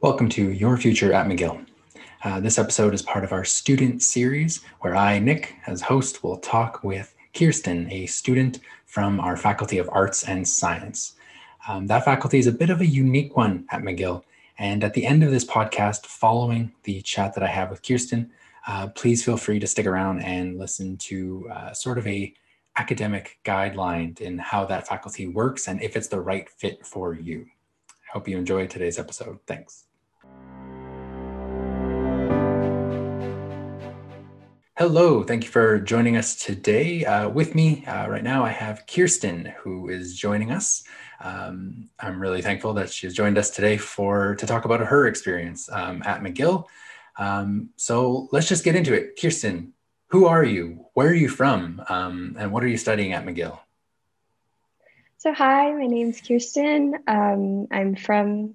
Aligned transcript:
Welcome 0.00 0.28
to 0.28 0.52
Your 0.52 0.76
Future 0.76 1.12
at 1.12 1.26
McGill. 1.26 1.66
Uh, 2.22 2.38
this 2.38 2.56
episode 2.56 2.94
is 2.94 3.02
part 3.02 3.24
of 3.24 3.32
our 3.32 3.44
student 3.44 4.00
series 4.00 4.62
where 4.78 4.94
I, 4.94 5.18
Nick, 5.18 5.56
as 5.66 5.80
host, 5.80 6.22
will 6.22 6.36
talk 6.36 6.84
with 6.84 7.16
Kirsten, 7.34 7.90
a 7.90 8.06
student 8.06 8.60
from 8.86 9.18
our 9.18 9.36
Faculty 9.36 9.76
of 9.78 9.90
Arts 9.90 10.22
and 10.22 10.46
Science. 10.46 11.16
Um, 11.66 11.88
that 11.88 12.04
faculty 12.04 12.38
is 12.38 12.46
a 12.46 12.52
bit 12.52 12.70
of 12.70 12.80
a 12.80 12.86
unique 12.86 13.36
one 13.36 13.66
at 13.70 13.82
McGill. 13.82 14.22
And 14.60 14.84
at 14.84 14.94
the 14.94 15.04
end 15.04 15.24
of 15.24 15.32
this 15.32 15.44
podcast, 15.44 16.06
following 16.06 16.70
the 16.84 17.02
chat 17.02 17.34
that 17.34 17.42
I 17.42 17.48
have 17.48 17.68
with 17.68 17.82
Kirsten, 17.82 18.30
uh, 18.68 18.86
please 18.94 19.24
feel 19.24 19.36
free 19.36 19.58
to 19.58 19.66
stick 19.66 19.86
around 19.86 20.20
and 20.20 20.60
listen 20.60 20.96
to 20.98 21.50
uh, 21.52 21.72
sort 21.72 21.98
of 21.98 22.06
a 22.06 22.32
academic 22.76 23.40
guideline 23.44 24.20
in 24.20 24.38
how 24.38 24.64
that 24.66 24.86
faculty 24.86 25.26
works 25.26 25.66
and 25.66 25.82
if 25.82 25.96
it's 25.96 26.06
the 26.06 26.20
right 26.20 26.48
fit 26.48 26.86
for 26.86 27.14
you. 27.14 27.46
I 27.90 28.12
hope 28.12 28.28
you 28.28 28.38
enjoy 28.38 28.68
today's 28.68 29.00
episode. 29.00 29.40
Thanks. 29.44 29.87
Hello, 34.78 35.24
thank 35.24 35.42
you 35.42 35.50
for 35.50 35.80
joining 35.80 36.16
us 36.16 36.36
today. 36.36 37.04
Uh, 37.04 37.28
with 37.28 37.52
me 37.52 37.84
uh, 37.86 38.06
right 38.08 38.22
now, 38.22 38.44
I 38.44 38.50
have 38.50 38.86
Kirsten, 38.86 39.52
who 39.58 39.88
is 39.88 40.16
joining 40.16 40.52
us. 40.52 40.84
Um, 41.18 41.90
I'm 41.98 42.22
really 42.22 42.42
thankful 42.42 42.74
that 42.74 42.88
she 42.88 43.04
has 43.08 43.12
joined 43.12 43.38
us 43.38 43.50
today 43.50 43.76
for 43.76 44.36
to 44.36 44.46
talk 44.46 44.66
about 44.66 44.78
her 44.78 45.08
experience 45.08 45.68
um, 45.72 46.00
at 46.06 46.22
McGill. 46.22 46.66
Um, 47.18 47.70
so 47.74 48.28
let's 48.30 48.46
just 48.46 48.62
get 48.62 48.76
into 48.76 48.94
it. 48.94 49.20
Kirsten, 49.20 49.72
who 50.10 50.26
are 50.26 50.44
you? 50.44 50.86
Where 50.94 51.08
are 51.08 51.12
you 51.12 51.28
from? 51.28 51.82
Um, 51.88 52.36
and 52.38 52.52
what 52.52 52.62
are 52.62 52.68
you 52.68 52.78
studying 52.78 53.14
at 53.14 53.26
McGill? 53.26 53.58
So, 55.16 55.34
hi, 55.34 55.72
my 55.72 55.88
name 55.88 56.10
is 56.10 56.20
Kirsten. 56.20 56.94
Um, 57.08 57.66
I'm 57.72 57.96
from 57.96 58.54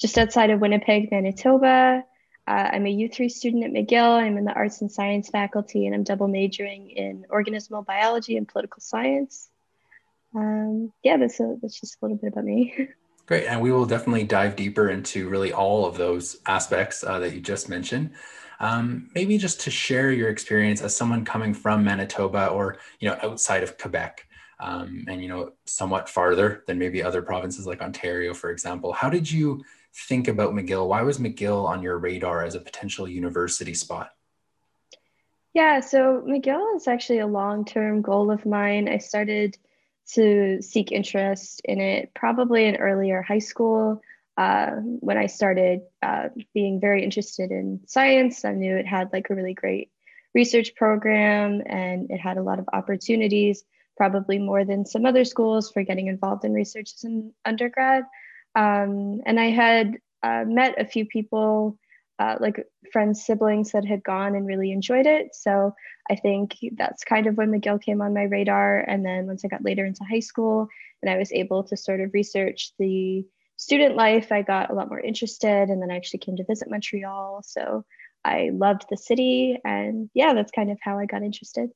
just 0.00 0.18
outside 0.18 0.50
of 0.50 0.58
Winnipeg, 0.58 1.12
Manitoba. 1.12 2.02
Uh, 2.52 2.68
I'm 2.70 2.86
a 2.86 2.94
U3 2.94 3.30
student 3.30 3.64
at 3.64 3.72
McGill. 3.72 4.20
I'm 4.20 4.36
in 4.36 4.44
the 4.44 4.52
arts 4.52 4.82
and 4.82 4.92
science 4.92 5.30
faculty, 5.30 5.86
and 5.86 5.94
I'm 5.94 6.02
double 6.02 6.28
majoring 6.28 6.90
in 6.90 7.24
organismal 7.30 7.86
biology 7.86 8.36
and 8.36 8.46
political 8.46 8.82
science. 8.82 9.48
Um, 10.36 10.92
yeah, 11.02 11.16
that's, 11.16 11.40
a, 11.40 11.56
that's 11.62 11.80
just 11.80 11.94
a 11.94 11.98
little 12.04 12.18
bit 12.18 12.34
about 12.34 12.44
me. 12.44 12.88
Great. 13.26 13.46
And 13.46 13.62
we 13.62 13.72
will 13.72 13.86
definitely 13.86 14.24
dive 14.24 14.54
deeper 14.54 14.90
into 14.90 15.30
really 15.30 15.50
all 15.50 15.86
of 15.86 15.96
those 15.96 16.42
aspects 16.44 17.02
uh, 17.02 17.18
that 17.20 17.32
you 17.32 17.40
just 17.40 17.70
mentioned. 17.70 18.10
Um, 18.60 19.08
maybe 19.14 19.38
just 19.38 19.62
to 19.62 19.70
share 19.70 20.12
your 20.12 20.28
experience 20.28 20.82
as 20.82 20.94
someone 20.94 21.24
coming 21.24 21.54
from 21.54 21.82
Manitoba 21.82 22.48
or, 22.48 22.76
you 23.00 23.08
know, 23.08 23.16
outside 23.22 23.62
of 23.62 23.78
Quebec 23.78 24.26
um, 24.60 25.06
and, 25.08 25.22
you 25.22 25.28
know, 25.28 25.52
somewhat 25.64 26.06
farther 26.06 26.64
than 26.66 26.78
maybe 26.78 27.02
other 27.02 27.22
provinces 27.22 27.66
like 27.66 27.80
Ontario, 27.80 28.34
for 28.34 28.50
example. 28.50 28.92
How 28.92 29.08
did 29.08 29.30
you 29.30 29.64
think 29.94 30.28
about 30.28 30.54
McGill? 30.54 30.88
Why 30.88 31.02
was 31.02 31.18
McGill 31.18 31.64
on 31.66 31.82
your 31.82 31.98
radar 31.98 32.44
as 32.44 32.54
a 32.54 32.60
potential 32.60 33.08
university 33.08 33.74
spot? 33.74 34.10
Yeah, 35.54 35.80
so 35.80 36.22
McGill 36.26 36.76
is 36.76 36.88
actually 36.88 37.18
a 37.18 37.26
long 37.26 37.64
term 37.64 38.00
goal 38.00 38.30
of 38.30 38.46
mine. 38.46 38.88
I 38.88 38.98
started 38.98 39.58
to 40.14 40.60
seek 40.62 40.92
interest 40.92 41.60
in 41.64 41.80
it 41.80 42.12
probably 42.14 42.64
in 42.64 42.76
earlier 42.76 43.22
high 43.22 43.38
school. 43.38 44.02
Uh, 44.36 44.70
when 44.76 45.18
I 45.18 45.26
started 45.26 45.82
uh, 46.02 46.28
being 46.54 46.80
very 46.80 47.04
interested 47.04 47.50
in 47.50 47.80
science, 47.86 48.44
I 48.44 48.52
knew 48.52 48.76
it 48.76 48.86
had 48.86 49.12
like 49.12 49.28
a 49.28 49.34
really 49.34 49.52
great 49.52 49.90
research 50.34 50.74
program 50.74 51.62
and 51.66 52.10
it 52.10 52.18
had 52.18 52.38
a 52.38 52.42
lot 52.42 52.58
of 52.58 52.68
opportunities, 52.72 53.64
probably 53.96 54.38
more 54.38 54.64
than 54.64 54.86
some 54.86 55.04
other 55.04 55.26
schools 55.26 55.70
for 55.70 55.82
getting 55.82 56.06
involved 56.06 56.46
in 56.46 56.54
research 56.54 56.94
as 56.96 57.04
an 57.04 57.34
undergrad. 57.44 58.04
Um, 58.54 59.20
and 59.24 59.40
I 59.40 59.50
had 59.50 59.98
uh, 60.22 60.44
met 60.46 60.80
a 60.80 60.86
few 60.86 61.06
people, 61.06 61.78
uh, 62.18 62.36
like 62.40 62.64
friends, 62.92 63.24
siblings 63.24 63.72
that 63.72 63.84
had 63.84 64.04
gone 64.04 64.34
and 64.34 64.46
really 64.46 64.72
enjoyed 64.72 65.06
it. 65.06 65.34
So 65.34 65.74
I 66.10 66.16
think 66.16 66.56
that's 66.76 67.04
kind 67.04 67.26
of 67.26 67.36
when 67.36 67.50
McGill 67.50 67.82
came 67.82 68.00
on 68.02 68.14
my 68.14 68.24
radar. 68.24 68.78
And 68.80 69.04
then 69.04 69.26
once 69.26 69.44
I 69.44 69.48
got 69.48 69.64
later 69.64 69.84
into 69.84 70.04
high 70.04 70.20
school 70.20 70.68
and 71.02 71.10
I 71.10 71.16
was 71.16 71.32
able 71.32 71.64
to 71.64 71.76
sort 71.76 72.00
of 72.00 72.12
research 72.12 72.72
the 72.78 73.24
student 73.56 73.96
life, 73.96 74.30
I 74.30 74.42
got 74.42 74.70
a 74.70 74.74
lot 74.74 74.88
more 74.88 75.00
interested. 75.00 75.68
And 75.68 75.80
then 75.80 75.90
I 75.90 75.96
actually 75.96 76.20
came 76.20 76.36
to 76.36 76.44
visit 76.44 76.70
Montreal. 76.70 77.42
So 77.44 77.84
I 78.24 78.50
loved 78.52 78.84
the 78.90 78.96
city. 78.96 79.58
And 79.64 80.10
yeah, 80.14 80.34
that's 80.34 80.52
kind 80.52 80.70
of 80.70 80.78
how 80.80 80.98
I 80.98 81.06
got 81.06 81.22
interested 81.22 81.70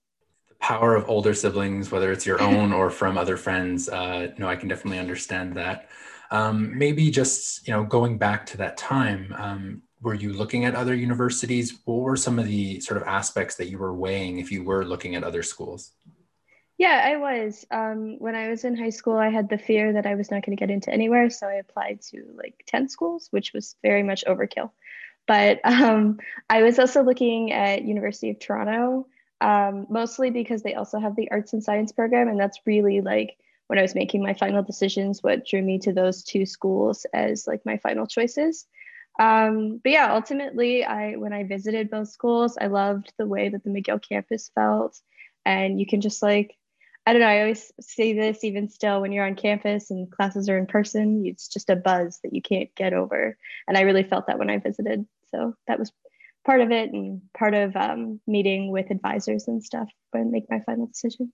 The 0.49 0.55
power 0.57 0.95
of 0.95 1.09
older 1.09 1.35
siblings, 1.35 1.91
whether 1.91 2.13
it's 2.13 2.27
your 2.27 2.41
own 2.41 2.73
or 2.73 2.91
from 2.91 3.19
other 3.19 3.37
friends. 3.37 3.89
Uh, 3.89 4.33
no, 4.39 4.49
I 4.49 4.57
can 4.57 4.69
definitely 4.69 4.99
understand 4.99 5.55
that. 5.55 5.89
Um, 6.31 6.77
maybe 6.77 7.11
just 7.11 7.67
you 7.67 7.73
know 7.73 7.85
going 7.85 8.19
back 8.19 8.47
to 8.47 8.57
that 8.59 8.77
time, 8.77 9.35
um, 9.39 9.83
were 10.01 10.15
you 10.15 10.33
looking 10.33 10.65
at 10.65 10.75
other 10.75 10.95
universities? 10.95 11.79
What 11.85 12.01
were 12.01 12.17
some 12.17 12.39
of 12.39 12.47
the 12.47 12.81
sort 12.81 13.01
of 13.01 13.09
aspects 13.09 13.57
that 13.57 13.69
you 13.69 13.79
were 13.79 13.95
weighing 13.95 14.39
if 14.39 14.51
you 14.53 14.65
were 14.65 14.85
looking 14.85 15.15
at 15.15 15.25
other 15.25 15.43
schools? 15.43 15.93
Yeah, 16.79 17.03
I 17.05 17.17
was. 17.17 17.67
Um, 17.71 18.19
when 18.19 18.35
I 18.35 18.51
was 18.51 18.65
in 18.65 18.77
high 18.77 18.91
school, 18.91 19.17
I 19.17 19.31
had 19.31 19.49
the 19.49 19.57
fear 19.57 19.95
that 19.95 20.07
I 20.07 20.15
was 20.15 20.31
not 20.31 20.45
going 20.45 20.57
to 20.57 20.61
get 20.61 20.71
into 20.71 20.93
anywhere, 20.93 21.31
so 21.31 21.47
I 21.47 21.55
applied 21.55 22.03
to 22.11 22.25
like 22.37 22.63
ten 22.67 22.89
schools, 22.89 23.29
which 23.31 23.53
was 23.55 23.77
very 23.83 24.03
much 24.03 24.25
overkill. 24.27 24.71
But 25.27 25.61
um, 25.65 26.19
I 26.51 26.63
was 26.63 26.79
also 26.79 27.03
looking 27.03 27.53
at 27.53 27.85
University 27.85 28.31
of 28.31 28.39
Toronto, 28.39 29.07
um, 29.41 29.87
mostly 29.89 30.31
because 30.31 30.63
they 30.63 30.75
also 30.75 30.99
have 30.99 31.17
the 31.17 31.31
arts 31.31 31.55
and 31.55 31.65
science 31.65 31.93
program, 31.93 32.29
and 32.29 32.39
that's 32.39 32.61
really 32.67 33.01
like 33.01 33.39
when 33.67 33.79
I 33.79 33.83
was 33.83 33.95
making 33.95 34.23
my 34.23 34.35
final 34.35 34.63
decisions, 34.63 35.23
what 35.23 35.47
drew 35.47 35.63
me 35.63 35.79
to 35.81 35.93
those 35.93 36.23
two 36.23 36.47
schools 36.47 37.07
as 37.13 37.47
like 37.47 37.65
my 37.65 37.79
final 37.79 38.07
choices. 38.07 38.67
Um, 39.19 39.81
but 39.83 39.93
yeah, 39.93 40.13
ultimately, 40.13 40.85
I 40.85 41.17
when 41.17 41.33
I 41.33 41.45
visited 41.45 41.91
both 41.91 42.09
schools, 42.09 42.59
I 42.61 42.67
loved 42.67 43.13
the 43.19 43.27
way 43.27 43.49
that 43.49 43.65
the 43.65 43.71
McGill 43.71 44.03
campus 44.07 44.51
felt, 44.55 45.01
and 45.45 45.81
you 45.81 45.87
can 45.87 46.01
just 46.01 46.23
like, 46.23 46.55
I 47.07 47.13
don't 47.13 47.23
know. 47.23 47.29
I 47.29 47.41
always 47.41 47.73
say 47.81 48.13
this 48.13 48.45
even 48.45 48.69
still 48.69 49.01
when 49.01 49.13
you're 49.13 49.27
on 49.27 49.35
campus 49.35 49.91
and 49.91 50.11
classes 50.11 50.49
are 50.49 50.59
in 50.59 50.67
person, 50.67 51.25
it's 51.25 51.49
just 51.49 51.71
a 51.71 51.77
buzz 51.77 52.21
that 52.23 52.35
you 52.35 52.43
can't 52.43 52.75
get 52.75 52.93
over, 52.93 53.39
and 53.67 53.77
I 53.77 53.83
really 53.83 54.05
felt 54.05 54.27
that 54.27 54.39
when 54.39 54.51
I 54.51 54.59
visited. 54.59 55.07
So 55.31 55.55
that 55.67 55.79
was 55.79 55.93
part 56.45 56.61
of 56.61 56.71
it, 56.71 56.93
and 56.93 57.23
part 57.37 57.55
of 57.55 57.75
um, 57.75 58.21
meeting 58.27 58.71
with 58.71 58.91
advisors 58.91 59.49
and 59.49 59.65
stuff 59.65 59.89
when 60.11 60.25
I 60.25 60.31
make 60.31 60.51
my 60.51 60.61
final 60.61 60.87
decision 60.87 61.33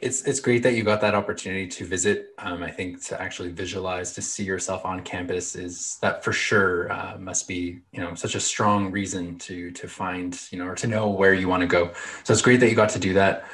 it's 0.00 0.22
it's 0.22 0.40
great 0.40 0.62
that 0.62 0.74
you 0.74 0.82
got 0.82 1.00
that 1.00 1.14
opportunity 1.14 1.66
to 1.66 1.84
visit. 1.84 2.34
Um, 2.38 2.62
I 2.62 2.70
think 2.70 3.02
to 3.06 3.20
actually 3.20 3.50
visualize 3.50 4.12
to 4.14 4.22
see 4.22 4.44
yourself 4.44 4.84
on 4.84 5.00
campus 5.02 5.56
is 5.56 5.98
that 6.00 6.24
for 6.24 6.32
sure 6.32 6.90
uh, 6.92 7.16
must 7.18 7.48
be 7.48 7.80
you 7.92 8.00
know 8.00 8.14
such 8.14 8.34
a 8.34 8.40
strong 8.40 8.90
reason 8.90 9.38
to 9.40 9.70
to 9.72 9.88
find 9.88 10.40
you 10.50 10.58
know 10.58 10.66
or 10.66 10.74
to 10.76 10.86
know 10.86 11.08
where 11.08 11.34
you 11.34 11.48
want 11.48 11.62
to 11.62 11.66
go. 11.66 11.92
So 12.24 12.32
it's 12.32 12.42
great 12.42 12.60
that 12.60 12.68
you 12.68 12.76
got 12.76 12.90
to 12.90 12.98
do 12.98 13.14
that. 13.14 13.44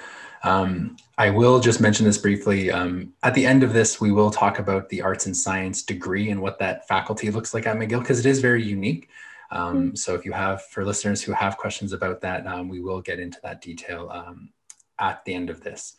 Um, 0.45 0.97
I 1.17 1.31
will 1.31 1.59
just 1.59 1.81
mention 1.81 2.05
this 2.05 2.19
briefly. 2.19 2.71
Um, 2.71 3.15
at 3.23 3.35
the 3.35 3.47
end 3.47 3.63
of 3.63 3.73
this, 3.73 4.01
we 4.01 4.13
will 4.13 4.31
talk 4.31 4.59
about 4.59 4.91
the 4.91 5.01
arts 5.01 5.25
and 5.25 5.37
science 5.37 5.83
degree 5.83 6.31
and 6.31 6.43
what 6.43 6.59
that 6.59 6.87
faculty 6.87 7.31
looks 7.31 7.55
like 7.55 7.67
at 7.67 7.77
McGill 7.77 8.01
because 8.01 8.21
it 8.21 8.27
is 8.27 8.41
very 8.41 8.63
unique. 8.63 9.09
Um, 9.51 9.77
mm-hmm. 9.77 9.95
So 9.95 10.15
if 10.15 10.27
you 10.27 10.33
have, 10.33 10.63
for 10.63 10.85
listeners 10.85 11.23
who 11.23 11.33
have 11.33 11.57
questions 11.57 11.95
about 11.95 12.21
that, 12.21 12.47
um, 12.47 12.69
we 12.69 12.81
will 12.81 13.01
get 13.01 13.21
into 13.21 13.39
that 13.43 13.63
detail 13.63 14.11
um, 14.13 14.51
at 14.99 15.25
the 15.25 15.33
end 15.33 15.49
of 15.49 15.63
this. 15.63 15.97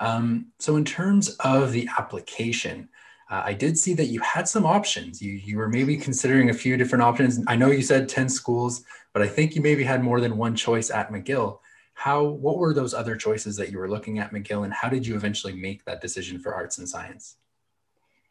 Um, 0.00 0.46
so 0.58 0.76
in 0.76 0.84
terms 0.84 1.36
of 1.40 1.72
the 1.72 1.88
application, 1.98 2.88
uh, 3.30 3.42
I 3.44 3.52
did 3.52 3.78
see 3.78 3.94
that 3.94 4.06
you 4.06 4.20
had 4.20 4.48
some 4.48 4.66
options. 4.66 5.22
You, 5.22 5.32
you 5.32 5.56
were 5.58 5.68
maybe 5.68 5.96
considering 5.96 6.50
a 6.50 6.54
few 6.54 6.76
different 6.76 7.02
options. 7.02 7.38
I 7.46 7.54
know 7.54 7.70
you 7.70 7.82
said 7.82 8.08
10 8.08 8.28
schools, 8.28 8.82
but 9.12 9.22
I 9.22 9.28
think 9.28 9.54
you 9.54 9.62
maybe 9.62 9.84
had 9.84 10.02
more 10.02 10.20
than 10.20 10.36
one 10.36 10.56
choice 10.56 10.90
at 10.90 11.12
McGill. 11.12 11.58
How, 11.94 12.24
what 12.24 12.56
were 12.56 12.74
those 12.74 12.94
other 12.94 13.14
choices 13.14 13.56
that 13.56 13.70
you 13.70 13.78
were 13.78 13.88
looking 13.88 14.18
at 14.18 14.32
McGill 14.32 14.64
and 14.64 14.72
how 14.72 14.88
did 14.88 15.06
you 15.06 15.14
eventually 15.14 15.52
make 15.52 15.84
that 15.84 16.00
decision 16.00 16.40
for 16.40 16.54
arts 16.54 16.78
and 16.78 16.88
science? 16.88 17.36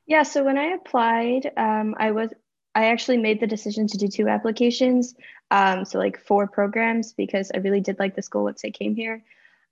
Yeah, 0.07 0.23
so 0.23 0.43
when 0.43 0.57
I 0.57 0.73
applied, 0.73 1.51
um, 1.55 1.95
I 1.99 2.11
was 2.11 2.31
I 2.73 2.85
actually 2.85 3.17
made 3.17 3.39
the 3.39 3.47
decision 3.47 3.87
to 3.87 3.97
do 3.97 4.07
two 4.07 4.27
applications, 4.27 5.15
um, 5.51 5.85
so 5.85 5.99
like 5.99 6.19
four 6.19 6.47
programs 6.47 7.13
because 7.13 7.51
I 7.53 7.59
really 7.59 7.81
did 7.81 7.99
like 7.99 8.15
the 8.15 8.21
school 8.21 8.43
once 8.43 8.63
I 8.65 8.71
came 8.71 8.95
here. 8.95 9.23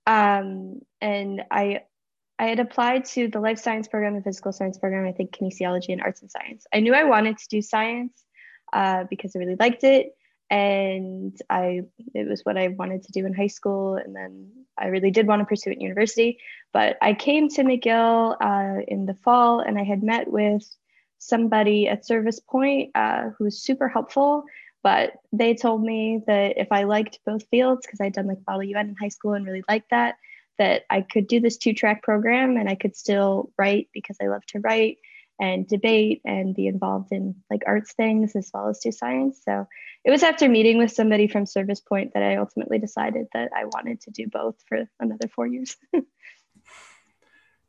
Um, 0.06 0.82
and 1.00 1.44
I 1.50 1.82
I 2.38 2.46
had 2.46 2.60
applied 2.60 3.04
to 3.06 3.28
the 3.28 3.40
life 3.40 3.58
science 3.58 3.88
program, 3.88 4.14
the 4.14 4.22
physical 4.22 4.52
science 4.52 4.78
program, 4.78 5.06
I 5.06 5.12
think 5.12 5.32
kinesiology 5.32 5.92
and 5.92 6.00
arts 6.00 6.22
and 6.22 6.30
science. 6.30 6.66
I 6.72 6.80
knew 6.80 6.94
I 6.94 7.04
wanted 7.04 7.38
to 7.38 7.48
do 7.48 7.60
science 7.60 8.24
uh, 8.72 9.04
because 9.10 9.34
I 9.34 9.40
really 9.40 9.56
liked 9.58 9.84
it. 9.84 10.14
And 10.50 11.36
I 11.50 11.82
it 12.14 12.26
was 12.26 12.40
what 12.42 12.56
I 12.56 12.68
wanted 12.68 13.02
to 13.02 13.12
do 13.12 13.26
in 13.26 13.34
high 13.34 13.48
school. 13.48 13.96
And 13.96 14.16
then 14.16 14.50
I 14.78 14.86
really 14.86 15.10
did 15.10 15.26
want 15.26 15.40
to 15.40 15.46
pursue 15.46 15.70
it 15.70 15.74
in 15.74 15.82
university. 15.82 16.38
But 16.72 16.96
I 17.02 17.12
came 17.12 17.48
to 17.50 17.64
McGill 17.64 18.36
uh, 18.40 18.82
in 18.88 19.04
the 19.04 19.14
fall 19.14 19.60
and 19.60 19.78
I 19.78 19.84
had 19.84 20.02
met 20.02 20.30
with 20.30 20.64
somebody 21.18 21.88
at 21.88 22.06
Service 22.06 22.40
Point 22.40 22.92
uh, 22.94 23.30
who 23.36 23.44
was 23.44 23.60
super 23.60 23.88
helpful 23.88 24.44
but 24.82 25.14
they 25.32 25.54
told 25.54 25.82
me 25.82 26.22
that 26.26 26.56
if 26.56 26.68
I 26.70 26.84
liked 26.84 27.18
both 27.26 27.46
fields, 27.48 27.84
because 27.84 28.00
I'd 28.00 28.12
done 28.12 28.26
like 28.26 28.38
Model 28.46 28.62
UN 28.62 28.90
in 28.90 28.96
high 28.96 29.08
school 29.08 29.34
and 29.34 29.44
really 29.44 29.64
liked 29.68 29.90
that, 29.90 30.16
that 30.58 30.82
I 30.90 31.02
could 31.02 31.26
do 31.26 31.40
this 31.40 31.56
two 31.56 31.72
track 31.72 32.02
program 32.02 32.56
and 32.56 32.68
I 32.68 32.74
could 32.74 32.96
still 32.96 33.50
write 33.58 33.88
because 33.92 34.16
I 34.20 34.26
love 34.26 34.44
to 34.48 34.60
write 34.60 34.98
and 35.40 35.68
debate 35.68 36.20
and 36.24 36.54
be 36.54 36.66
involved 36.66 37.12
in 37.12 37.36
like 37.50 37.62
arts 37.66 37.92
things 37.92 38.34
as 38.34 38.50
well 38.52 38.68
as 38.68 38.80
do 38.80 38.90
science. 38.90 39.40
So 39.44 39.66
it 40.04 40.10
was 40.10 40.22
after 40.22 40.48
meeting 40.48 40.78
with 40.78 40.92
somebody 40.92 41.28
from 41.28 41.46
Service 41.46 41.80
Point 41.80 42.14
that 42.14 42.22
I 42.22 42.36
ultimately 42.36 42.78
decided 42.78 43.26
that 43.34 43.50
I 43.54 43.64
wanted 43.66 44.00
to 44.02 44.10
do 44.10 44.26
both 44.26 44.56
for 44.68 44.88
another 44.98 45.28
four 45.28 45.46
years. 45.46 45.76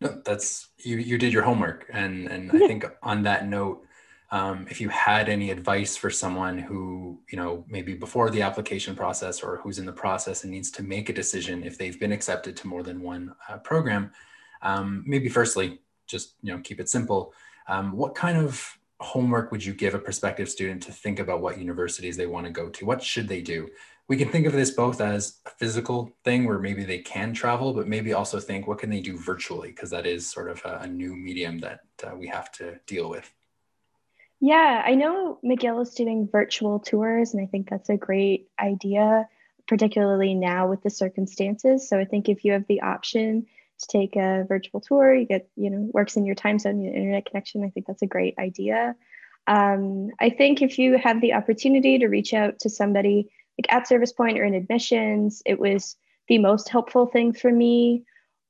no, 0.01 0.21
that's 0.25 0.69
you. 0.77 0.97
You 0.97 1.17
did 1.17 1.33
your 1.33 1.43
homework, 1.43 1.85
and 1.91 2.27
and 2.27 2.51
I 2.51 2.59
think 2.67 2.85
on 3.03 3.23
that 3.23 3.47
note, 3.47 3.85
um, 4.31 4.67
if 4.69 4.79
you 4.79 4.89
had 4.89 5.27
any 5.27 5.49
advice 5.49 5.97
for 5.97 6.09
someone 6.09 6.57
who 6.57 7.19
you 7.31 7.37
know 7.37 7.65
maybe 7.67 7.93
before 7.93 8.29
the 8.29 8.41
application 8.41 8.95
process 8.95 9.41
or 9.41 9.57
who's 9.57 9.79
in 9.79 9.85
the 9.85 9.93
process 9.93 10.43
and 10.43 10.51
needs 10.51 10.71
to 10.71 10.83
make 10.83 11.09
a 11.09 11.13
decision 11.13 11.63
if 11.63 11.77
they've 11.77 11.99
been 11.99 12.11
accepted 12.11 12.55
to 12.57 12.67
more 12.67 12.83
than 12.83 13.01
one 13.01 13.33
uh, 13.47 13.57
program, 13.57 14.11
um, 14.61 15.03
maybe 15.05 15.29
firstly 15.29 15.79
just 16.07 16.35
you 16.41 16.53
know 16.53 16.59
keep 16.61 16.79
it 16.79 16.89
simple 16.89 17.33
um, 17.69 17.91
what 17.91 18.15
kind 18.15 18.37
of 18.37 18.77
homework 18.99 19.51
would 19.51 19.63
you 19.63 19.73
give 19.73 19.93
a 19.93 19.99
prospective 19.99 20.49
student 20.49 20.83
to 20.83 20.91
think 20.91 21.19
about 21.19 21.41
what 21.41 21.57
universities 21.57 22.17
they 22.17 22.25
want 22.25 22.45
to 22.45 22.51
go 22.51 22.67
to? 22.69 22.85
What 22.85 23.01
should 23.01 23.27
they 23.27 23.41
do? 23.41 23.69
We 24.07 24.17
can 24.17 24.29
think 24.29 24.47
of 24.47 24.53
this 24.53 24.71
both 24.71 25.01
as 25.01 25.37
a 25.45 25.51
physical 25.51 26.11
thing 26.23 26.45
where 26.45 26.57
maybe 26.57 26.83
they 26.83 26.97
can 26.97 27.31
travel, 27.31 27.73
but 27.73 27.87
maybe 27.87 28.13
also 28.13 28.39
think 28.39 28.67
what 28.67 28.79
can 28.79 28.89
they 28.89 29.01
do 29.01 29.17
virtually? 29.17 29.69
Because 29.69 29.91
that 29.91 30.07
is 30.07 30.29
sort 30.29 30.49
of 30.49 30.61
a, 30.65 30.79
a 30.81 30.87
new 30.87 31.15
medium 31.15 31.59
that 31.59 31.81
uh, 32.03 32.15
we 32.15 32.27
have 32.27 32.51
to 32.53 32.79
deal 32.87 33.09
with. 33.09 33.31
Yeah, 34.41 34.81
I 34.85 34.95
know 34.95 35.39
McGill 35.43 35.81
is 35.81 35.93
doing 35.93 36.29
virtual 36.31 36.79
tours, 36.79 37.33
and 37.33 37.43
I 37.43 37.45
think 37.45 37.69
that's 37.69 37.89
a 37.89 37.97
great 37.97 38.47
idea, 38.59 39.27
particularly 39.67 40.33
now 40.33 40.69
with 40.69 40.81
the 40.81 40.89
circumstances. 40.89 41.89
So 41.89 41.99
I 41.99 42.05
think 42.05 42.29
if 42.29 42.45
you 42.45 42.53
have 42.53 42.65
the 42.67 42.81
option 42.81 43.45
to 43.79 43.87
take 43.87 44.15
a 44.15 44.45
virtual 44.47 44.81
tour. 44.81 45.13
You 45.13 45.25
get, 45.25 45.49
you 45.55 45.69
know, 45.69 45.89
works 45.93 46.15
in 46.15 46.25
your 46.25 46.35
time 46.35 46.59
zone, 46.59 46.81
your 46.81 46.93
internet 46.93 47.25
connection. 47.25 47.63
I 47.63 47.69
think 47.69 47.87
that's 47.87 48.01
a 48.01 48.07
great 48.07 48.35
idea. 48.37 48.95
Um, 49.47 50.09
I 50.19 50.29
think 50.29 50.61
if 50.61 50.77
you 50.77 50.97
have 50.97 51.21
the 51.21 51.33
opportunity 51.33 51.97
to 51.99 52.07
reach 52.07 52.33
out 52.33 52.59
to 52.59 52.69
somebody 52.69 53.31
like 53.57 53.71
at 53.73 53.87
Service 53.87 54.13
Point 54.13 54.37
or 54.37 54.43
in 54.43 54.53
admissions, 54.53 55.41
it 55.45 55.59
was 55.59 55.95
the 56.27 56.37
most 56.37 56.69
helpful 56.69 57.07
thing 57.07 57.33
for 57.33 57.51
me. 57.51 58.03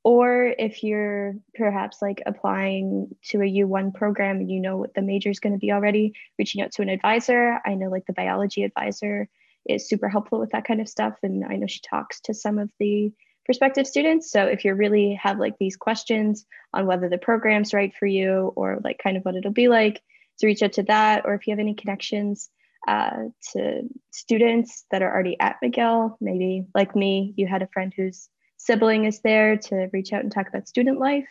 Or 0.03 0.53
if 0.57 0.83
you're 0.83 1.35
perhaps 1.55 2.01
like 2.01 2.23
applying 2.25 3.15
to 3.29 3.41
a 3.41 3.53
U1 3.63 3.93
program 3.93 4.37
and 4.37 4.49
you 4.49 4.61
know 4.61 4.77
what 4.77 4.93
the 4.93 5.01
major 5.01 5.29
is 5.29 5.39
going 5.39 5.53
to 5.53 5.59
be 5.59 5.71
already, 5.71 6.13
reaching 6.37 6.61
out 6.61 6.71
to 6.73 6.81
an 6.81 6.89
advisor. 6.89 7.59
I 7.65 7.75
know 7.75 7.89
like 7.89 8.05
the 8.05 8.13
biology 8.13 8.63
advisor 8.63 9.27
is 9.67 9.89
super 9.89 10.07
helpful 10.07 10.39
with 10.39 10.51
that 10.51 10.65
kind 10.65 10.79
of 10.79 10.87
stuff. 10.87 11.17
And 11.21 11.43
I 11.43 11.57
know 11.57 11.67
she 11.67 11.81
talks 11.81 12.21
to 12.21 12.33
some 12.33 12.59
of 12.59 12.71
the 12.79 13.11
prospective 13.45 13.87
students. 13.87 14.31
So 14.31 14.45
if 14.45 14.63
you 14.63 14.73
really 14.73 15.15
have 15.15 15.37
like 15.37 15.57
these 15.57 15.75
questions 15.75 16.45
on 16.73 16.85
whether 16.85 17.09
the 17.09 17.17
program's 17.17 17.73
right 17.73 17.93
for 17.93 18.05
you 18.05 18.53
or 18.55 18.79
like 18.83 18.99
kind 19.03 19.17
of 19.17 19.23
what 19.23 19.35
it'll 19.35 19.51
be 19.51 19.67
like, 19.67 20.01
to 20.39 20.47
reach 20.47 20.63
out 20.63 20.73
to 20.73 20.83
that. 20.83 21.25
Or 21.25 21.33
if 21.33 21.45
you 21.45 21.51
have 21.51 21.59
any 21.59 21.73
connections 21.73 22.49
uh, 22.87 23.25
to 23.53 23.81
students 24.11 24.85
that 24.91 25.01
are 25.01 25.13
already 25.13 25.39
at 25.39 25.57
McGill, 25.63 26.15
maybe 26.21 26.65
like 26.73 26.95
me, 26.95 27.33
you 27.35 27.47
had 27.47 27.61
a 27.61 27.67
friend 27.67 27.93
whose 27.95 28.29
sibling 28.59 29.05
is 29.05 29.21
there 29.21 29.57
to 29.57 29.89
reach 29.91 30.13
out 30.13 30.21
and 30.21 30.31
talk 30.31 30.47
about 30.47 30.67
student 30.67 30.99
life. 30.99 31.27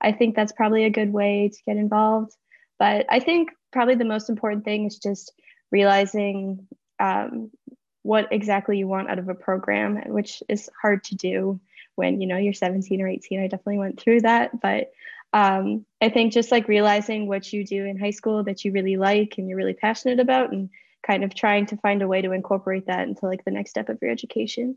I 0.00 0.12
think 0.12 0.34
that's 0.34 0.52
probably 0.52 0.84
a 0.84 0.90
good 0.90 1.12
way 1.12 1.50
to 1.52 1.62
get 1.66 1.76
involved. 1.76 2.34
But 2.78 3.06
I 3.10 3.18
think 3.18 3.50
probably 3.72 3.96
the 3.96 4.04
most 4.04 4.30
important 4.30 4.64
thing 4.64 4.86
is 4.86 4.98
just 4.98 5.32
realizing 5.70 6.66
um, 7.00 7.50
what 8.02 8.28
exactly 8.30 8.78
you 8.78 8.86
want 8.86 9.10
out 9.10 9.18
of 9.18 9.28
a 9.28 9.34
program, 9.34 9.96
which 10.06 10.42
is 10.48 10.70
hard 10.80 11.04
to 11.04 11.16
do 11.16 11.60
when 11.96 12.20
you 12.20 12.28
know 12.28 12.36
you're 12.36 12.52
17 12.52 13.02
or 13.02 13.08
18. 13.08 13.40
I 13.40 13.48
definitely 13.48 13.78
went 13.78 14.00
through 14.00 14.22
that, 14.22 14.60
but 14.60 14.92
um, 15.32 15.84
I 16.00 16.08
think 16.08 16.32
just 16.32 16.52
like 16.52 16.68
realizing 16.68 17.26
what 17.26 17.52
you 17.52 17.64
do 17.64 17.84
in 17.84 17.98
high 17.98 18.12
school 18.12 18.44
that 18.44 18.64
you 18.64 18.72
really 18.72 18.96
like 18.96 19.34
and 19.36 19.48
you're 19.48 19.58
really 19.58 19.74
passionate 19.74 20.20
about, 20.20 20.52
and 20.52 20.70
kind 21.06 21.24
of 21.24 21.34
trying 21.34 21.66
to 21.66 21.76
find 21.76 22.02
a 22.02 22.08
way 22.08 22.22
to 22.22 22.32
incorporate 22.32 22.86
that 22.86 23.08
into 23.08 23.26
like 23.26 23.44
the 23.44 23.50
next 23.50 23.70
step 23.70 23.88
of 23.88 23.98
your 24.00 24.10
education. 24.10 24.76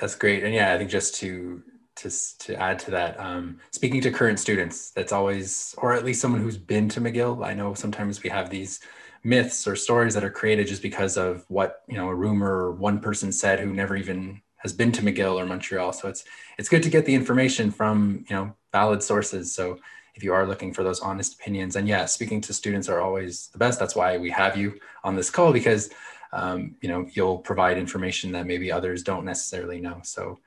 That's 0.00 0.14
great, 0.14 0.44
and 0.44 0.54
yeah, 0.54 0.72
I 0.74 0.78
think 0.78 0.90
just 0.90 1.14
to 1.16 1.62
to 1.96 2.10
to 2.40 2.54
add 2.60 2.78
to 2.80 2.90
that, 2.92 3.18
um, 3.18 3.58
speaking 3.70 4.00
to 4.02 4.10
current 4.10 4.38
students, 4.38 4.90
that's 4.90 5.12
always, 5.12 5.74
or 5.78 5.94
at 5.94 6.04
least 6.04 6.20
someone 6.20 6.40
who's 6.42 6.58
been 6.58 6.88
to 6.90 7.00
McGill. 7.00 7.44
I 7.44 7.54
know 7.54 7.74
sometimes 7.74 8.22
we 8.22 8.30
have 8.30 8.50
these 8.50 8.80
myths 9.24 9.66
or 9.66 9.74
stories 9.74 10.14
that 10.14 10.22
are 10.22 10.30
created 10.30 10.66
just 10.68 10.82
because 10.82 11.16
of 11.16 11.44
what 11.48 11.82
you 11.88 11.96
know 11.96 12.08
a 12.08 12.14
rumor 12.14 12.50
or 12.50 12.72
one 12.72 13.00
person 13.00 13.32
said 13.32 13.60
who 13.60 13.72
never 13.72 13.96
even 13.96 14.40
has 14.58 14.72
been 14.72 14.92
to 14.92 15.02
McGill 15.02 15.40
or 15.40 15.46
Montreal. 15.46 15.92
So 15.92 16.08
it's 16.08 16.24
it's 16.58 16.68
good 16.68 16.82
to 16.82 16.90
get 16.90 17.06
the 17.06 17.14
information 17.14 17.70
from 17.70 18.24
you 18.28 18.36
know 18.36 18.54
valid 18.72 19.02
sources. 19.02 19.54
So 19.54 19.78
if 20.14 20.22
you 20.22 20.32
are 20.32 20.46
looking 20.46 20.72
for 20.72 20.82
those 20.82 21.00
honest 21.00 21.34
opinions, 21.34 21.76
and 21.76 21.86
yeah, 21.88 22.06
speaking 22.06 22.40
to 22.42 22.54
students 22.54 22.88
are 22.88 23.00
always 23.00 23.48
the 23.48 23.58
best. 23.58 23.78
That's 23.78 23.96
why 23.96 24.18
we 24.18 24.30
have 24.30 24.56
you 24.56 24.78
on 25.04 25.14
this 25.14 25.30
call 25.30 25.52
because 25.52 25.90
um, 26.36 26.76
you 26.80 26.88
know 26.88 27.06
you'll 27.12 27.38
provide 27.38 27.78
information 27.78 28.32
that 28.32 28.46
maybe 28.46 28.70
others 28.70 29.02
don't 29.02 29.24
necessarily 29.24 29.80
know. 29.80 30.00
So 30.02 30.38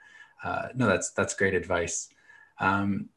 uh, 0.44 0.68
no, 0.76 0.88
that's 0.88 1.12
that's 1.12 1.34
great 1.34 1.54
advice. 1.54 2.10
Um, 2.60 3.10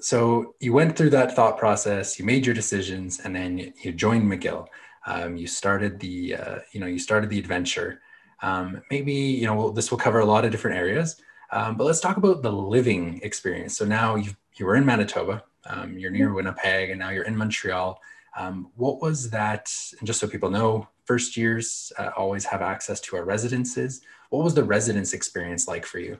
so 0.00 0.54
you 0.60 0.72
went 0.72 0.96
through 0.96 1.10
that 1.10 1.36
thought 1.36 1.58
process, 1.58 2.18
you 2.18 2.24
made 2.24 2.46
your 2.46 2.54
decisions, 2.54 3.20
and 3.20 3.34
then 3.34 3.72
you 3.82 3.92
joined 3.92 4.30
McGill. 4.30 4.66
Um, 5.06 5.36
you 5.36 5.46
started 5.46 6.00
the 6.00 6.36
uh, 6.36 6.58
you 6.72 6.80
know 6.80 6.86
you 6.86 6.98
started 6.98 7.28
the 7.30 7.38
adventure. 7.38 8.00
Um, 8.42 8.82
maybe 8.90 9.12
you 9.12 9.46
know 9.46 9.70
this 9.70 9.90
will 9.90 9.98
cover 9.98 10.20
a 10.20 10.24
lot 10.24 10.44
of 10.44 10.50
different 10.50 10.78
areas 10.78 11.20
um, 11.52 11.76
but 11.76 11.84
let's 11.84 12.00
talk 12.00 12.16
about 12.16 12.42
the 12.42 12.52
living 12.52 13.20
experience. 13.22 13.76
So 13.76 13.84
now 13.84 14.16
you 14.16 14.32
you 14.56 14.66
were 14.66 14.76
in 14.76 14.84
manitoba 14.84 15.42
um, 15.66 15.98
you're 15.98 16.10
near 16.10 16.32
winnipeg 16.32 16.90
and 16.90 16.98
now 16.98 17.10
you're 17.10 17.24
in 17.24 17.36
montreal. 17.36 18.00
Um, 18.36 18.70
what 18.76 19.00
was 19.00 19.30
that 19.30 19.72
and 19.98 20.06
just 20.06 20.20
so 20.20 20.28
people 20.28 20.50
know 20.50 20.88
first 21.10 21.36
years 21.36 21.92
uh, 21.98 22.10
always 22.16 22.44
have 22.44 22.62
access 22.62 23.00
to 23.00 23.16
our 23.16 23.24
residences 23.24 24.00
what 24.30 24.44
was 24.44 24.54
the 24.54 24.62
residence 24.76 25.12
experience 25.12 25.66
like 25.66 25.84
for 25.84 25.98
you 25.98 26.14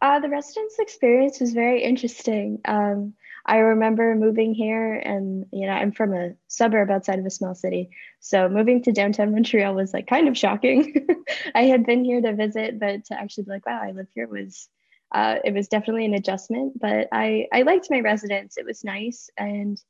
uh, 0.00 0.18
the 0.18 0.28
residence 0.28 0.76
experience 0.78 1.38
was 1.38 1.52
very 1.52 1.82
interesting 1.82 2.60
um, 2.64 3.14
I 3.44 3.58
remember 3.58 4.14
moving 4.14 4.54
here, 4.54 4.94
and 4.94 5.46
you 5.52 5.66
know, 5.66 5.72
I'm 5.72 5.90
from 5.90 6.14
a 6.14 6.34
suburb 6.46 6.90
outside 6.90 7.18
of 7.18 7.26
a 7.26 7.30
small 7.30 7.54
city. 7.54 7.90
So 8.20 8.48
moving 8.48 8.82
to 8.82 8.92
downtown 8.92 9.32
Montreal 9.32 9.74
was 9.74 9.92
like 9.92 10.06
kind 10.06 10.28
of 10.28 10.38
shocking. 10.38 11.08
I 11.54 11.64
had 11.64 11.84
been 11.84 12.04
here 12.04 12.20
to 12.20 12.34
visit, 12.34 12.78
but 12.78 13.04
to 13.06 13.18
actually 13.18 13.44
be 13.44 13.50
like, 13.50 13.66
wow, 13.66 13.80
I 13.82 13.90
live 13.90 14.06
here 14.14 14.28
was 14.28 14.68
uh, 15.12 15.36
it 15.44 15.54
was 15.54 15.68
definitely 15.68 16.04
an 16.06 16.14
adjustment. 16.14 16.78
But 16.78 17.08
I 17.10 17.48
I 17.52 17.62
liked 17.62 17.88
my 17.90 18.00
residence. 18.00 18.56
It 18.56 18.64
was 18.64 18.84
nice, 18.84 19.28
and 19.36 19.80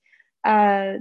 uh, 0.45 0.95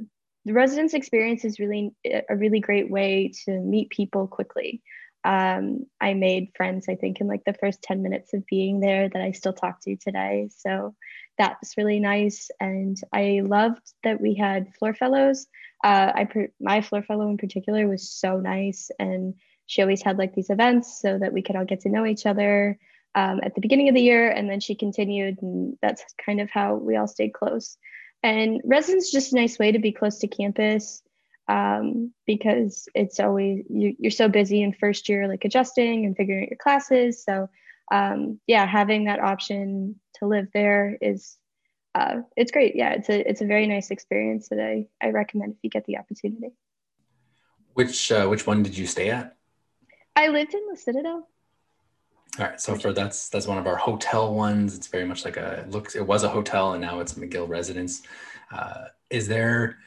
the 0.45 0.53
residence 0.53 0.93
experience 0.93 1.45
is 1.45 1.59
really 1.59 1.93
a 2.05 2.35
really 2.35 2.59
great 2.59 2.89
way 2.89 3.31
to 3.45 3.51
meet 3.51 3.89
people 3.89 4.27
quickly. 4.27 4.81
Um, 5.23 5.85
I 5.99 6.15
made 6.15 6.53
friends, 6.55 6.87
I 6.89 6.95
think, 6.95 7.21
in 7.21 7.27
like 7.27 7.43
the 7.45 7.53
first 7.53 7.83
10 7.83 8.01
minutes 8.01 8.33
of 8.33 8.45
being 8.47 8.79
there 8.79 9.07
that 9.07 9.21
I 9.21 9.33
still 9.33 9.53
talk 9.53 9.79
to 9.81 9.95
today. 9.95 10.49
So 10.55 10.95
that 11.37 11.57
was 11.61 11.77
really 11.77 11.99
nice. 11.99 12.49
And 12.59 12.97
I 13.13 13.41
loved 13.43 13.81
that 14.03 14.19
we 14.19 14.33
had 14.33 14.73
floor 14.79 14.95
fellows. 14.95 15.47
Uh, 15.83 16.11
I 16.15 16.27
my 16.59 16.81
floor 16.81 17.01
fellow 17.03 17.29
in 17.29 17.37
particular 17.37 17.87
was 17.87 18.09
so 18.09 18.39
nice, 18.39 18.91
and 18.99 19.33
she 19.65 19.81
always 19.81 20.03
had 20.03 20.17
like 20.17 20.35
these 20.35 20.49
events 20.49 21.01
so 21.01 21.17
that 21.17 21.33
we 21.33 21.41
could 21.41 21.55
all 21.55 21.65
get 21.65 21.81
to 21.81 21.89
know 21.89 22.05
each 22.05 22.25
other 22.25 22.77
um, 23.15 23.39
at 23.43 23.55
the 23.55 23.61
beginning 23.61 23.89
of 23.89 23.95
the 23.95 24.01
year, 24.01 24.29
and 24.29 24.49
then 24.49 24.59
she 24.59 24.75
continued, 24.75 25.41
and 25.41 25.77
that's 25.81 26.03
kind 26.23 26.39
of 26.39 26.49
how 26.51 26.75
we 26.75 26.95
all 26.95 27.07
stayed 27.07 27.33
close. 27.33 27.77
And 28.23 28.61
residence 28.63 29.11
just 29.11 29.33
a 29.33 29.35
nice 29.35 29.57
way 29.57 29.71
to 29.71 29.79
be 29.79 29.91
close 29.91 30.19
to 30.19 30.27
campus 30.27 31.01
um, 31.47 32.13
because 32.27 32.87
it's 32.93 33.19
always 33.19 33.65
you, 33.69 33.95
you're 33.99 34.11
so 34.11 34.29
busy 34.29 34.61
in 34.61 34.73
first 34.73 35.09
year, 35.09 35.27
like 35.27 35.43
adjusting 35.43 36.05
and 36.05 36.15
figuring 36.15 36.43
out 36.43 36.49
your 36.49 36.57
classes. 36.57 37.23
So 37.23 37.49
um, 37.91 38.39
yeah, 38.47 38.65
having 38.65 39.05
that 39.05 39.19
option 39.19 39.99
to 40.15 40.27
live 40.27 40.47
there 40.53 40.97
is 41.01 41.37
uh, 41.93 42.21
it's 42.37 42.51
great. 42.51 42.75
Yeah, 42.75 42.93
it's 42.93 43.09
a 43.09 43.29
it's 43.29 43.41
a 43.41 43.45
very 43.45 43.67
nice 43.67 43.91
experience 43.91 44.49
that 44.49 44.59
I 44.59 44.87
I 45.05 45.09
recommend 45.09 45.53
if 45.53 45.59
you 45.63 45.69
get 45.69 45.85
the 45.85 45.97
opportunity. 45.97 46.53
Which 47.73 48.11
uh, 48.11 48.27
which 48.27 48.47
one 48.47 48.63
did 48.63 48.77
you 48.77 48.87
stay 48.87 49.09
at? 49.09 49.35
I 50.15 50.27
lived 50.27 50.53
in 50.53 50.67
the 50.69 50.77
Citadel. 50.77 51.27
All 52.39 52.45
right, 52.45 52.61
so 52.61 52.75
for 52.75 52.93
that's 52.93 53.29
that's 53.29 53.45
one 53.45 53.57
of 53.57 53.67
our 53.67 53.75
hotel 53.75 54.33
ones. 54.33 54.75
It's 54.75 54.87
very 54.87 55.05
much 55.05 55.25
like 55.25 55.37
a 55.37 55.65
looks. 55.69 55.95
It 55.95 56.05
was 56.05 56.23
a 56.23 56.29
hotel, 56.29 56.73
and 56.73 56.81
now 56.81 57.01
it's 57.01 57.13
McGill 57.15 57.47
residence. 57.47 58.03
Uh, 58.51 58.85
is 59.09 59.27
there 59.27 59.77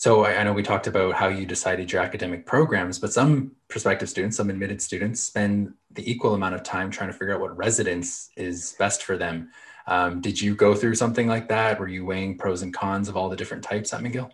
so 0.00 0.24
I, 0.24 0.38
I, 0.38 0.44
know 0.44 0.54
we 0.54 0.62
talked 0.62 0.86
about 0.86 1.14
how 1.14 1.28
you 1.28 1.44
decided 1.44 1.92
your 1.92 2.00
academic 2.00 2.46
programs, 2.46 2.98
but 2.98 3.12
some 3.12 3.52
prospective 3.68 4.08
students, 4.08 4.34
some 4.38 4.48
admitted 4.48 4.80
students 4.80 5.22
spend 5.22 5.74
the 5.90 6.10
equal 6.10 6.32
amount 6.32 6.54
of 6.54 6.62
time 6.62 6.90
trying 6.90 7.10
to 7.10 7.12
figure 7.12 7.34
out 7.34 7.40
what 7.42 7.54
residence 7.54 8.30
is 8.34 8.74
best 8.78 9.02
for 9.02 9.18
them. 9.18 9.50
Um, 9.86 10.22
did 10.22 10.40
you 10.40 10.54
go 10.54 10.74
through 10.74 10.94
something 10.94 11.28
like 11.28 11.48
that? 11.48 11.78
Were 11.78 11.86
you 11.86 12.06
weighing 12.06 12.38
pros 12.38 12.62
and 12.62 12.72
cons 12.72 13.10
of 13.10 13.16
all 13.18 13.28
the 13.28 13.36
different 13.36 13.62
types 13.62 13.92
at 13.92 14.00
McGill? 14.00 14.30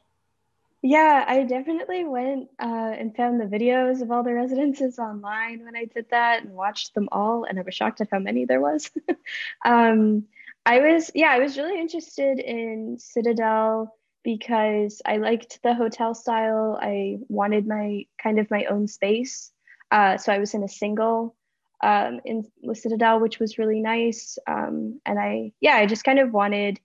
Yeah, 0.88 1.24
I 1.26 1.42
definitely 1.42 2.04
went 2.04 2.48
uh, 2.60 2.94
and 2.96 3.12
found 3.16 3.40
the 3.40 3.44
videos 3.44 4.02
of 4.02 4.12
all 4.12 4.22
the 4.22 4.32
residences 4.32 5.00
online 5.00 5.64
when 5.64 5.74
I 5.74 5.86
did 5.86 6.06
that 6.10 6.44
and 6.44 6.52
watched 6.52 6.94
them 6.94 7.08
all, 7.10 7.42
and 7.42 7.58
I 7.58 7.62
was 7.62 7.74
shocked 7.74 8.00
at 8.00 8.08
how 8.12 8.20
many 8.20 8.44
there 8.44 8.60
was. 8.60 8.88
um, 9.64 10.26
I 10.64 10.78
was, 10.78 11.10
yeah, 11.12 11.30
I 11.30 11.40
was 11.40 11.58
really 11.58 11.80
interested 11.80 12.38
in 12.38 12.98
Citadel 13.00 13.96
because 14.22 15.02
I 15.04 15.16
liked 15.16 15.60
the 15.64 15.74
hotel 15.74 16.14
style. 16.14 16.78
I 16.80 17.18
wanted 17.26 17.66
my 17.66 18.06
kind 18.22 18.38
of 18.38 18.48
my 18.48 18.66
own 18.66 18.86
space. 18.86 19.50
Uh, 19.90 20.18
so 20.18 20.32
I 20.32 20.38
was 20.38 20.54
in 20.54 20.62
a 20.62 20.68
single 20.68 21.34
um, 21.82 22.20
in 22.24 22.44
with 22.62 22.78
Citadel, 22.78 23.18
which 23.18 23.40
was 23.40 23.58
really 23.58 23.80
nice. 23.80 24.38
Um, 24.46 25.00
and 25.04 25.18
I, 25.18 25.50
yeah, 25.60 25.74
I 25.74 25.86
just 25.86 26.04
kind 26.04 26.20
of 26.20 26.32
wanted, 26.32 26.78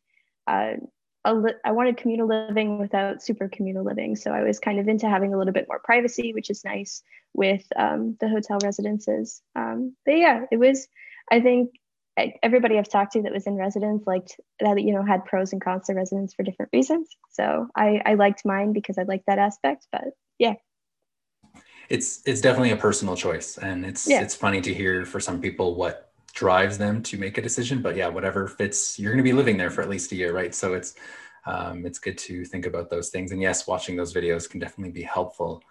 uh, 0.47 0.77
li- 1.29 1.53
I 1.63 1.71
wanted 1.71 1.97
communal 1.97 2.27
living 2.27 2.79
without 2.79 3.21
super 3.21 3.47
communal 3.47 3.83
living. 3.83 4.15
So 4.15 4.31
I 4.31 4.41
was 4.41 4.59
kind 4.59 4.79
of 4.79 4.87
into 4.87 5.07
having 5.07 5.33
a 5.33 5.37
little 5.37 5.53
bit 5.53 5.67
more 5.67 5.79
privacy, 5.79 6.33
which 6.33 6.49
is 6.49 6.65
nice 6.65 7.03
with 7.33 7.63
um, 7.75 8.17
the 8.19 8.27
hotel 8.27 8.57
residences. 8.63 9.41
Um, 9.55 9.95
but 10.05 10.17
yeah, 10.17 10.45
it 10.51 10.57
was, 10.57 10.87
I 11.31 11.39
think 11.39 11.71
everybody 12.41 12.77
I've 12.77 12.89
talked 12.89 13.13
to 13.13 13.21
that 13.21 13.31
was 13.31 13.47
in 13.47 13.55
residence 13.55 14.05
liked 14.07 14.39
that, 14.59 14.81
you 14.81 14.93
know, 14.93 15.03
had 15.03 15.25
pros 15.25 15.53
and 15.53 15.61
cons 15.61 15.87
to 15.87 15.93
residence 15.93 16.33
for 16.33 16.43
different 16.43 16.71
reasons. 16.73 17.09
So 17.29 17.67
I, 17.75 18.01
I 18.05 18.15
liked 18.15 18.43
mine 18.43 18.73
because 18.73 18.97
I 18.97 19.03
liked 19.03 19.27
that 19.27 19.39
aspect, 19.39 19.87
but 19.91 20.05
yeah. 20.39 20.55
It's, 21.87 22.21
it's 22.25 22.41
definitely 22.41 22.71
a 22.71 22.77
personal 22.77 23.15
choice 23.15 23.57
and 23.57 23.85
it's, 23.85 24.09
yeah. 24.09 24.21
it's 24.21 24.35
funny 24.35 24.61
to 24.61 24.73
hear 24.73 25.05
for 25.05 25.19
some 25.19 25.39
people 25.39 25.75
what 25.75 26.10
drives 26.33 26.77
them 26.77 27.01
to 27.03 27.17
make 27.17 27.37
a 27.37 27.41
decision, 27.41 27.81
but 27.81 27.95
yeah, 27.95 28.07
whatever 28.07 28.47
fits, 28.47 28.97
you're 28.99 29.11
going 29.11 29.23
to 29.23 29.29
be 29.29 29.33
living 29.33 29.57
there 29.57 29.71
for 29.71 29.81
at 29.81 29.89
least 29.89 30.11
a 30.11 30.15
year. 30.15 30.33
Right. 30.33 30.53
So 30.53 30.73
it's, 30.73 30.95
um, 31.45 31.85
it's 31.85 31.99
good 31.99 32.17
to 32.19 32.45
think 32.45 32.65
about 32.65 32.89
those 32.89 33.09
things. 33.09 33.31
And 33.31 33.41
yes, 33.41 33.67
watching 33.67 33.95
those 33.95 34.13
videos 34.13 34.49
can 34.49 34.59
definitely 34.59 34.91
be 34.91 35.03
helpful. 35.03 35.63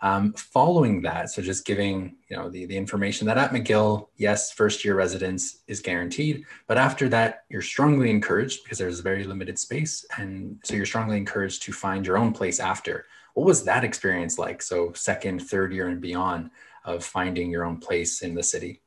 Um, 0.00 0.32
following 0.34 1.02
that, 1.02 1.30
so 1.30 1.42
just 1.42 1.66
giving 1.66 2.16
you 2.28 2.36
know 2.36 2.48
the, 2.48 2.66
the 2.66 2.76
information 2.76 3.26
that 3.26 3.36
at 3.36 3.50
McGill, 3.50 4.08
yes, 4.16 4.52
first 4.52 4.84
year 4.84 4.94
residence 4.94 5.58
is 5.66 5.80
guaranteed, 5.80 6.44
but 6.68 6.78
after 6.78 7.08
that, 7.08 7.44
you're 7.48 7.62
strongly 7.62 8.08
encouraged 8.08 8.62
because 8.62 8.78
there's 8.78 9.00
very 9.00 9.24
limited 9.24 9.58
space, 9.58 10.06
and 10.16 10.60
so 10.62 10.74
you're 10.74 10.86
strongly 10.86 11.16
encouraged 11.16 11.62
to 11.62 11.72
find 11.72 12.06
your 12.06 12.16
own 12.16 12.32
place 12.32 12.60
after. 12.60 13.06
What 13.34 13.46
was 13.46 13.64
that 13.64 13.82
experience 13.82 14.38
like? 14.38 14.62
So 14.62 14.92
second, 14.92 15.40
third 15.40 15.72
year, 15.72 15.88
and 15.88 16.00
beyond 16.00 16.50
of 16.84 17.04
finding 17.04 17.50
your 17.50 17.64
own 17.64 17.78
place 17.78 18.22
in 18.22 18.34
the 18.34 18.42
city. 18.42 18.82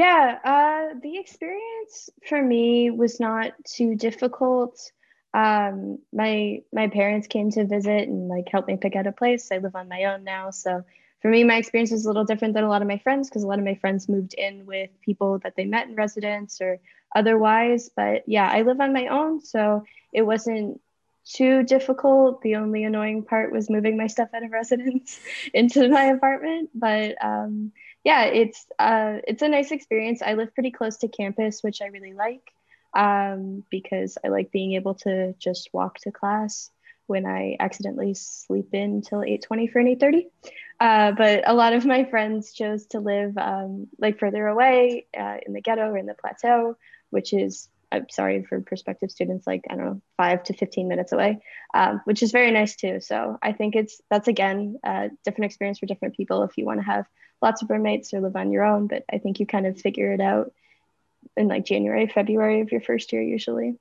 Yeah, 0.00 0.38
uh, 0.44 0.98
the 1.02 1.18
experience 1.18 2.08
for 2.26 2.40
me 2.42 2.90
was 2.90 3.20
not 3.20 3.52
too 3.66 3.96
difficult. 3.96 4.74
Um 5.34 5.98
my 6.10 6.62
my 6.72 6.88
parents 6.88 7.26
came 7.28 7.50
to 7.50 7.66
visit 7.66 8.08
and 8.08 8.26
like 8.28 8.48
helped 8.50 8.68
me 8.68 8.78
pick 8.78 8.96
out 8.96 9.06
a 9.06 9.12
place. 9.12 9.52
I 9.52 9.58
live 9.58 9.76
on 9.76 9.88
my 9.88 10.04
own 10.04 10.24
now 10.24 10.50
so 10.50 10.82
for 11.20 11.30
me 11.30 11.44
my 11.44 11.56
experience 11.56 11.90
was 11.92 12.04
a 12.06 12.08
little 12.08 12.24
different 12.24 12.54
than 12.54 12.64
a 12.64 12.68
lot 12.68 12.82
of 12.82 12.88
my 12.88 12.98
friends 12.98 13.28
because 13.28 13.42
a 13.44 13.46
lot 13.46 13.58
of 13.58 13.64
my 13.64 13.74
friends 13.74 14.08
moved 14.08 14.34
in 14.34 14.64
with 14.64 14.90
people 15.02 15.38
that 15.40 15.54
they 15.56 15.66
met 15.66 15.88
in 15.88 15.94
residence 15.94 16.60
or 16.62 16.80
otherwise 17.14 17.90
but 17.94 18.22
yeah 18.26 18.48
i 18.50 18.62
live 18.62 18.80
on 18.80 18.92
my 18.94 19.06
own 19.08 19.40
so 19.40 19.84
it 20.12 20.22
wasn't 20.22 20.80
too 21.24 21.62
difficult. 21.62 22.42
The 22.42 22.56
only 22.56 22.84
annoying 22.84 23.24
part 23.24 23.52
was 23.52 23.70
moving 23.70 23.96
my 23.96 24.06
stuff 24.08 24.30
out 24.34 24.42
of 24.42 24.50
residence 24.50 25.20
into 25.54 25.88
my 25.88 26.04
apartment 26.06 26.70
but 26.74 27.14
um 27.22 27.72
yeah 28.04 28.24
it's 28.24 28.66
uh 28.78 29.18
it's 29.26 29.42
a 29.42 29.48
nice 29.48 29.70
experience 29.70 30.22
i 30.22 30.34
live 30.34 30.54
pretty 30.54 30.70
close 30.70 30.98
to 30.98 31.08
campus 31.08 31.62
which 31.62 31.82
i 31.82 31.86
really 31.86 32.12
like 32.12 32.52
um, 32.94 33.64
because 33.70 34.18
I 34.24 34.28
like 34.28 34.50
being 34.50 34.74
able 34.74 34.94
to 34.96 35.34
just 35.38 35.70
walk 35.72 35.98
to 36.00 36.10
class 36.10 36.70
when 37.06 37.26
I 37.26 37.56
accidentally 37.58 38.14
sleep 38.14 38.68
in 38.72 39.02
till 39.02 39.20
8:20 39.20 39.70
for 39.70 39.78
an 39.80 39.88
8:30. 39.88 40.26
Uh, 40.78 41.12
but 41.12 41.42
a 41.46 41.54
lot 41.54 41.72
of 41.72 41.84
my 41.84 42.04
friends 42.04 42.52
chose 42.52 42.86
to 42.86 43.00
live 43.00 43.36
um, 43.36 43.88
like 43.98 44.18
further 44.18 44.46
away 44.46 45.06
uh, 45.18 45.36
in 45.46 45.52
the 45.52 45.60
ghetto 45.60 45.90
or 45.90 45.98
in 45.98 46.06
the 46.06 46.14
plateau, 46.14 46.76
which 47.10 47.32
is 47.32 47.68
I'm 47.92 48.08
sorry 48.08 48.44
for 48.44 48.60
prospective 48.60 49.10
students, 49.10 49.46
like 49.46 49.64
I 49.68 49.74
don't 49.74 49.84
know, 49.84 50.02
five 50.16 50.44
to 50.44 50.54
15 50.54 50.86
minutes 50.86 51.10
away, 51.10 51.40
um, 51.74 52.00
which 52.04 52.22
is 52.22 52.30
very 52.30 52.52
nice 52.52 52.76
too. 52.76 53.00
So 53.00 53.36
I 53.42 53.52
think 53.52 53.74
it's 53.74 54.00
that's 54.10 54.28
again 54.28 54.78
a 54.84 55.10
different 55.24 55.46
experience 55.46 55.80
for 55.80 55.86
different 55.86 56.16
people. 56.16 56.44
If 56.44 56.56
you 56.56 56.64
want 56.64 56.80
to 56.80 56.86
have 56.86 57.06
lots 57.42 57.62
of 57.62 57.70
roommates 57.70 58.12
or 58.12 58.20
live 58.20 58.36
on 58.36 58.52
your 58.52 58.64
own, 58.64 58.86
but 58.86 59.04
I 59.12 59.18
think 59.18 59.40
you 59.40 59.46
kind 59.46 59.66
of 59.66 59.80
figure 59.80 60.12
it 60.12 60.20
out 60.20 60.52
in 61.36 61.48
like 61.48 61.64
January, 61.64 62.06
February 62.06 62.60
of 62.60 62.72
your 62.72 62.80
first 62.80 63.12
year 63.12 63.22
usually. 63.22 63.76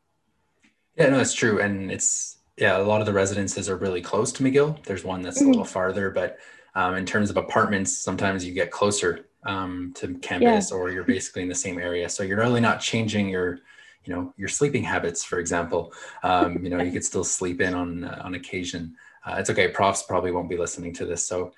Yeah, 0.95 1.09
no, 1.09 1.17
that's 1.17 1.33
true. 1.33 1.59
And 1.59 1.91
it's, 1.91 2.37
yeah, 2.57 2.77
a 2.77 2.83
lot 2.83 2.99
of 2.99 3.05
the 3.05 3.13
residences 3.13 3.69
are 3.69 3.77
really 3.77 4.01
close 4.01 4.31
to 4.33 4.43
McGill. 4.43 4.83
There's 4.83 5.03
one 5.03 5.21
that's 5.21 5.39
mm-hmm. 5.39 5.47
a 5.47 5.51
little 5.51 5.65
farther, 5.65 6.09
but 6.09 6.37
um, 6.75 6.95
in 6.95 7.05
terms 7.05 7.29
of 7.29 7.37
apartments, 7.37 7.97
sometimes 7.97 8.45
you 8.45 8.53
get 8.53 8.71
closer 8.71 9.27
um, 9.43 9.93
to 9.95 10.15
campus 10.19 10.71
yeah. 10.71 10.77
or 10.77 10.91
you're 10.91 11.03
basically 11.03 11.41
in 11.41 11.49
the 11.49 11.55
same 11.55 11.79
area. 11.79 12.09
So 12.09 12.23
you're 12.23 12.37
really 12.37 12.61
not 12.61 12.81
changing 12.81 13.29
your, 13.29 13.59
you 14.03 14.13
know, 14.13 14.33
your 14.37 14.49
sleeping 14.49 14.83
habits, 14.83 15.23
for 15.23 15.39
example. 15.39 15.93
Um, 16.23 16.63
you 16.63 16.69
know, 16.69 16.81
you 16.81 16.91
could 16.91 17.05
still 17.05 17.23
sleep 17.23 17.61
in 17.61 17.73
on, 17.73 18.03
uh, 18.03 18.21
on 18.23 18.35
occasion. 18.35 18.95
Uh, 19.25 19.35
it's 19.39 19.49
okay. 19.49 19.69
Profs 19.69 20.03
probably 20.03 20.31
won't 20.31 20.49
be 20.49 20.57
listening 20.57 20.93
to 20.93 21.05
this. 21.05 21.25
So 21.25 21.53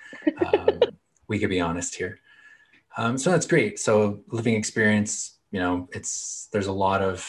um, 0.45 0.79
we 1.31 1.39
could 1.39 1.49
be 1.49 1.61
honest 1.61 1.95
here. 1.95 2.19
Um, 2.97 3.17
so 3.17 3.31
that's 3.31 3.47
great. 3.47 3.79
So 3.79 4.19
living 4.27 4.55
experience, 4.55 5.39
you 5.51 5.61
know, 5.61 5.87
it's 5.93 6.49
there's 6.51 6.67
a 6.67 6.73
lot 6.73 7.01
of 7.01 7.25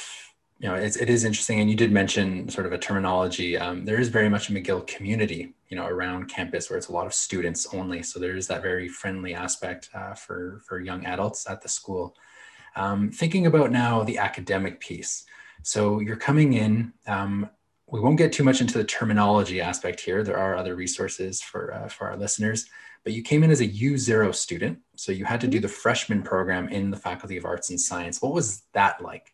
you 0.59 0.69
know, 0.69 0.75
it's, 0.75 0.97
it 0.97 1.09
is 1.09 1.25
interesting. 1.25 1.61
And 1.61 1.69
you 1.69 1.77
did 1.77 1.91
mention 1.91 2.49
sort 2.49 2.67
of 2.67 2.73
a 2.73 2.79
terminology. 2.79 3.57
Um, 3.59 3.85
there 3.85 3.99
is 3.99 4.09
very 4.09 4.29
much 4.29 4.49
a 4.49 4.53
McGill 4.53 4.87
community, 4.87 5.55
you 5.69 5.77
know, 5.77 5.87
around 5.87 6.29
campus 6.29 6.69
where 6.69 6.77
it's 6.79 6.89
a 6.89 6.93
lot 6.93 7.07
of 7.07 7.15
students 7.15 7.75
only. 7.75 8.03
So 8.03 8.21
there 8.21 8.37
is 8.37 8.47
that 8.47 8.63
very 8.63 8.89
friendly 8.89 9.35
aspect 9.35 9.89
uh, 9.93 10.15
for, 10.15 10.63
for 10.67 10.79
young 10.79 11.05
adults 11.05 11.51
at 11.51 11.63
the 11.63 11.69
school. 11.69 12.15
Um, 12.77 13.11
thinking 13.11 13.47
about 13.47 13.73
now 13.73 14.05
the 14.05 14.19
academic 14.19 14.79
piece. 14.79 15.25
So 15.63 15.99
you're 15.99 16.17
coming 16.29 16.53
in, 16.53 16.93
um, 17.09 17.51
we 17.87 17.99
won't 17.99 18.19
get 18.19 18.33
too 18.33 18.45
much 18.45 18.61
into 18.61 18.79
the 18.79 18.85
terminology 18.85 19.61
aspect 19.61 19.99
here. 20.01 20.23
There 20.23 20.39
are 20.39 20.55
other 20.57 20.77
resources 20.77 21.43
for, 21.43 21.75
uh, 21.75 21.89
for 21.89 22.09
our 22.09 22.17
listeners 22.17 22.67
but 23.05 23.13
you 23.13 23.23
came 23.23 23.43
in 23.43 23.51
as 23.51 23.61
a 23.61 23.69
U0 23.69 24.35
student. 24.35 24.79
So 24.97 25.13
you 25.13 25.25
had 25.25 25.41
to 25.41 25.49
do 25.49 25.59
mm-hmm. 25.59 25.63
the 25.63 25.69
freshman 25.69 26.23
program 26.23 26.69
in 26.69 26.91
the 26.91 26.97
Faculty 26.97 27.37
of 27.37 27.45
Arts 27.45 27.71
and 27.71 27.81
Science. 27.81 28.23
What 28.23 28.33
was 28.33 28.63
that 28.75 29.03
like? 29.03 29.33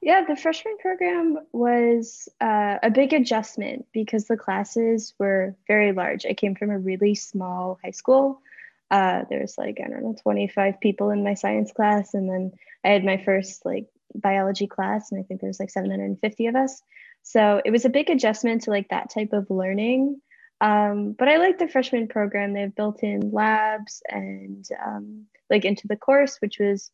Yeah, 0.00 0.22
the 0.28 0.36
freshman 0.36 0.76
program 0.78 1.38
was 1.52 2.28
uh, 2.38 2.76
a 2.82 2.90
big 2.90 3.14
adjustment 3.14 3.86
because 3.92 4.26
the 4.26 4.36
classes 4.36 5.14
were 5.18 5.56
very 5.66 5.92
large. 5.92 6.26
I 6.26 6.34
came 6.34 6.54
from 6.54 6.70
a 6.70 6.78
really 6.78 7.14
small 7.14 7.78
high 7.82 7.92
school. 7.92 8.42
Uh, 8.90 9.24
there 9.30 9.40
was 9.40 9.56
like, 9.56 9.78
I 9.82 9.88
don't 9.88 10.02
know, 10.02 10.14
25 10.22 10.78
people 10.78 11.08
in 11.08 11.24
my 11.24 11.32
science 11.32 11.72
class. 11.72 12.12
And 12.12 12.28
then 12.28 12.52
I 12.84 12.88
had 12.90 13.02
my 13.02 13.16
first 13.16 13.64
like 13.64 13.86
biology 14.14 14.66
class, 14.66 15.10
and 15.10 15.18
I 15.18 15.24
think 15.24 15.40
there 15.40 15.48
was 15.48 15.58
like 15.58 15.70
750 15.70 16.46
of 16.48 16.54
us. 16.54 16.82
So 17.22 17.62
it 17.64 17.70
was 17.70 17.86
a 17.86 17.90
big 17.90 18.10
adjustment 18.10 18.62
to 18.62 18.70
like 18.70 18.90
that 18.90 19.10
type 19.10 19.32
of 19.32 19.48
learning. 19.48 20.20
Um, 20.64 21.12
but 21.12 21.28
I 21.28 21.36
like 21.36 21.58
the 21.58 21.68
freshman 21.68 22.08
program. 22.08 22.54
They 22.54 22.62
have 22.62 22.74
built 22.74 23.02
in 23.02 23.32
labs 23.32 24.02
and 24.08 24.66
um, 24.82 25.26
like 25.50 25.66
into 25.66 25.86
the 25.86 25.96
course, 25.96 26.38
which 26.40 26.58
was 26.58 26.90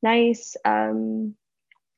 nice. 0.00 0.56
Um, 0.64 1.34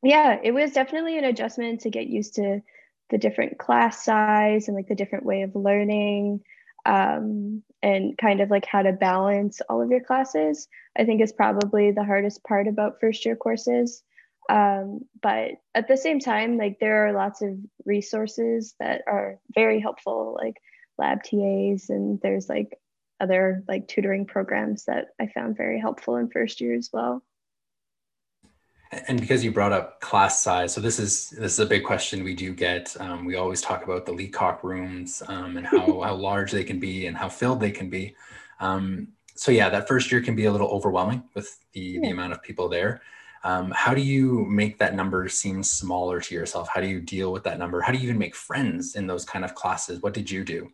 yeah, 0.03 0.39
it 0.43 0.53
was 0.53 0.73
definitely 0.73 1.19
an 1.19 1.25
adjustment 1.25 1.83
to 1.83 1.91
get 1.91 2.07
used 2.07 2.37
to 2.37 2.63
the 3.11 3.19
different 3.19 3.59
class 3.59 4.03
size 4.03 4.69
and 4.69 4.75
like 4.75 4.89
the 4.89 4.95
different 4.95 5.27
way 5.27 5.43
of 5.43 5.55
learning 5.55 6.41
um, 6.87 7.63
and 7.83 8.17
kind 8.17 8.41
of 8.41 8.49
like 8.49 8.65
how 8.65 8.81
to 8.81 8.93
balance 8.93 9.61
all 9.69 9.83
of 9.83 9.91
your 9.91 10.01
classes. 10.01 10.67
I 10.97 11.05
think 11.05 11.21
is 11.21 11.35
probably 11.35 11.91
the 11.91 12.05
hardest 12.05 12.43
part 12.43 12.69
about 12.69 13.01
first 13.03 13.27
year 13.27 13.37
courses. 13.37 14.03
Um, 14.49 15.03
but 15.21 15.53
at 15.75 15.89
the 15.89 15.99
same 15.99 16.21
time, 16.21 16.57
like 16.57 16.79
there 16.81 17.07
are 17.07 17.13
lots 17.13 17.43
of 17.43 17.59
resources 17.85 18.75
that 18.81 19.03
are 19.07 19.39
very 19.55 19.79
helpful. 19.79 20.39
Like 20.43 20.57
lab 20.99 21.23
TAs 21.23 21.91
and 21.91 22.21
there's 22.23 22.49
like 22.49 22.79
other 23.21 23.63
like 23.69 23.89
tutoring 23.89 24.27
programs 24.27 24.85
that 24.87 25.09
I 25.21 25.29
found 25.29 25.57
very 25.57 25.81
helpful 25.81 26.17
in 26.17 26.29
first 26.29 26.61
year 26.61 26.75
as 26.75 26.91
well. 26.93 27.23
And 29.09 29.19
because 29.19 29.43
you 29.43 29.53
brought 29.53 29.73
up 29.73 30.01
class 30.01 30.43
size, 30.43 30.75
so 30.75 30.81
this 30.81 30.99
is 30.99 31.31
this 31.31 31.53
is 31.53 31.59
a 31.61 31.67
big 31.67 31.83
question 31.83 32.25
we 32.25 32.35
do 32.35 32.53
get. 32.53 32.95
Um, 33.01 33.25
we 33.25 33.37
always 33.37 33.63
talk 33.63 33.85
about 33.85 34.05
the 34.05 34.13
Leacock 34.13 34.63
rooms 34.63 35.23
um, 35.29 35.57
and 35.57 35.67
how 35.67 36.03
how 36.03 36.15
large 36.29 36.53
they 36.53 36.65
can 36.65 36.79
be 36.79 37.07
and 37.07 37.17
how 37.17 37.31
filled 37.31 37.61
they 37.61 37.71
can 37.71 37.89
be. 37.89 38.15
Um, 38.61 39.09
so 39.35 39.51
yeah, 39.51 39.71
that 39.71 39.89
first 39.89 40.13
year 40.13 40.21
can 40.21 40.37
be 40.37 40.45
a 40.45 40.53
little 40.53 40.69
overwhelming 40.69 41.23
with 41.35 41.59
the 41.73 41.81
yeah. 41.81 42.01
the 42.03 42.11
amount 42.11 42.33
of 42.33 42.43
people 42.43 42.69
there. 42.69 43.01
Um, 43.45 43.73
how 43.75 43.95
do 43.95 44.03
you 44.03 44.45
make 44.45 44.79
that 44.79 44.95
number 44.95 45.29
seem 45.29 45.63
smaller 45.63 46.21
to 46.21 46.35
yourself? 46.35 46.69
How 46.69 46.81
do 46.81 46.87
you 46.87 47.01
deal 47.01 47.33
with 47.33 47.45
that 47.45 47.59
number? 47.59 47.81
How 47.81 47.93
do 47.93 47.99
you 47.99 48.05
even 48.05 48.19
make 48.19 48.37
friends 48.37 48.95
in 48.95 49.07
those 49.07 49.25
kind 49.25 49.45
of 49.45 49.55
classes? 49.55 50.01
What 50.01 50.15
did 50.15 50.31
you 50.31 50.45
do? 50.45 50.71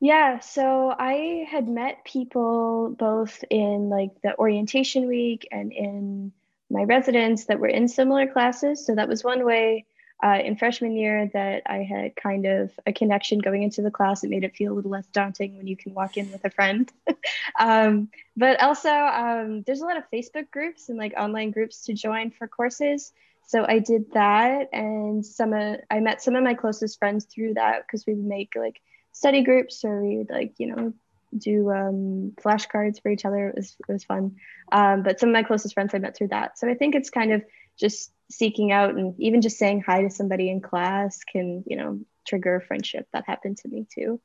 Yeah, 0.00 0.38
so 0.38 0.94
I 0.96 1.46
had 1.50 1.68
met 1.68 2.04
people 2.04 2.94
both 2.96 3.42
in 3.50 3.88
like 3.90 4.10
the 4.22 4.38
orientation 4.38 5.08
week 5.08 5.48
and 5.50 5.72
in 5.72 6.32
my 6.70 6.84
residence 6.84 7.46
that 7.46 7.58
were 7.58 7.68
in 7.68 7.88
similar 7.88 8.26
classes. 8.26 8.86
So 8.86 8.94
that 8.94 9.08
was 9.08 9.24
one 9.24 9.44
way 9.44 9.86
uh, 10.22 10.38
in 10.44 10.56
freshman 10.56 10.92
year 10.96 11.28
that 11.32 11.62
I 11.66 11.78
had 11.78 12.14
kind 12.14 12.46
of 12.46 12.70
a 12.86 12.92
connection 12.92 13.40
going 13.40 13.62
into 13.64 13.82
the 13.82 13.90
class. 13.90 14.22
It 14.22 14.30
made 14.30 14.44
it 14.44 14.54
feel 14.54 14.72
a 14.72 14.74
little 14.74 14.90
less 14.90 15.06
daunting 15.08 15.56
when 15.56 15.66
you 15.66 15.76
can 15.76 15.94
walk 15.94 16.16
in 16.16 16.30
with 16.30 16.44
a 16.44 16.50
friend. 16.50 16.90
um, 17.58 18.08
but 18.36 18.60
also, 18.62 18.90
um, 18.90 19.62
there's 19.62 19.80
a 19.80 19.86
lot 19.86 19.96
of 19.96 20.04
Facebook 20.12 20.50
groups 20.50 20.88
and 20.88 20.98
like 20.98 21.14
online 21.16 21.50
groups 21.50 21.84
to 21.86 21.94
join 21.94 22.30
for 22.30 22.46
courses. 22.46 23.12
So 23.46 23.64
I 23.66 23.78
did 23.78 24.12
that, 24.12 24.68
and 24.74 25.24
some 25.24 25.54
of, 25.54 25.80
I 25.90 26.00
met 26.00 26.22
some 26.22 26.36
of 26.36 26.44
my 26.44 26.52
closest 26.52 26.98
friends 26.98 27.24
through 27.24 27.54
that 27.54 27.86
because 27.86 28.06
we 28.06 28.12
would 28.12 28.26
make 28.26 28.52
like 28.54 28.78
study 29.12 29.42
groups 29.42 29.84
or 29.84 30.02
we 30.02 30.18
would 30.18 30.30
like 30.30 30.54
you 30.58 30.74
know 30.74 30.92
do 31.36 31.70
um, 31.70 32.32
flashcards 32.42 33.02
for 33.02 33.10
each 33.10 33.24
other. 33.24 33.48
It 33.48 33.56
was, 33.56 33.76
it 33.88 33.92
was 33.92 34.04
fun. 34.04 34.36
Um, 34.72 35.02
but 35.02 35.20
some 35.20 35.30
of 35.30 35.32
my 35.32 35.42
closest 35.42 35.74
friends 35.74 35.94
I 35.94 35.98
met 35.98 36.16
through 36.16 36.28
that. 36.28 36.58
So 36.58 36.68
I 36.68 36.74
think 36.74 36.94
it's 36.94 37.10
kind 37.10 37.32
of 37.32 37.44
just 37.78 38.12
seeking 38.30 38.72
out 38.72 38.94
and 38.94 39.14
even 39.18 39.40
just 39.40 39.58
saying 39.58 39.82
hi 39.86 40.02
to 40.02 40.10
somebody 40.10 40.50
in 40.50 40.60
class 40.60 41.24
can, 41.24 41.64
you 41.66 41.76
know, 41.76 42.00
trigger 42.26 42.56
a 42.56 42.62
friendship. 42.62 43.06
That 43.12 43.24
happened 43.26 43.58
to 43.58 43.68
me 43.68 43.86
too. 43.92 44.20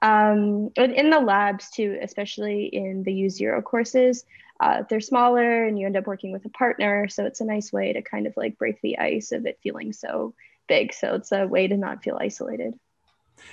Um, 0.00 0.70
in 0.76 1.10
the 1.10 1.20
labs 1.20 1.70
too, 1.70 1.98
especially 2.00 2.66
in 2.66 3.02
the 3.02 3.12
U0 3.12 3.64
courses, 3.64 4.24
uh, 4.60 4.82
they're 4.88 5.00
smaller 5.00 5.64
and 5.64 5.78
you 5.78 5.86
end 5.86 5.96
up 5.96 6.06
working 6.06 6.32
with 6.32 6.44
a 6.44 6.50
partner. 6.50 7.08
So 7.08 7.24
it's 7.24 7.40
a 7.40 7.44
nice 7.44 7.72
way 7.72 7.92
to 7.92 8.02
kind 8.02 8.26
of 8.26 8.36
like 8.36 8.58
break 8.58 8.80
the 8.80 8.98
ice 8.98 9.32
of 9.32 9.46
it 9.46 9.58
feeling 9.62 9.92
so 9.92 10.34
big. 10.68 10.92
So 10.92 11.14
it's 11.14 11.32
a 11.32 11.46
way 11.46 11.66
to 11.66 11.76
not 11.76 12.02
feel 12.02 12.18
isolated. 12.20 12.74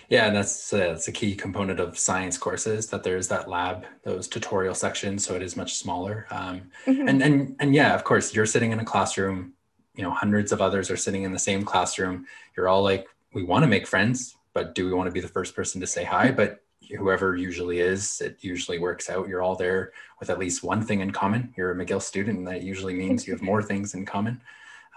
Yeah, 0.09 0.27
and 0.27 0.35
that's 0.35 0.71
uh, 0.73 0.77
that's 0.77 1.07
a 1.07 1.11
key 1.11 1.35
component 1.35 1.79
of 1.79 1.97
science 1.97 2.37
courses 2.37 2.87
that 2.87 3.03
there's 3.03 3.27
that 3.29 3.49
lab, 3.49 3.85
those 4.03 4.27
tutorial 4.27 4.75
sections, 4.75 5.25
so 5.25 5.35
it 5.35 5.41
is 5.41 5.55
much 5.55 5.75
smaller. 5.75 6.27
Um, 6.29 6.63
mm-hmm. 6.85 7.07
And 7.07 7.21
and 7.21 7.55
and 7.59 7.73
yeah, 7.73 7.93
of 7.93 8.03
course, 8.03 8.33
you're 8.33 8.45
sitting 8.45 8.71
in 8.71 8.79
a 8.79 8.85
classroom. 8.85 9.53
You 9.95 10.03
know, 10.03 10.11
hundreds 10.11 10.51
of 10.51 10.61
others 10.61 10.91
are 10.91 10.97
sitting 10.97 11.23
in 11.23 11.31
the 11.31 11.39
same 11.39 11.63
classroom. 11.63 12.25
You're 12.57 12.67
all 12.67 12.83
like, 12.83 13.07
we 13.33 13.43
want 13.43 13.63
to 13.63 13.67
make 13.67 13.87
friends, 13.87 14.35
but 14.53 14.75
do 14.75 14.85
we 14.85 14.93
want 14.93 15.07
to 15.07 15.11
be 15.11 15.21
the 15.21 15.27
first 15.27 15.55
person 15.55 15.79
to 15.79 15.87
say 15.87 16.03
hi? 16.03 16.31
But 16.31 16.61
whoever 16.97 17.35
usually 17.35 17.79
is, 17.79 18.21
it 18.21 18.37
usually 18.41 18.77
works 18.77 19.09
out. 19.09 19.27
You're 19.27 19.41
all 19.41 19.55
there 19.55 19.93
with 20.19 20.29
at 20.29 20.39
least 20.39 20.63
one 20.63 20.81
thing 20.81 20.99
in 20.99 21.11
common. 21.11 21.53
You're 21.57 21.71
a 21.71 21.75
McGill 21.75 22.01
student, 22.01 22.39
and 22.39 22.47
that 22.47 22.61
usually 22.61 22.93
means 22.93 23.25
you 23.25 23.33
have 23.33 23.41
more 23.41 23.63
things 23.71 23.93
in 23.93 24.05
common. 24.05 24.41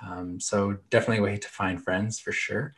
Um, 0.04 0.40
so 0.40 0.76
definitely 0.90 1.18
a 1.18 1.22
way 1.22 1.36
to 1.38 1.48
find 1.48 1.82
friends 1.82 2.20
for 2.20 2.32
sure. 2.32 2.74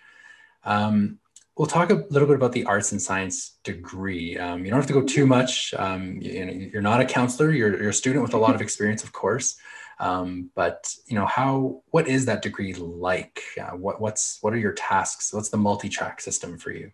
Um, 0.64 1.19
we'll 1.57 1.66
talk 1.66 1.90
a 1.90 2.04
little 2.11 2.26
bit 2.26 2.37
about 2.37 2.52
the 2.52 2.64
arts 2.64 2.92
and 2.92 3.00
science 3.00 3.59
degree. 3.64 4.37
Um, 4.37 4.64
you 4.64 4.71
don't 4.71 4.80
have 4.80 4.87
to 4.87 4.92
go 4.92 5.02
too 5.02 5.26
much. 5.26 5.75
Um, 5.75 6.19
you, 6.21 6.71
you're 6.73 6.83
not 6.83 7.00
a 7.00 7.04
counselor. 7.04 7.50
You're, 7.52 7.80
you're, 7.80 7.90
a 7.90 7.95
student 7.95 8.23
with 8.23 8.35
a 8.35 8.38
lot 8.38 8.54
of 8.54 8.62
experience, 8.62 9.04
of 9.04 9.12
course. 9.12 9.57
Um, 9.99 10.50
but 10.54 10.95
you 11.07 11.14
know 11.14 11.26
how 11.26 11.83
what 11.90 12.09
is 12.09 12.25
that 12.25 12.40
degree 12.40 12.73
like? 12.73 13.42
Uh, 13.61 13.76
what 13.76 14.00
what's 14.00 14.38
what 14.40 14.54
are 14.54 14.59
your 14.59 14.73
tasks? 14.73 15.33
What's 15.33 15.50
the 15.50 15.59
multi-track 15.59 16.23
system 16.23 16.57
for 16.57 16.73
you? 16.73 16.90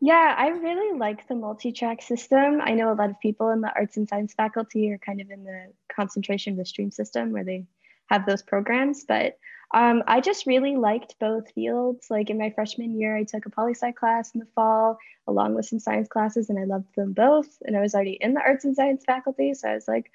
Yeah, 0.00 0.34
I 0.36 0.48
really 0.48 0.98
like 0.98 1.28
the 1.28 1.34
multi-track 1.34 2.02
system. 2.02 2.60
I 2.60 2.72
know 2.72 2.92
a 2.92 2.94
lot 2.94 3.10
of 3.10 3.20
people 3.20 3.50
in 3.50 3.60
the 3.60 3.72
arts 3.74 3.96
and 3.96 4.08
science 4.08 4.34
faculty 4.34 4.90
are 4.92 4.98
kind 4.98 5.20
of 5.20 5.30
in 5.30 5.44
the 5.44 5.72
concentration 5.94 6.56
the 6.56 6.64
stream 6.64 6.90
system 6.90 7.32
where 7.32 7.44
they 7.44 7.66
have 8.06 8.26
those 8.26 8.42
programs, 8.42 9.04
but 9.04 9.38
um, 9.74 10.02
I 10.06 10.20
just 10.20 10.46
really 10.46 10.76
liked 10.76 11.18
both 11.18 11.50
fields. 11.52 12.06
Like 12.10 12.30
in 12.30 12.38
my 12.38 12.50
freshman 12.50 12.98
year, 12.98 13.16
I 13.16 13.24
took 13.24 13.46
a 13.46 13.50
poli 13.50 13.74
sci 13.74 13.92
class 13.92 14.32
in 14.34 14.40
the 14.40 14.46
fall 14.54 14.98
along 15.26 15.54
with 15.54 15.66
some 15.66 15.78
science 15.78 16.08
classes, 16.08 16.50
and 16.50 16.58
I 16.58 16.64
loved 16.64 16.94
them 16.94 17.12
both. 17.12 17.48
And 17.62 17.76
I 17.76 17.80
was 17.80 17.94
already 17.94 18.18
in 18.20 18.34
the 18.34 18.40
arts 18.40 18.64
and 18.64 18.76
science 18.76 19.04
faculty, 19.06 19.54
so 19.54 19.68
I 19.68 19.74
was 19.74 19.88
like, 19.88 20.10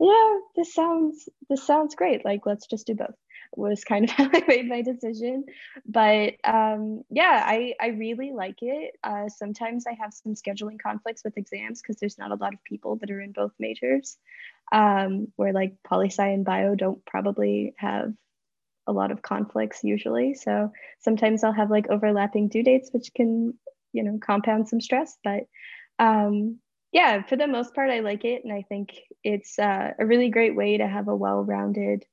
"Yeah, 0.00 0.38
this 0.56 0.74
sounds 0.74 1.28
this 1.48 1.64
sounds 1.64 1.94
great. 1.94 2.24
Like, 2.24 2.46
let's 2.46 2.66
just 2.66 2.86
do 2.86 2.94
both." 2.94 3.14
Was 3.56 3.84
kind 3.84 4.04
of 4.04 4.10
how 4.16 4.28
I 4.32 4.42
made 4.48 4.68
my 4.68 4.82
decision. 4.82 5.44
But 5.86 6.34
um, 6.44 7.04
yeah, 7.10 7.42
I 7.46 7.74
I 7.80 7.88
really 7.88 8.32
like 8.32 8.58
it. 8.62 8.96
Uh, 9.04 9.28
sometimes 9.28 9.86
I 9.86 9.92
have 10.00 10.14
some 10.14 10.34
scheduling 10.34 10.80
conflicts 10.80 11.22
with 11.24 11.36
exams 11.36 11.80
because 11.80 11.96
there's 12.00 12.18
not 12.18 12.32
a 12.32 12.36
lot 12.36 12.54
of 12.54 12.64
people 12.64 12.96
that 12.96 13.10
are 13.10 13.20
in 13.20 13.32
both 13.32 13.52
majors. 13.58 14.18
Um, 14.72 15.28
where 15.36 15.52
like 15.52 15.76
poli 15.84 16.08
sci 16.08 16.26
and 16.26 16.44
bio 16.44 16.74
don't 16.74 17.04
probably 17.06 17.74
have 17.78 18.12
a 18.86 18.92
lot 18.92 19.10
of 19.10 19.22
conflicts 19.22 19.82
usually. 19.82 20.34
So 20.34 20.72
sometimes 21.00 21.42
I'll 21.42 21.52
have 21.52 21.70
like 21.70 21.88
overlapping 21.88 22.48
due 22.48 22.62
dates, 22.62 22.90
which 22.92 23.12
can, 23.14 23.54
you 23.92 24.02
know, 24.02 24.18
compound 24.20 24.68
some 24.68 24.80
stress. 24.80 25.16
But 25.24 25.44
um, 25.98 26.58
yeah, 26.92 27.22
for 27.22 27.36
the 27.36 27.46
most 27.46 27.74
part, 27.74 27.90
I 27.90 28.00
like 28.00 28.24
it. 28.24 28.44
And 28.44 28.52
I 28.52 28.62
think 28.62 28.90
it's 29.24 29.58
uh, 29.58 29.92
a 29.98 30.06
really 30.06 30.30
great 30.30 30.54
way 30.54 30.78
to 30.78 30.86
have 30.86 31.08
a 31.08 31.16
well 31.16 31.42
rounded 31.42 32.04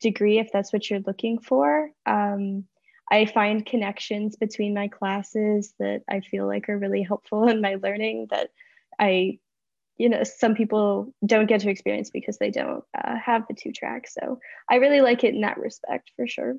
degree 0.00 0.38
if 0.38 0.50
that's 0.52 0.72
what 0.72 0.88
you're 0.88 1.00
looking 1.06 1.38
for. 1.38 1.90
Um, 2.06 2.64
I 3.10 3.26
find 3.26 3.66
connections 3.66 4.36
between 4.36 4.74
my 4.74 4.88
classes 4.88 5.74
that 5.78 6.02
I 6.08 6.20
feel 6.20 6.46
like 6.46 6.68
are 6.68 6.78
really 6.78 7.02
helpful 7.02 7.48
in 7.48 7.60
my 7.60 7.76
learning 7.82 8.28
that 8.30 8.50
I 8.98 9.38
you 10.02 10.08
know 10.08 10.24
some 10.24 10.54
people 10.54 11.14
don't 11.24 11.46
get 11.46 11.60
to 11.60 11.70
experience 11.70 12.10
because 12.10 12.36
they 12.38 12.50
don't 12.50 12.82
uh, 12.98 13.16
have 13.16 13.44
the 13.46 13.54
two 13.54 13.70
tracks 13.70 14.14
so 14.18 14.40
i 14.68 14.74
really 14.76 15.00
like 15.00 15.22
it 15.22 15.32
in 15.34 15.42
that 15.42 15.58
respect 15.58 16.10
for 16.16 16.26
sure 16.26 16.56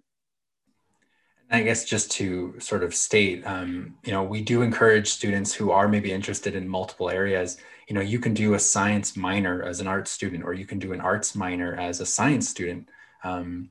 I 1.51 1.61
guess 1.61 1.85
just 1.85 2.09
to 2.13 2.59
sort 2.59 2.83
of 2.83 2.95
state, 2.95 3.45
um, 3.45 3.95
you 4.03 4.11
know, 4.11 4.23
we 4.23 4.41
do 4.41 4.63
encourage 4.63 5.09
students 5.09 5.53
who 5.53 5.69
are 5.69 5.87
maybe 5.87 6.11
interested 6.11 6.55
in 6.55 6.67
multiple 6.67 7.11
areas. 7.11 7.57
You 7.87 7.93
know, 7.93 8.01
you 8.01 8.17
can 8.17 8.33
do 8.33 8.55
a 8.55 8.59
science 8.59 9.15
minor 9.15 9.61
as 9.61 9.79
an 9.79 9.85
arts 9.85 10.09
student, 10.09 10.43
or 10.45 10.53
you 10.53 10.65
can 10.65 10.79
do 10.79 10.93
an 10.93 11.01
arts 11.01 11.35
minor 11.35 11.75
as 11.75 11.99
a 11.99 12.07
science 12.07 12.49
student. 12.49 12.89
Um, 13.23 13.69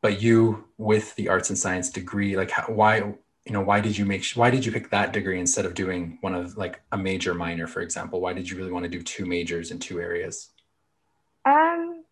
but 0.00 0.20
you, 0.20 0.64
with 0.78 1.14
the 1.14 1.28
arts 1.28 1.50
and 1.50 1.56
science 1.56 1.90
degree, 1.90 2.36
like, 2.36 2.50
how, 2.50 2.64
why 2.64 3.14
you 3.44 3.52
know 3.52 3.60
why 3.60 3.80
did 3.80 3.96
you 3.98 4.04
make 4.04 4.24
why 4.34 4.50
did 4.50 4.64
you 4.64 4.70
pick 4.70 4.90
that 4.90 5.12
degree 5.12 5.38
instead 5.38 5.64
of 5.64 5.74
doing 5.74 6.18
one 6.20 6.34
of 6.34 6.56
like 6.56 6.80
a 6.92 6.98
major 6.98 7.34
minor 7.34 7.66
for 7.66 7.80
example? 7.80 8.20
Why 8.20 8.32
did 8.32 8.48
you 8.48 8.56
really 8.56 8.72
want 8.72 8.84
to 8.84 8.88
do 8.88 9.02
two 9.02 9.26
majors 9.26 9.70
in 9.70 9.78
two 9.78 10.00
areas? 10.00 10.50
Um 11.44 12.04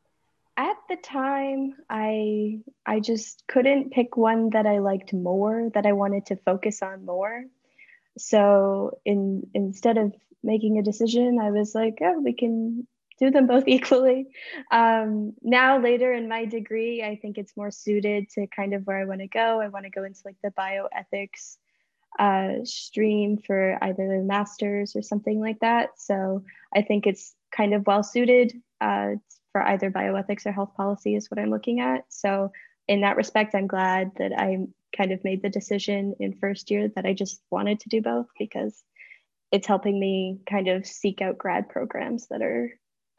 at 0.57 0.77
the 0.89 0.97
time 0.97 1.75
i 1.89 2.59
i 2.85 3.01
just 3.01 3.45
couldn't 3.47 3.93
pick 3.93 4.17
one 4.17 4.51
that 4.51 4.67
i 4.67 4.79
liked 4.79 5.13
more 5.13 5.71
that 5.73 5.87
i 5.87 5.93
wanted 5.93 6.27
to 6.27 6.37
focus 6.37 6.83
on 6.83 7.05
more. 7.05 7.45
So 8.19 8.99
in 9.05 9.49
instead 9.55 9.99
of 9.99 10.15
making 10.43 10.79
a 10.79 10.83
decision 10.83 11.39
i 11.41 11.51
was 11.51 11.75
like 11.75 11.99
oh 12.01 12.21
we 12.21 12.33
can 12.33 12.87
do 13.21 13.31
them 13.31 13.47
both 13.47 13.65
equally. 13.67 14.29
Um, 14.71 15.35
now, 15.43 15.79
later 15.79 16.13
in 16.13 16.29
my 16.29 16.45
degree, 16.45 17.03
I 17.03 17.17
think 17.17 17.39
it's 17.39 17.57
more 17.57 17.71
suited 17.71 18.31
to 18.31 18.47
kind 18.47 18.75
of 18.75 18.87
where 18.87 18.99
I 18.99 19.05
want 19.05 19.21
to 19.21 19.29
go. 19.29 19.61
I 19.61 19.69
want 19.69 19.85
to 19.85 19.91
go 19.91 20.05
into 20.05 20.21
like 20.25 20.37
the 20.43 20.51
bioethics 20.51 21.57
uh, 22.19 22.65
stream 22.65 23.39
for 23.39 23.79
either 23.83 24.15
a 24.15 24.23
master's 24.23 24.97
or 24.97 25.03
something 25.03 25.41
like 25.41 25.61
that. 25.61 25.91
So 25.97 26.45
I 26.75 26.83
think 26.83 27.07
it's 27.07 27.35
kind 27.55 27.75
of 27.75 27.87
well 27.87 28.03
suited 28.03 28.53
uh, 28.81 29.11
for 29.53 29.63
either 29.63 29.91
bioethics 29.91 30.47
or 30.47 30.53
health 30.53 30.75
policy, 30.77 31.15
is 31.15 31.31
what 31.31 31.39
I'm 31.39 31.51
looking 31.51 31.81
at. 31.81 32.05
So, 32.09 32.53
in 32.89 33.03
that 33.03 33.17
respect, 33.17 33.55
I'm 33.55 33.69
glad 33.69 34.13
that 34.17 34.33
I 34.37 34.67
kind 34.97 35.13
of 35.13 35.23
made 35.23 35.43
the 35.43 35.49
decision 35.49 36.15
in 36.19 36.33
first 36.41 36.71
year 36.71 36.89
that 36.97 37.07
I 37.07 37.13
just 37.13 37.41
wanted 37.51 37.79
to 37.81 37.89
do 37.89 38.03
both 38.03 38.27
because 38.37 38.83
it's 39.53 39.67
helping 39.67 39.99
me 39.99 40.41
kind 40.49 40.67
of 40.67 40.87
seek 40.87 41.21
out 41.21 41.39
grad 41.39 41.69
programs 41.69 42.27
that 42.29 42.43
are 42.43 42.71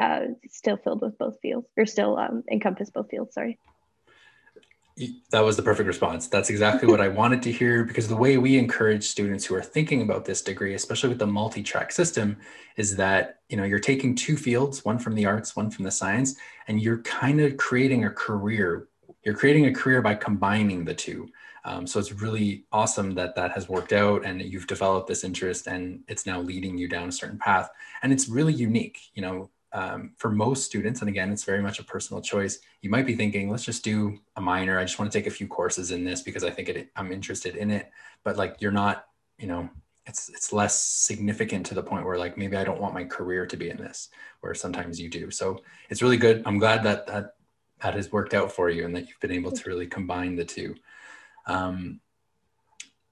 uh, 0.01 0.21
still 0.49 0.77
filled 0.77 1.01
with 1.01 1.17
both 1.17 1.39
fields 1.41 1.67
or 1.77 1.85
still 1.85 2.17
um, 2.17 2.43
encompass 2.51 2.89
both 2.89 3.09
fields. 3.09 3.35
Sorry. 3.35 3.59
That 5.31 5.41
was 5.41 5.55
the 5.55 5.63
perfect 5.63 5.87
response. 5.87 6.27
That's 6.27 6.49
exactly 6.49 6.89
what 6.89 6.99
I 6.99 7.07
wanted 7.21 7.41
to 7.43 7.51
hear 7.51 7.85
because 7.85 8.07
the 8.07 8.15
way 8.15 8.37
we 8.37 8.57
encourage 8.57 9.05
students 9.05 9.45
who 9.45 9.55
are 9.55 9.61
thinking 9.61 10.01
about 10.01 10.25
this 10.25 10.41
degree, 10.41 10.73
especially 10.73 11.09
with 11.09 11.19
the 11.19 11.27
multi-track 11.27 11.91
system, 11.91 12.37
is 12.77 12.95
that 12.97 13.39
you 13.47 13.57
know 13.57 13.63
you're 13.63 13.79
taking 13.79 14.15
two 14.15 14.35
fields, 14.35 14.83
one 14.83 14.99
from 14.99 15.15
the 15.15 15.25
arts, 15.25 15.55
one 15.55 15.69
from 15.69 15.85
the 15.85 15.91
science, 15.91 16.35
and 16.67 16.81
you're 16.81 17.01
kind 17.03 17.39
of 17.39 17.57
creating 17.57 18.05
a 18.05 18.09
career. 18.09 18.87
You're 19.23 19.35
creating 19.35 19.67
a 19.67 19.73
career 19.73 20.01
by 20.01 20.15
combining 20.15 20.83
the 20.83 20.95
two. 20.95 21.29
Um, 21.63 21.85
so 21.85 21.99
it's 21.99 22.11
really 22.11 22.65
awesome 22.71 23.11
that 23.11 23.35
that 23.35 23.51
has 23.51 23.69
worked 23.69 23.93
out 23.93 24.25
and 24.25 24.41
you've 24.41 24.65
developed 24.65 25.07
this 25.07 25.23
interest 25.23 25.67
and 25.67 25.99
it's 26.07 26.25
now 26.25 26.41
leading 26.41 26.75
you 26.75 26.87
down 26.87 27.09
a 27.09 27.11
certain 27.11 27.37
path. 27.37 27.69
And 28.01 28.11
it's 28.11 28.27
really 28.27 28.53
unique. 28.53 28.99
You 29.13 29.21
know, 29.21 29.49
um, 29.73 30.11
for 30.17 30.29
most 30.29 30.65
students, 30.65 31.01
and 31.01 31.09
again, 31.09 31.31
it's 31.31 31.43
very 31.43 31.61
much 31.61 31.79
a 31.79 31.83
personal 31.83 32.21
choice. 32.21 32.59
You 32.81 32.89
might 32.89 33.05
be 33.05 33.15
thinking, 33.15 33.49
let's 33.49 33.63
just 33.63 33.83
do 33.83 34.19
a 34.35 34.41
minor. 34.41 34.77
I 34.77 34.83
just 34.83 34.99
want 34.99 35.11
to 35.11 35.17
take 35.17 35.27
a 35.27 35.31
few 35.31 35.47
courses 35.47 35.91
in 35.91 36.03
this 36.03 36.21
because 36.21 36.43
I 36.43 36.49
think 36.49 36.69
it, 36.69 36.89
I'm 36.95 37.11
interested 37.11 37.55
in 37.55 37.71
it. 37.71 37.89
But 38.23 38.37
like, 38.37 38.57
you're 38.59 38.71
not, 38.71 39.05
you 39.37 39.47
know, 39.47 39.69
it's 40.05 40.29
it's 40.29 40.51
less 40.51 40.77
significant 40.83 41.65
to 41.67 41.73
the 41.73 41.83
point 41.83 42.05
where 42.05 42.17
like 42.17 42.37
maybe 42.37 42.57
I 42.57 42.63
don't 42.63 42.81
want 42.81 42.93
my 42.93 43.03
career 43.03 43.45
to 43.45 43.57
be 43.57 43.69
in 43.69 43.77
this, 43.77 44.09
where 44.41 44.53
sometimes 44.53 44.99
you 44.99 45.09
do. 45.09 45.31
So 45.31 45.61
it's 45.89 46.01
really 46.01 46.17
good. 46.17 46.43
I'm 46.45 46.59
glad 46.59 46.83
that 46.83 47.07
that 47.07 47.35
that 47.81 47.93
has 47.93 48.11
worked 48.11 48.33
out 48.33 48.51
for 48.51 48.69
you 48.69 48.85
and 48.85 48.95
that 48.95 49.07
you've 49.07 49.19
been 49.19 49.31
able 49.31 49.51
to 49.51 49.69
really 49.69 49.87
combine 49.87 50.35
the 50.35 50.45
two. 50.45 50.75
Um, 51.47 51.99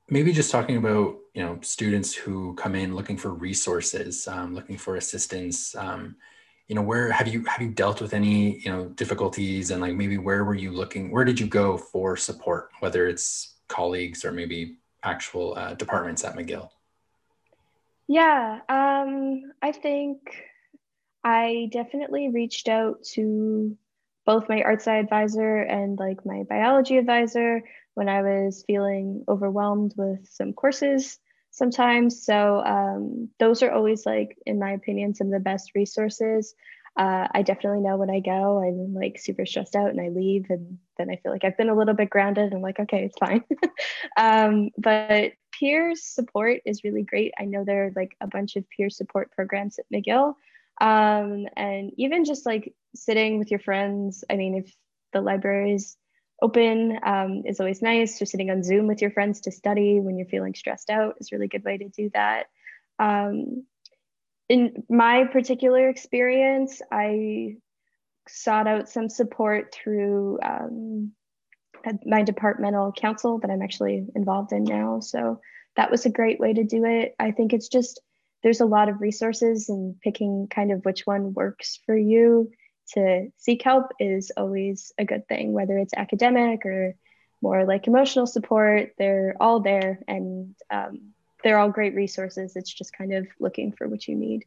maybe 0.10 0.34
just 0.34 0.52
talking 0.52 0.78
about 0.78 1.18
you 1.34 1.44
know 1.44 1.60
students 1.62 2.14
who 2.14 2.54
come 2.56 2.76
in 2.76 2.96
looking 2.96 3.18
for 3.18 3.34
resources, 3.34 4.28
um, 4.28 4.56
looking 4.56 4.78
for 4.78 4.96
assistance. 4.96 5.76
Um, 5.76 6.16
you 6.70 6.76
know 6.76 6.84
where 6.84 7.12
have 7.12 7.28
you 7.28 7.44
have 7.46 7.62
you 7.62 7.70
dealt 7.70 8.00
with 8.00 8.14
any 8.14 8.60
you 8.60 8.72
know 8.72 8.86
difficulties? 8.90 9.72
And 9.72 9.82
like 9.82 9.96
maybe 9.96 10.18
where 10.18 10.46
were 10.46 10.56
you 10.56 10.72
looking 10.72 11.12
where 11.12 11.26
did 11.26 11.40
you 11.40 11.48
go 11.48 11.78
for 11.78 12.16
support 12.16 12.70
whether 12.80 13.08
it's 13.08 13.56
colleagues 13.68 14.24
or 14.24 14.32
maybe 14.32 14.78
actual 15.04 15.58
uh, 15.58 15.74
departments 15.74 16.24
at 16.24 16.36
mcgill? 16.36 16.70
Yeah 18.08 18.60
um, 18.70 19.52
i 19.62 19.72
think 19.72 20.20
i 21.24 21.70
definitely 21.72 22.30
reached 22.30 22.70
out 22.70 23.04
to 23.14 23.76
both 24.26 24.48
my 24.48 24.62
art 24.62 24.88
advisor 24.88 25.58
and 25.58 25.98
like 25.98 26.24
my 26.26 26.44
biology 26.44 26.98
advisor 26.98 27.64
when 27.96 28.10
i 28.10 28.22
was 28.22 28.64
feeling 28.68 29.24
overwhelmed 29.28 29.94
with 29.98 30.28
some 30.28 30.54
courses 30.54 31.20
sometimes. 31.60 32.26
So 32.26 32.64
um, 32.66 33.30
those 33.40 33.62
are 33.62 33.72
always 33.72 34.06
like, 34.06 34.36
in 34.48 34.58
my 34.58 34.72
opinion, 34.72 35.14
some 35.14 35.28
of 35.28 35.34
the 35.34 35.40
best 35.40 35.72
resources. 35.76 36.56
Uh, 36.98 37.28
I 37.32 37.44
definitely 37.44 37.82
know 37.82 37.98
when 37.98 38.10
I 38.10 38.20
go, 38.20 38.64
I'm 38.64 38.96
like 38.96 39.20
super 39.20 39.46
stressed 39.46 39.76
out 39.76 39.92
and 39.92 40.02
I 40.02 40.10
leave, 40.10 40.48
and 40.50 40.80
then 40.98 41.12
I 41.12 41.18
feel 41.18 41.32
like 41.32 41.44
I've 41.44 41.58
been 41.58 41.70
a 41.70 41.76
little 41.76 41.94
bit 41.94 42.10
grounded. 42.10 42.52
And 42.52 42.64
like, 42.64 42.80
okay, 42.80 43.06
it's 43.06 43.18
fine. 43.20 43.44
um, 44.18 44.70
but 44.78 45.34
peer 45.52 45.94
support 45.96 46.62
is 46.66 46.84
really 46.84 47.04
great. 47.04 47.34
I 47.40 47.46
know 47.46 47.64
there 47.64 47.86
are 47.86 47.92
like 47.96 48.16
a 48.20 48.28
bunch 48.28 48.56
of 48.56 48.66
peer 48.70 48.90
support 48.90 49.32
programs 49.32 49.78
at 49.78 49.86
McGill. 49.94 50.34
Um, 50.82 51.46
and 51.56 51.92
even 51.98 52.26
just 52.26 52.46
like 52.46 52.74
sitting 52.96 53.38
with 53.38 53.52
your 53.52 53.60
friends. 53.60 54.24
I 54.30 54.36
mean, 54.36 54.56
if 54.56 54.74
the 55.14 55.22
library 55.22 55.74
is 55.74 55.98
open 56.42 57.00
um, 57.04 57.44
is 57.46 57.60
always 57.60 57.82
nice. 57.82 58.20
Just 58.20 58.32
sitting 58.32 58.50
on 58.50 58.64
Zoom 58.64 58.88
with 58.88 59.02
your 59.02 59.12
friends 59.12 59.42
to 59.42 59.52
study 59.52 60.00
when 60.00 60.18
you're 60.18 60.28
feeling 60.28 60.56
stressed 60.56 60.90
out 60.90 61.16
is 61.20 61.32
a 61.32 61.36
really 61.36 61.48
good 61.48 61.64
way 61.64 61.78
to 61.78 61.90
do 61.90 62.10
that. 62.14 62.48
Um, 62.98 63.66
in 64.48 64.84
my 64.90 65.26
particular 65.26 65.90
experience, 65.90 66.82
I 66.92 67.58
sought 68.28 68.68
out 68.68 68.90
some 68.90 69.10
support 69.10 69.74
through 69.74 70.40
um, 70.44 71.12
my 72.06 72.24
departmental 72.24 72.92
council 72.92 73.40
that 73.40 73.50
I'm 73.50 73.62
actually 73.62 74.08
involved 74.16 74.52
in 74.52 74.64
now. 74.64 75.00
So 75.00 75.40
that 75.76 75.92
was 75.92 76.06
a 76.06 76.12
great 76.12 76.40
way 76.40 76.54
to 76.54 76.64
do 76.64 76.86
it. 76.86 77.16
I 77.20 77.32
think 77.32 77.54
it's 77.54 77.70
just 77.70 78.02
there's 78.44 78.62
a 78.62 78.66
lot 78.66 78.90
of 78.90 79.02
resources 79.02 79.70
and 79.70 80.00
picking 80.02 80.48
kind 80.50 80.72
of 80.72 80.84
which 80.86 81.06
one 81.06 81.34
works 81.34 81.80
for 81.86 81.96
you 81.98 82.52
to 82.94 83.32
seek 83.38 83.64
help 83.64 83.92
is 84.00 84.32
always 84.36 84.94
a 84.98 85.06
good 85.06 85.28
thing, 85.28 85.54
whether 85.54 85.78
it's 85.78 85.94
academic 85.96 86.66
or 86.66 86.96
more 87.42 87.66
like 87.66 87.88
emotional 87.88 88.28
support. 88.28 88.94
They're 88.98 89.36
all 89.40 89.60
there 89.60 90.00
and 90.08 90.56
um, 90.70 91.14
they're 91.44 91.60
all 91.60 91.70
great 91.70 91.96
resources. 91.96 92.56
It's 92.56 92.74
just 92.74 92.94
kind 92.94 93.14
of 93.14 93.28
looking 93.40 93.72
for 93.72 93.88
what 93.88 94.08
you 94.08 94.16
need. 94.16 94.46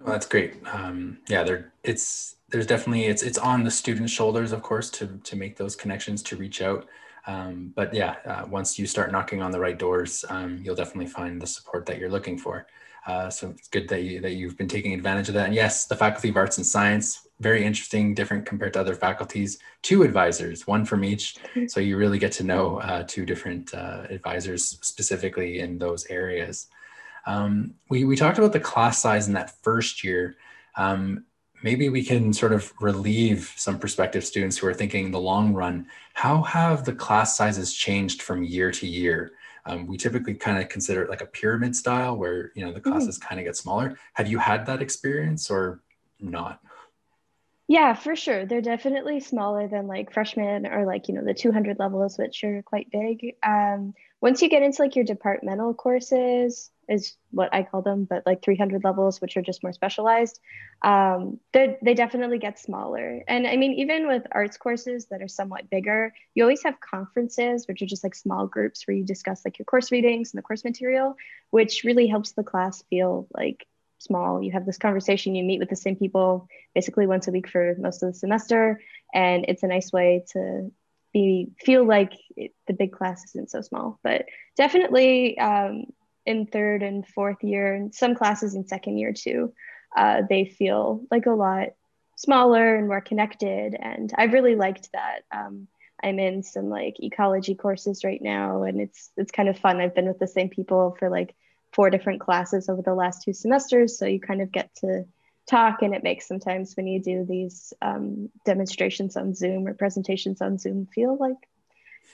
Well, 0.00 0.12
that's 0.12 0.26
great. 0.26 0.54
Um, 0.72 1.18
yeah, 1.28 1.42
there 1.42 1.72
it's 1.82 2.36
there's 2.50 2.66
definitely 2.66 3.06
it's 3.06 3.22
it's 3.22 3.38
on 3.38 3.64
the 3.64 3.70
student's 3.70 4.12
shoulders, 4.12 4.52
of 4.52 4.62
course, 4.62 4.90
to 4.90 5.20
to 5.24 5.36
make 5.36 5.56
those 5.56 5.74
connections 5.74 6.22
to 6.24 6.36
reach 6.36 6.62
out. 6.62 6.86
Um, 7.26 7.72
but 7.74 7.92
yeah, 7.92 8.16
uh, 8.24 8.46
once 8.48 8.78
you 8.78 8.86
start 8.86 9.12
knocking 9.12 9.42
on 9.42 9.50
the 9.50 9.60
right 9.60 9.78
doors, 9.78 10.24
um, 10.30 10.60
you'll 10.62 10.76
definitely 10.76 11.10
find 11.10 11.42
the 11.42 11.46
support 11.46 11.84
that 11.86 11.98
you're 11.98 12.10
looking 12.10 12.38
for. 12.38 12.66
Uh, 13.08 13.30
so 13.30 13.48
it's 13.48 13.68
good 13.68 13.88
that 13.88 14.02
you 14.02 14.20
that 14.20 14.34
you've 14.34 14.58
been 14.58 14.68
taking 14.68 14.92
advantage 14.92 15.28
of 15.28 15.34
that. 15.34 15.46
And 15.46 15.54
yes, 15.54 15.86
the 15.86 15.96
Faculty 15.96 16.28
of 16.28 16.36
Arts 16.36 16.58
and 16.58 16.66
Science, 16.66 17.26
very 17.40 17.64
interesting, 17.64 18.14
different 18.14 18.44
compared 18.44 18.74
to 18.74 18.80
other 18.80 18.94
faculties. 18.94 19.58
Two 19.80 20.02
advisors, 20.02 20.66
one 20.66 20.84
from 20.84 21.02
each. 21.02 21.38
So 21.68 21.80
you 21.80 21.96
really 21.96 22.18
get 22.18 22.32
to 22.32 22.44
know 22.44 22.80
uh, 22.80 23.04
two 23.08 23.24
different 23.24 23.72
uh, 23.72 24.02
advisors 24.10 24.78
specifically 24.82 25.60
in 25.60 25.78
those 25.78 26.04
areas. 26.06 26.66
Um, 27.26 27.74
we 27.88 28.04
we 28.04 28.14
talked 28.14 28.38
about 28.38 28.52
the 28.52 28.60
class 28.60 28.98
size 28.98 29.26
in 29.26 29.32
that 29.34 29.62
first 29.62 30.04
year. 30.04 30.36
Um, 30.76 31.24
maybe 31.62 31.88
we 31.88 32.04
can 32.04 32.34
sort 32.34 32.52
of 32.52 32.74
relieve 32.78 33.54
some 33.56 33.78
prospective 33.78 34.24
students 34.24 34.58
who 34.58 34.66
are 34.66 34.74
thinking 34.74 35.10
the 35.10 35.20
long 35.20 35.54
run. 35.54 35.86
How 36.12 36.42
have 36.42 36.84
the 36.84 36.94
class 36.94 37.38
sizes 37.38 37.72
changed 37.72 38.20
from 38.20 38.44
year 38.44 38.70
to 38.72 38.86
year? 38.86 39.32
Um, 39.68 39.86
we 39.86 39.98
typically 39.98 40.34
kind 40.34 40.60
of 40.60 40.68
consider 40.68 41.02
it 41.02 41.10
like 41.10 41.20
a 41.20 41.26
pyramid 41.26 41.76
style 41.76 42.16
where 42.16 42.52
you 42.54 42.64
know 42.64 42.72
the 42.72 42.80
classes 42.80 43.18
mm-hmm. 43.18 43.28
kind 43.28 43.40
of 43.40 43.44
get 43.44 43.56
smaller. 43.56 43.98
Have 44.14 44.26
you 44.26 44.38
had 44.38 44.66
that 44.66 44.82
experience 44.82 45.50
or 45.50 45.82
not? 46.18 46.60
Yeah, 47.70 47.92
for 47.92 48.16
sure. 48.16 48.46
They're 48.46 48.62
definitely 48.62 49.20
smaller 49.20 49.68
than 49.68 49.86
like 49.86 50.10
freshmen 50.10 50.66
or 50.66 50.86
like, 50.86 51.06
you 51.06 51.14
know, 51.14 51.22
the 51.22 51.34
200 51.34 51.78
levels, 51.78 52.16
which 52.16 52.42
are 52.42 52.62
quite 52.62 52.90
big. 52.90 53.34
Um, 53.42 53.92
once 54.22 54.40
you 54.40 54.48
get 54.48 54.62
into 54.62 54.80
like 54.80 54.96
your 54.96 55.04
departmental 55.04 55.74
courses, 55.74 56.70
is 56.88 57.16
what 57.30 57.52
I 57.52 57.62
call 57.62 57.82
them, 57.82 58.04
but 58.04 58.24
like 58.24 58.42
300 58.42 58.82
levels, 58.84 59.20
which 59.20 59.36
are 59.36 59.42
just 59.42 59.62
more 59.62 59.72
specialized, 59.72 60.40
um, 60.82 61.38
they 61.52 61.94
definitely 61.94 62.38
get 62.38 62.58
smaller. 62.58 63.22
And 63.28 63.46
I 63.46 63.56
mean, 63.56 63.74
even 63.74 64.06
with 64.06 64.22
arts 64.32 64.56
courses 64.56 65.06
that 65.10 65.22
are 65.22 65.28
somewhat 65.28 65.70
bigger, 65.70 66.12
you 66.34 66.42
always 66.42 66.62
have 66.62 66.80
conferences, 66.80 67.66
which 67.68 67.82
are 67.82 67.86
just 67.86 68.04
like 68.04 68.14
small 68.14 68.46
groups 68.46 68.86
where 68.86 68.96
you 68.96 69.04
discuss 69.04 69.44
like 69.44 69.58
your 69.58 69.66
course 69.66 69.92
readings 69.92 70.32
and 70.32 70.38
the 70.38 70.42
course 70.42 70.64
material, 70.64 71.16
which 71.50 71.82
really 71.84 72.06
helps 72.06 72.32
the 72.32 72.42
class 72.42 72.82
feel 72.88 73.28
like 73.34 73.66
small. 73.98 74.42
You 74.42 74.52
have 74.52 74.64
this 74.66 74.78
conversation, 74.78 75.34
you 75.34 75.44
meet 75.44 75.58
with 75.58 75.70
the 75.70 75.76
same 75.76 75.96
people 75.96 76.48
basically 76.74 77.06
once 77.06 77.28
a 77.28 77.32
week 77.32 77.48
for 77.48 77.74
most 77.78 78.02
of 78.02 78.12
the 78.12 78.18
semester. 78.18 78.80
And 79.12 79.44
it's 79.48 79.62
a 79.62 79.68
nice 79.68 79.92
way 79.92 80.24
to 80.32 80.70
be 81.12 81.48
feel 81.60 81.84
like 81.84 82.12
it, 82.36 82.52
the 82.66 82.74
big 82.74 82.92
class 82.92 83.24
isn't 83.24 83.50
so 83.50 83.60
small. 83.60 83.98
But 84.02 84.26
definitely 84.56 85.38
um, 85.38 85.84
in 86.26 86.46
third 86.46 86.82
and 86.82 87.06
fourth 87.06 87.42
year, 87.42 87.74
and 87.74 87.94
some 87.94 88.14
classes 88.14 88.54
in 88.54 88.66
second 88.66 88.98
year 88.98 89.12
too, 89.12 89.52
uh, 89.96 90.22
they 90.28 90.44
feel 90.44 91.02
like 91.10 91.26
a 91.26 91.30
lot 91.30 91.68
smaller 92.16 92.76
and 92.76 92.88
more 92.88 93.00
connected. 93.00 93.76
And 93.80 94.12
I've 94.18 94.32
really 94.32 94.56
liked 94.56 94.90
that. 94.92 95.20
Um, 95.30 95.68
I'm 96.02 96.18
in 96.18 96.42
some 96.42 96.68
like 96.68 96.96
ecology 97.00 97.54
courses 97.54 98.04
right 98.04 98.22
now, 98.22 98.62
and 98.62 98.80
it's 98.80 99.10
it's 99.16 99.32
kind 99.32 99.48
of 99.48 99.58
fun. 99.58 99.80
I've 99.80 99.94
been 99.94 100.06
with 100.06 100.18
the 100.18 100.26
same 100.28 100.48
people 100.48 100.96
for 100.98 101.08
like 101.08 101.34
four 101.72 101.90
different 101.90 102.20
classes 102.20 102.68
over 102.68 102.82
the 102.82 102.94
last 102.94 103.22
two 103.22 103.32
semesters, 103.32 103.98
so 103.98 104.06
you 104.06 104.20
kind 104.20 104.40
of 104.40 104.52
get 104.52 104.74
to 104.76 105.04
talk, 105.48 105.82
and 105.82 105.94
it 105.94 106.04
makes 106.04 106.28
sometimes 106.28 106.76
when 106.76 106.86
you 106.86 107.02
do 107.02 107.24
these 107.24 107.72
um, 107.82 108.30
demonstrations 108.44 109.16
on 109.16 109.34
Zoom 109.34 109.66
or 109.66 109.74
presentations 109.74 110.40
on 110.40 110.58
Zoom 110.58 110.86
feel 110.86 111.16
like 111.16 111.48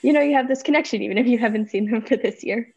you 0.01 0.13
know 0.13 0.21
you 0.21 0.33
have 0.33 0.47
this 0.47 0.63
connection 0.63 1.01
even 1.03 1.17
if 1.17 1.27
you 1.27 1.37
haven't 1.37 1.69
seen 1.69 1.89
them 1.89 2.01
for 2.07 2.17
this 2.17 2.43
year. 2.43 2.73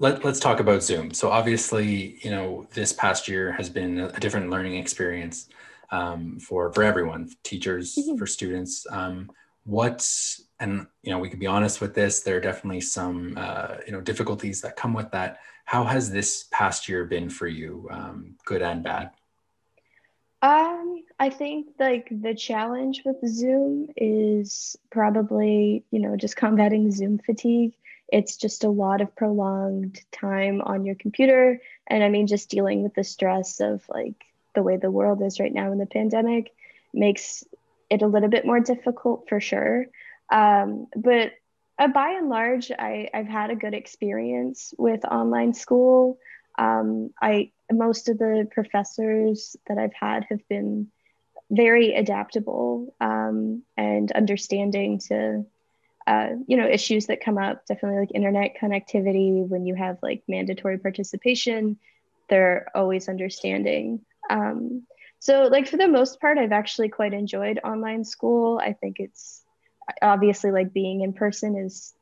Let, 0.00 0.24
let's 0.24 0.38
talk 0.38 0.60
about 0.60 0.82
Zoom. 0.82 1.12
So 1.12 1.30
obviously, 1.30 2.18
you 2.22 2.30
know, 2.30 2.66
this 2.72 2.92
past 2.92 3.26
year 3.26 3.52
has 3.52 3.68
been 3.68 3.98
a 3.98 4.20
different 4.20 4.50
learning 4.50 4.76
experience 4.76 5.48
um, 5.90 6.38
for 6.38 6.72
for 6.72 6.82
everyone, 6.84 7.30
teachers, 7.42 7.96
mm-hmm. 7.96 8.16
for 8.16 8.26
students. 8.26 8.86
Um, 8.90 9.30
what 9.68 10.02
and 10.60 10.86
you 11.02 11.12
know 11.12 11.18
we 11.18 11.28
can 11.28 11.38
be 11.38 11.46
honest 11.46 11.82
with 11.82 11.94
this 11.94 12.20
there 12.20 12.38
are 12.38 12.40
definitely 12.40 12.80
some 12.80 13.34
uh, 13.36 13.76
you 13.86 13.92
know 13.92 14.00
difficulties 14.00 14.62
that 14.62 14.76
come 14.76 14.94
with 14.94 15.10
that 15.10 15.40
how 15.66 15.84
has 15.84 16.10
this 16.10 16.46
past 16.50 16.88
year 16.88 17.04
been 17.04 17.28
for 17.28 17.46
you 17.46 17.86
um, 17.90 18.34
good 18.46 18.62
and 18.62 18.82
bad 18.82 19.10
um 20.40 21.02
i 21.18 21.28
think 21.28 21.66
like 21.78 22.08
the 22.22 22.34
challenge 22.34 23.02
with 23.04 23.16
zoom 23.26 23.88
is 23.96 24.76
probably 24.90 25.84
you 25.90 25.98
know 25.98 26.16
just 26.16 26.36
combating 26.36 26.90
zoom 26.90 27.18
fatigue 27.18 27.74
it's 28.08 28.36
just 28.36 28.64
a 28.64 28.70
lot 28.70 29.00
of 29.00 29.14
prolonged 29.14 30.00
time 30.12 30.60
on 30.60 30.84
your 30.84 30.94
computer 30.94 31.60
and 31.86 32.02
i 32.02 32.08
mean 32.08 32.26
just 32.26 32.50
dealing 32.50 32.82
with 32.82 32.94
the 32.94 33.04
stress 33.04 33.60
of 33.60 33.82
like 33.88 34.24
the 34.54 34.62
way 34.62 34.76
the 34.76 34.90
world 34.90 35.22
is 35.22 35.38
right 35.38 35.52
now 35.52 35.70
in 35.72 35.78
the 35.78 35.86
pandemic 35.86 36.52
makes 36.92 37.44
it 37.90 38.02
a 38.02 38.06
little 38.06 38.28
bit 38.28 38.44
more 38.44 38.60
difficult 38.60 39.28
for 39.28 39.40
sure. 39.40 39.86
Um, 40.30 40.86
but 40.94 41.32
uh, 41.78 41.88
by 41.88 42.10
and 42.10 42.28
large, 42.28 42.70
I, 42.70 43.08
I've 43.14 43.28
had 43.28 43.50
a 43.50 43.56
good 43.56 43.74
experience 43.74 44.74
with 44.76 45.04
online 45.04 45.54
school. 45.54 46.18
Um, 46.58 47.10
I 47.20 47.52
most 47.70 48.08
of 48.08 48.18
the 48.18 48.48
professors 48.50 49.56
that 49.68 49.78
I've 49.78 49.94
had 49.94 50.26
have 50.30 50.46
been 50.48 50.88
very 51.50 51.94
adaptable 51.94 52.94
um, 53.00 53.62
and 53.76 54.10
understanding 54.12 54.98
to 55.08 55.46
uh, 56.08 56.30
you 56.46 56.56
know 56.56 56.66
issues 56.66 57.06
that 57.06 57.22
come 57.22 57.36
up. 57.36 57.66
Definitely 57.66 58.00
like 58.00 58.14
internet 58.14 58.56
connectivity 58.60 59.46
when 59.46 59.66
you 59.66 59.74
have 59.74 59.98
like 60.02 60.22
mandatory 60.26 60.78
participation, 60.78 61.78
they're 62.28 62.70
always 62.74 63.08
understanding. 63.08 64.00
Um, 64.30 64.86
so, 65.20 65.48
like, 65.50 65.66
for 65.66 65.76
the 65.76 65.88
most 65.88 66.20
part, 66.20 66.38
I've 66.38 66.52
actually 66.52 66.88
quite 66.88 67.12
enjoyed 67.12 67.60
online 67.64 68.04
school. 68.04 68.60
I 68.62 68.72
think 68.72 69.00
it's 69.00 69.42
obviously 70.00 70.50
like 70.50 70.72
being 70.72 71.02
in 71.02 71.12
person 71.12 71.56
is 71.56 71.92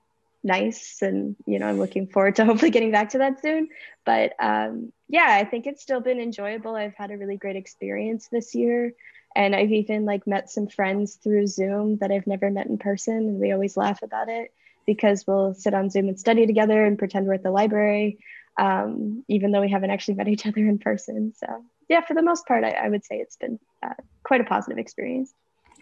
nice. 0.45 0.99
And, 1.01 1.35
you 1.47 1.59
know, 1.59 1.67
I'm 1.67 1.79
looking 1.79 2.07
forward 2.07 2.37
to 2.37 2.45
hopefully 2.47 2.71
getting 2.71 2.93
back 2.93 3.11
to 3.11 3.19
that 3.19 3.41
soon. 3.41 3.69
But 4.05 4.35
um, 4.39 4.93
yeah, 5.09 5.27
I 5.29 5.45
think 5.45 5.67
it's 5.67 5.83
still 5.83 6.01
been 6.01 6.21
enjoyable. 6.21 6.77
I've 6.77 6.95
had 6.95 7.11
a 7.11 7.17
really 7.17 7.37
great 7.37 7.57
experience 7.57 8.29
this 8.31 8.55
year. 8.55 8.93
And 9.37 9.55
I've 9.55 9.71
even 9.71 10.07
like 10.07 10.27
met 10.27 10.51
some 10.51 10.67
friends 10.67 11.17
through 11.17 11.47
Zoom 11.47 11.99
that 11.99 12.11
I've 12.11 12.27
never 12.27 12.51
met 12.51 12.67
in 12.67 12.79
person. 12.79 13.17
And 13.17 13.39
we 13.39 13.53
always 13.53 13.77
laugh 13.77 14.03
about 14.03 14.31
it 14.31 14.53
because 14.87 15.27
we'll 15.27 15.53
sit 15.53 15.75
on 15.75 15.91
Zoom 15.91 16.09
and 16.09 16.19
study 16.19 16.47
together 16.47 16.85
and 16.85 16.99
pretend 16.99 17.27
we're 17.27 17.35
at 17.35 17.43
the 17.43 17.51
library, 17.51 18.19
um, 18.59 19.25
even 19.29 19.53
though 19.53 19.61
we 19.61 19.71
haven't 19.71 19.91
actually 19.91 20.15
met 20.15 20.29
each 20.29 20.47
other 20.47 20.61
in 20.61 20.79
person. 20.79 21.35
So 21.37 21.65
yeah, 21.89 22.01
for 22.01 22.15
the 22.15 22.23
most 22.23 22.47
part, 22.47 22.65
I, 22.65 22.71
I 22.71 22.89
would 22.89 23.05
say 23.05 23.17
it's 23.17 23.37
been 23.37 23.61
uh, 23.83 23.95
quite 24.23 24.41
a 24.41 24.45
positive 24.45 24.79
experience. 24.79 25.35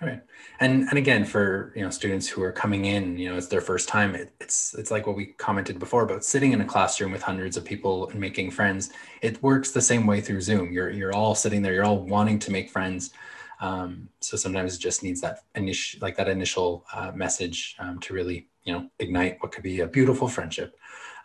Right. 0.02 0.20
And 0.58 0.88
and 0.88 0.98
again, 0.98 1.24
for 1.24 1.72
you 1.76 1.82
know 1.82 1.90
students 1.90 2.26
who 2.26 2.42
are 2.42 2.50
coming 2.50 2.86
in, 2.86 3.16
you 3.16 3.30
know, 3.30 3.36
it's 3.36 3.46
their 3.46 3.60
first 3.60 3.88
time. 3.88 4.16
It, 4.16 4.32
it's 4.40 4.74
it's 4.74 4.90
like 4.90 5.06
what 5.06 5.14
we 5.14 5.26
commented 5.26 5.78
before 5.78 6.02
about 6.02 6.24
sitting 6.24 6.52
in 6.52 6.60
a 6.60 6.64
classroom 6.64 7.12
with 7.12 7.22
hundreds 7.22 7.56
of 7.56 7.64
people 7.64 8.08
and 8.08 8.18
making 8.18 8.50
friends. 8.50 8.90
It 9.22 9.40
works 9.40 9.70
the 9.70 9.80
same 9.80 10.04
way 10.04 10.20
through 10.20 10.40
Zoom. 10.40 10.72
You're 10.72 10.90
you're 10.90 11.14
all 11.14 11.36
sitting 11.36 11.62
there. 11.62 11.72
You're 11.72 11.84
all 11.84 12.00
wanting 12.00 12.40
to 12.40 12.50
make 12.50 12.70
friends. 12.70 13.12
Um, 13.60 14.08
so 14.20 14.36
sometimes 14.36 14.74
it 14.74 14.80
just 14.80 15.02
needs 15.02 15.20
that 15.20 15.40
initial 15.54 16.00
like 16.02 16.16
that 16.16 16.28
initial 16.28 16.84
uh, 16.92 17.12
message 17.14 17.76
um, 17.78 17.98
to 18.00 18.14
really 18.14 18.48
you 18.64 18.72
know 18.72 18.88
ignite 18.98 19.38
what 19.40 19.52
could 19.52 19.62
be 19.62 19.80
a 19.80 19.86
beautiful 19.86 20.28
friendship. 20.28 20.76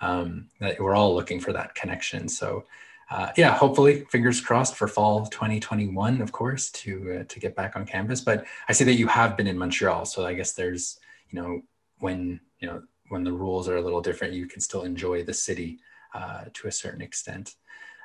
Um, 0.01 0.47
that 0.59 0.79
we're 0.79 0.95
all 0.95 1.13
looking 1.13 1.41
for 1.41 1.51
that 1.53 1.75
connection. 1.75 2.29
So 2.29 2.63
uh, 3.11 3.31
yeah, 3.35 3.55
hopefully, 3.55 4.05
fingers 4.09 4.39
crossed 4.39 4.75
for 4.75 4.87
fall 4.87 5.25
2021, 5.25 6.21
of 6.21 6.31
course, 6.31 6.69
to 6.71 7.19
uh, 7.19 7.23
to 7.27 7.39
get 7.39 7.55
back 7.55 7.75
on 7.75 7.85
campus. 7.85 8.21
But 8.21 8.45
I 8.67 8.73
see 8.73 8.83
that 8.83 8.93
you 8.93 9.07
have 9.07 9.35
been 9.35 9.47
in 9.47 9.57
Montreal, 9.57 10.05
so 10.05 10.25
I 10.25 10.35
guess 10.35 10.53
there's 10.53 10.99
you 11.29 11.41
know 11.41 11.61
when 11.97 12.39
you 12.59 12.67
know 12.67 12.83
when 13.09 13.23
the 13.23 13.33
rules 13.33 13.67
are 13.67 13.77
a 13.77 13.81
little 13.81 14.01
different, 14.01 14.33
you 14.33 14.45
can 14.45 14.61
still 14.61 14.83
enjoy 14.83 15.23
the 15.23 15.33
city 15.33 15.79
uh, 16.13 16.45
to 16.53 16.67
a 16.67 16.71
certain 16.71 17.01
extent. 17.01 17.55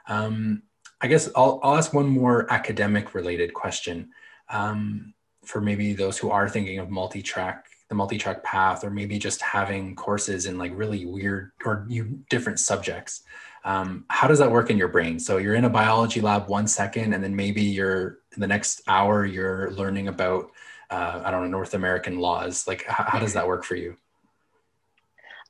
Um, 0.08 0.62
I 1.04 1.06
guess 1.06 1.28
I'll, 1.36 1.60
I'll 1.62 1.76
ask 1.76 1.92
one 1.92 2.08
more 2.08 2.50
academic 2.50 3.14
related 3.14 3.52
question 3.52 4.08
um, 4.48 5.12
for 5.44 5.60
maybe 5.60 5.92
those 5.92 6.16
who 6.16 6.30
are 6.30 6.48
thinking 6.48 6.78
of 6.78 6.88
multi-track 6.88 7.66
the 7.90 7.94
multi-track 7.94 8.42
path 8.42 8.82
or 8.82 8.88
maybe 8.88 9.18
just 9.18 9.42
having 9.42 9.94
courses 9.94 10.46
in 10.46 10.56
like 10.56 10.72
really 10.74 11.04
weird 11.04 11.50
or 11.66 11.86
different 12.30 12.58
subjects. 12.58 13.20
Um, 13.66 14.06
how 14.08 14.26
does 14.26 14.38
that 14.38 14.50
work 14.50 14.70
in 14.70 14.78
your 14.78 14.88
brain? 14.88 15.18
So 15.18 15.36
you're 15.36 15.56
in 15.56 15.66
a 15.66 15.70
biology 15.70 16.22
lab 16.22 16.48
one 16.48 16.66
second 16.66 17.12
and 17.12 17.22
then 17.22 17.36
maybe 17.36 17.60
you're 17.60 18.20
in 18.34 18.40
the 18.40 18.46
next 18.46 18.80
hour 18.88 19.26
you're 19.26 19.72
learning 19.72 20.08
about 20.08 20.52
uh, 20.90 21.20
i 21.22 21.30
don't 21.30 21.42
know 21.42 21.48
north 21.48 21.74
american 21.74 22.18
laws. 22.18 22.66
Like 22.66 22.86
how 22.86 23.18
does 23.18 23.34
that 23.34 23.46
work 23.46 23.64
for 23.64 23.76
you 23.76 23.98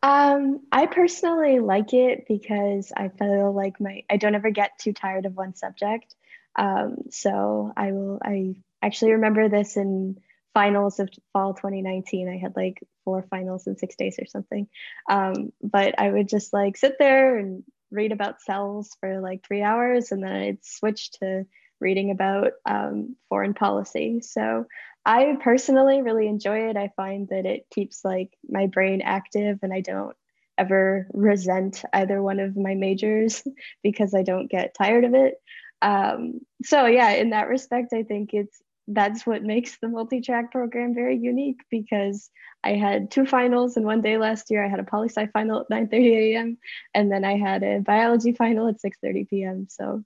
um, 0.04 0.60
I 0.70 0.84
personally 0.84 1.60
like 1.60 1.94
it 1.94 2.26
because 2.28 2.92
I 2.94 3.08
feel 3.08 3.54
like 3.54 3.80
my 3.80 4.02
I 4.10 4.18
don't 4.18 4.34
ever 4.34 4.50
get 4.50 4.78
too 4.78 4.92
tired 4.92 5.24
of 5.24 5.34
one 5.34 5.54
subject. 5.54 6.14
Um, 6.56 7.04
so 7.10 7.72
I 7.74 7.92
will 7.92 8.18
I 8.22 8.56
actually 8.82 9.12
remember 9.12 9.48
this 9.48 9.78
in 9.78 10.18
finals 10.52 11.00
of 11.00 11.08
fall 11.32 11.54
2019. 11.54 12.28
I 12.28 12.36
had 12.36 12.54
like 12.54 12.82
four 13.06 13.22
finals 13.30 13.66
in 13.66 13.78
six 13.78 13.96
days 13.96 14.18
or 14.20 14.26
something. 14.26 14.68
Um, 15.08 15.54
but 15.62 15.98
I 15.98 16.10
would 16.10 16.28
just 16.28 16.52
like 16.52 16.76
sit 16.76 16.96
there 16.98 17.38
and 17.38 17.64
read 17.90 18.12
about 18.12 18.42
cells 18.42 18.94
for 19.00 19.22
like 19.22 19.42
three 19.46 19.62
hours 19.62 20.12
and 20.12 20.22
then 20.22 20.32
I'd 20.32 20.64
switch 20.66 21.12
to 21.12 21.46
reading 21.80 22.10
about 22.10 22.52
um, 22.66 23.16
foreign 23.30 23.54
policy. 23.54 24.20
So 24.20 24.66
I 25.06 25.36
personally 25.42 26.02
really 26.02 26.26
enjoy 26.28 26.70
it. 26.70 26.76
I 26.76 26.90
find 26.96 27.28
that 27.28 27.46
it 27.46 27.66
keeps 27.72 28.04
like 28.04 28.30
my 28.48 28.66
brain 28.66 29.02
active 29.02 29.58
and 29.62 29.72
I 29.72 29.80
don't 29.80 30.16
ever 30.56 31.08
resent 31.12 31.84
either 31.92 32.22
one 32.22 32.40
of 32.40 32.56
my 32.56 32.74
majors 32.74 33.42
because 33.82 34.14
I 34.14 34.22
don't 34.22 34.50
get 34.50 34.74
tired 34.74 35.04
of 35.04 35.14
it. 35.14 35.34
Um, 35.82 36.40
so 36.62 36.86
yeah, 36.86 37.10
in 37.10 37.30
that 37.30 37.48
respect, 37.48 37.92
I 37.92 38.02
think 38.02 38.30
it's 38.32 38.62
that's 38.86 39.26
what 39.26 39.42
makes 39.42 39.78
the 39.78 39.88
multi-track 39.88 40.52
program 40.52 40.94
very 40.94 41.16
unique 41.16 41.60
because 41.70 42.30
I 42.62 42.74
had 42.74 43.10
two 43.10 43.24
finals 43.26 43.76
in 43.76 43.84
one 43.84 44.02
day 44.02 44.18
last 44.18 44.50
year. 44.50 44.64
I 44.64 44.68
had 44.68 44.80
a 44.80 44.84
poli 44.84 45.08
sci 45.08 45.26
final 45.28 45.60
at 45.60 45.70
9:30 45.70 46.34
a.m. 46.34 46.58
and 46.94 47.10
then 47.10 47.24
I 47.24 47.36
had 47.36 47.62
a 47.62 47.80
biology 47.80 48.32
final 48.32 48.68
at 48.68 48.80
6:30 48.80 49.28
p.m. 49.28 49.66
So 49.70 50.04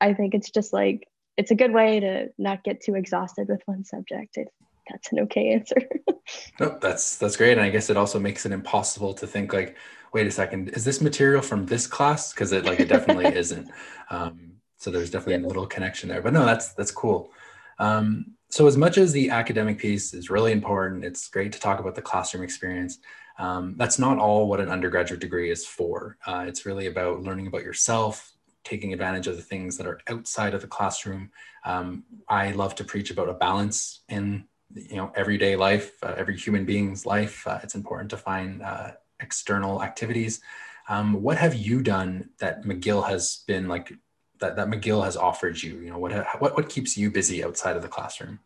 I 0.00 0.14
think 0.14 0.34
it's 0.34 0.50
just 0.50 0.72
like 0.72 1.06
it's 1.36 1.50
a 1.50 1.54
good 1.54 1.72
way 1.72 2.00
to 2.00 2.28
not 2.38 2.64
get 2.64 2.80
too 2.80 2.94
exhausted 2.94 3.48
with 3.48 3.62
one 3.66 3.84
subject. 3.84 4.36
If 4.36 4.48
that's 4.90 5.12
an 5.12 5.20
okay 5.20 5.52
answer. 5.52 5.76
no, 6.60 6.78
that's 6.80 7.16
that's 7.16 7.36
great, 7.36 7.52
and 7.52 7.62
I 7.62 7.70
guess 7.70 7.90
it 7.90 7.96
also 7.96 8.18
makes 8.18 8.46
it 8.46 8.52
impossible 8.52 9.14
to 9.14 9.26
think 9.26 9.52
like, 9.52 9.76
wait 10.12 10.26
a 10.26 10.30
second, 10.30 10.70
is 10.70 10.84
this 10.84 11.00
material 11.00 11.42
from 11.42 11.66
this 11.66 11.86
class? 11.86 12.32
Because 12.32 12.52
it 12.52 12.64
like 12.64 12.80
it 12.80 12.88
definitely 12.88 13.26
isn't. 13.36 13.70
Um, 14.10 14.52
so 14.76 14.90
there's 14.90 15.10
definitely 15.10 15.42
yeah. 15.42 15.46
a 15.46 15.48
little 15.48 15.66
connection 15.66 16.08
there. 16.08 16.22
But 16.22 16.32
no, 16.32 16.44
that's 16.44 16.72
that's 16.72 16.90
cool. 16.90 17.32
Um, 17.78 18.34
so 18.48 18.66
as 18.66 18.76
much 18.76 18.98
as 18.98 19.12
the 19.12 19.30
academic 19.30 19.78
piece 19.78 20.12
is 20.12 20.28
really 20.28 20.52
important, 20.52 21.04
it's 21.04 21.28
great 21.28 21.52
to 21.52 21.60
talk 21.60 21.78
about 21.78 21.94
the 21.94 22.02
classroom 22.02 22.42
experience. 22.42 22.98
Um, 23.38 23.74
that's 23.76 23.98
not 23.98 24.18
all 24.18 24.48
what 24.48 24.60
an 24.60 24.68
undergraduate 24.68 25.20
degree 25.20 25.50
is 25.50 25.64
for. 25.64 26.18
Uh, 26.26 26.44
it's 26.46 26.66
really 26.66 26.86
about 26.86 27.22
learning 27.22 27.46
about 27.46 27.62
yourself, 27.62 28.32
taking 28.64 28.92
advantage 28.92 29.26
of 29.26 29.36
the 29.36 29.42
things 29.42 29.76
that 29.76 29.86
are 29.86 30.00
outside 30.08 30.54
of 30.54 30.60
the 30.60 30.66
classroom. 30.66 31.30
Um, 31.64 32.04
I 32.28 32.52
love 32.52 32.74
to 32.76 32.84
preach 32.84 33.10
about 33.10 33.28
a 33.28 33.34
balance 33.34 34.00
in 34.08 34.44
you 34.74 34.96
know 34.96 35.12
everyday 35.16 35.56
life, 35.56 35.92
uh, 36.02 36.14
every 36.16 36.36
human 36.36 36.64
being's 36.64 37.04
life. 37.06 37.46
Uh, 37.46 37.58
it's 37.62 37.74
important 37.74 38.10
to 38.10 38.16
find 38.16 38.62
uh, 38.62 38.92
external 39.20 39.82
activities. 39.82 40.40
Um, 40.88 41.22
what 41.22 41.38
have 41.38 41.54
you 41.54 41.82
done 41.82 42.30
that 42.38 42.64
McGill 42.64 43.06
has 43.08 43.44
been 43.46 43.68
like 43.68 43.92
that, 44.40 44.56
that 44.56 44.68
McGill 44.68 45.04
has 45.04 45.16
offered 45.16 45.62
you? 45.62 45.78
You 45.78 45.90
know, 45.90 45.98
what, 45.98 46.12
what, 46.40 46.56
what 46.56 46.68
keeps 46.68 46.96
you 46.96 47.10
busy 47.10 47.44
outside 47.44 47.76
of 47.76 47.82
the 47.82 47.88
classroom? 47.88 48.40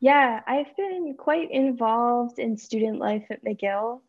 Yeah, 0.00 0.40
I've 0.46 0.76
been 0.76 1.14
quite 1.18 1.50
involved 1.50 2.38
in 2.38 2.56
student 2.56 2.98
life 2.98 3.24
at 3.30 3.44
McGill. 3.44 4.00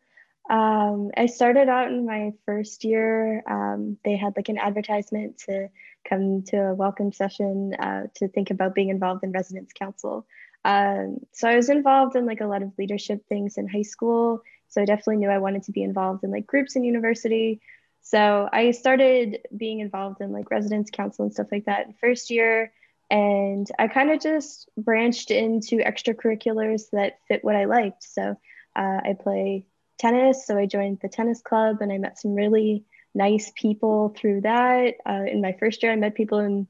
Um, 0.48 1.10
I 1.16 1.26
started 1.26 1.68
out 1.68 1.88
in 1.88 2.06
my 2.06 2.32
first 2.44 2.84
year. 2.84 3.42
Um, 3.48 3.98
they 4.04 4.16
had 4.16 4.34
like 4.36 4.48
an 4.48 4.58
advertisement 4.58 5.38
to 5.46 5.68
come 6.08 6.42
to 6.48 6.56
a 6.56 6.74
welcome 6.74 7.12
session 7.12 7.74
uh, 7.74 8.04
to 8.16 8.28
think 8.28 8.50
about 8.50 8.74
being 8.74 8.90
involved 8.90 9.24
in 9.24 9.32
residence 9.32 9.72
council. 9.72 10.26
Um, 10.64 11.18
so 11.32 11.48
I 11.48 11.56
was 11.56 11.68
involved 11.68 12.16
in 12.16 12.26
like 12.26 12.40
a 12.40 12.46
lot 12.46 12.62
of 12.62 12.72
leadership 12.78 13.24
things 13.28 13.56
in 13.56 13.68
high 13.68 13.82
school. 13.82 14.42
So 14.68 14.82
I 14.82 14.84
definitely 14.84 15.18
knew 15.18 15.30
I 15.30 15.38
wanted 15.38 15.64
to 15.64 15.72
be 15.72 15.82
involved 15.82 16.24
in 16.24 16.30
like 16.30 16.46
groups 16.46 16.76
in 16.76 16.84
university. 16.84 17.60
So 18.02 18.48
I 18.52 18.70
started 18.70 19.40
being 19.56 19.80
involved 19.80 20.20
in 20.20 20.32
like 20.32 20.50
residence 20.50 20.90
council 20.90 21.24
and 21.24 21.32
stuff 21.32 21.48
like 21.50 21.64
that 21.66 21.86
in 21.86 21.94
first 21.94 22.30
year. 22.30 22.72
And 23.10 23.68
I 23.78 23.88
kind 23.88 24.10
of 24.10 24.20
just 24.20 24.68
branched 24.76 25.30
into 25.30 25.78
extracurriculars 25.78 26.90
that 26.92 27.18
fit 27.28 27.44
what 27.44 27.56
I 27.56 27.64
liked. 27.64 28.04
So 28.04 28.36
uh, 28.76 29.00
I 29.04 29.16
play 29.20 29.66
tennis. 29.98 30.46
So 30.46 30.56
I 30.58 30.66
joined 30.66 31.00
the 31.00 31.08
tennis 31.08 31.40
club 31.42 31.78
and 31.80 31.92
I 31.92 31.98
met 31.98 32.18
some 32.18 32.34
really 32.34 32.84
nice 33.14 33.52
people 33.54 34.14
through 34.16 34.42
that. 34.42 34.94
Uh, 35.08 35.24
in 35.26 35.40
my 35.40 35.56
first 35.58 35.82
year, 35.82 35.92
I 35.92 35.96
met 35.96 36.14
people 36.14 36.38
in 36.38 36.66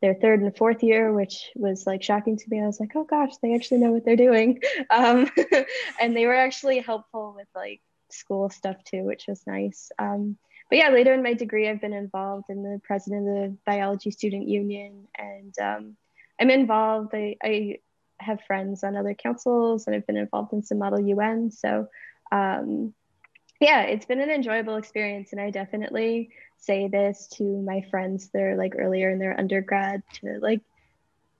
their 0.00 0.14
third 0.14 0.40
and 0.40 0.56
fourth 0.56 0.82
year, 0.82 1.12
which 1.12 1.50
was 1.54 1.86
like 1.86 2.02
shocking 2.02 2.36
to 2.36 2.44
me. 2.48 2.60
I 2.60 2.66
was 2.66 2.80
like, 2.80 2.92
oh 2.96 3.04
gosh, 3.04 3.36
they 3.42 3.54
actually 3.54 3.78
know 3.78 3.92
what 3.92 4.04
they're 4.04 4.16
doing. 4.16 4.60
Um, 4.90 5.30
and 6.00 6.14
they 6.14 6.26
were 6.26 6.34
actually 6.34 6.80
helpful 6.80 7.34
with 7.36 7.48
like 7.54 7.80
school 8.10 8.50
stuff 8.50 8.82
too, 8.84 9.04
which 9.04 9.24
was 9.26 9.46
nice. 9.46 9.90
Um, 9.98 10.36
but 10.68 10.78
yeah, 10.78 10.90
later 10.90 11.14
in 11.14 11.22
my 11.22 11.34
degree, 11.34 11.68
I've 11.68 11.80
been 11.80 11.92
involved 11.92 12.46
in 12.48 12.62
the 12.62 12.80
president 12.82 13.28
of 13.28 13.34
the 13.34 13.56
biology 13.64 14.10
student 14.10 14.48
union, 14.48 15.06
and 15.16 15.54
um, 15.60 15.96
I'm 16.40 16.50
involved. 16.50 17.14
I, 17.14 17.36
I, 17.42 17.78
have 18.20 18.40
friends 18.46 18.84
on 18.84 18.96
other 18.96 19.14
councils, 19.14 19.86
and 19.86 19.96
I've 19.96 20.06
been 20.06 20.16
involved 20.16 20.52
in 20.52 20.62
some 20.62 20.78
Model 20.78 21.00
UN. 21.00 21.50
So 21.50 21.88
um, 22.32 22.94
yeah, 23.60 23.82
it's 23.82 24.06
been 24.06 24.20
an 24.20 24.30
enjoyable 24.30 24.76
experience, 24.76 25.30
and 25.32 25.40
I 25.40 25.50
definitely 25.50 26.30
say 26.58 26.88
this 26.88 27.28
to 27.36 27.44
my 27.44 27.82
friends 27.90 28.30
that 28.32 28.42
are 28.42 28.56
like 28.56 28.74
earlier 28.76 29.10
in 29.10 29.18
their 29.18 29.38
undergrad 29.38 30.02
to 30.14 30.38
like, 30.40 30.62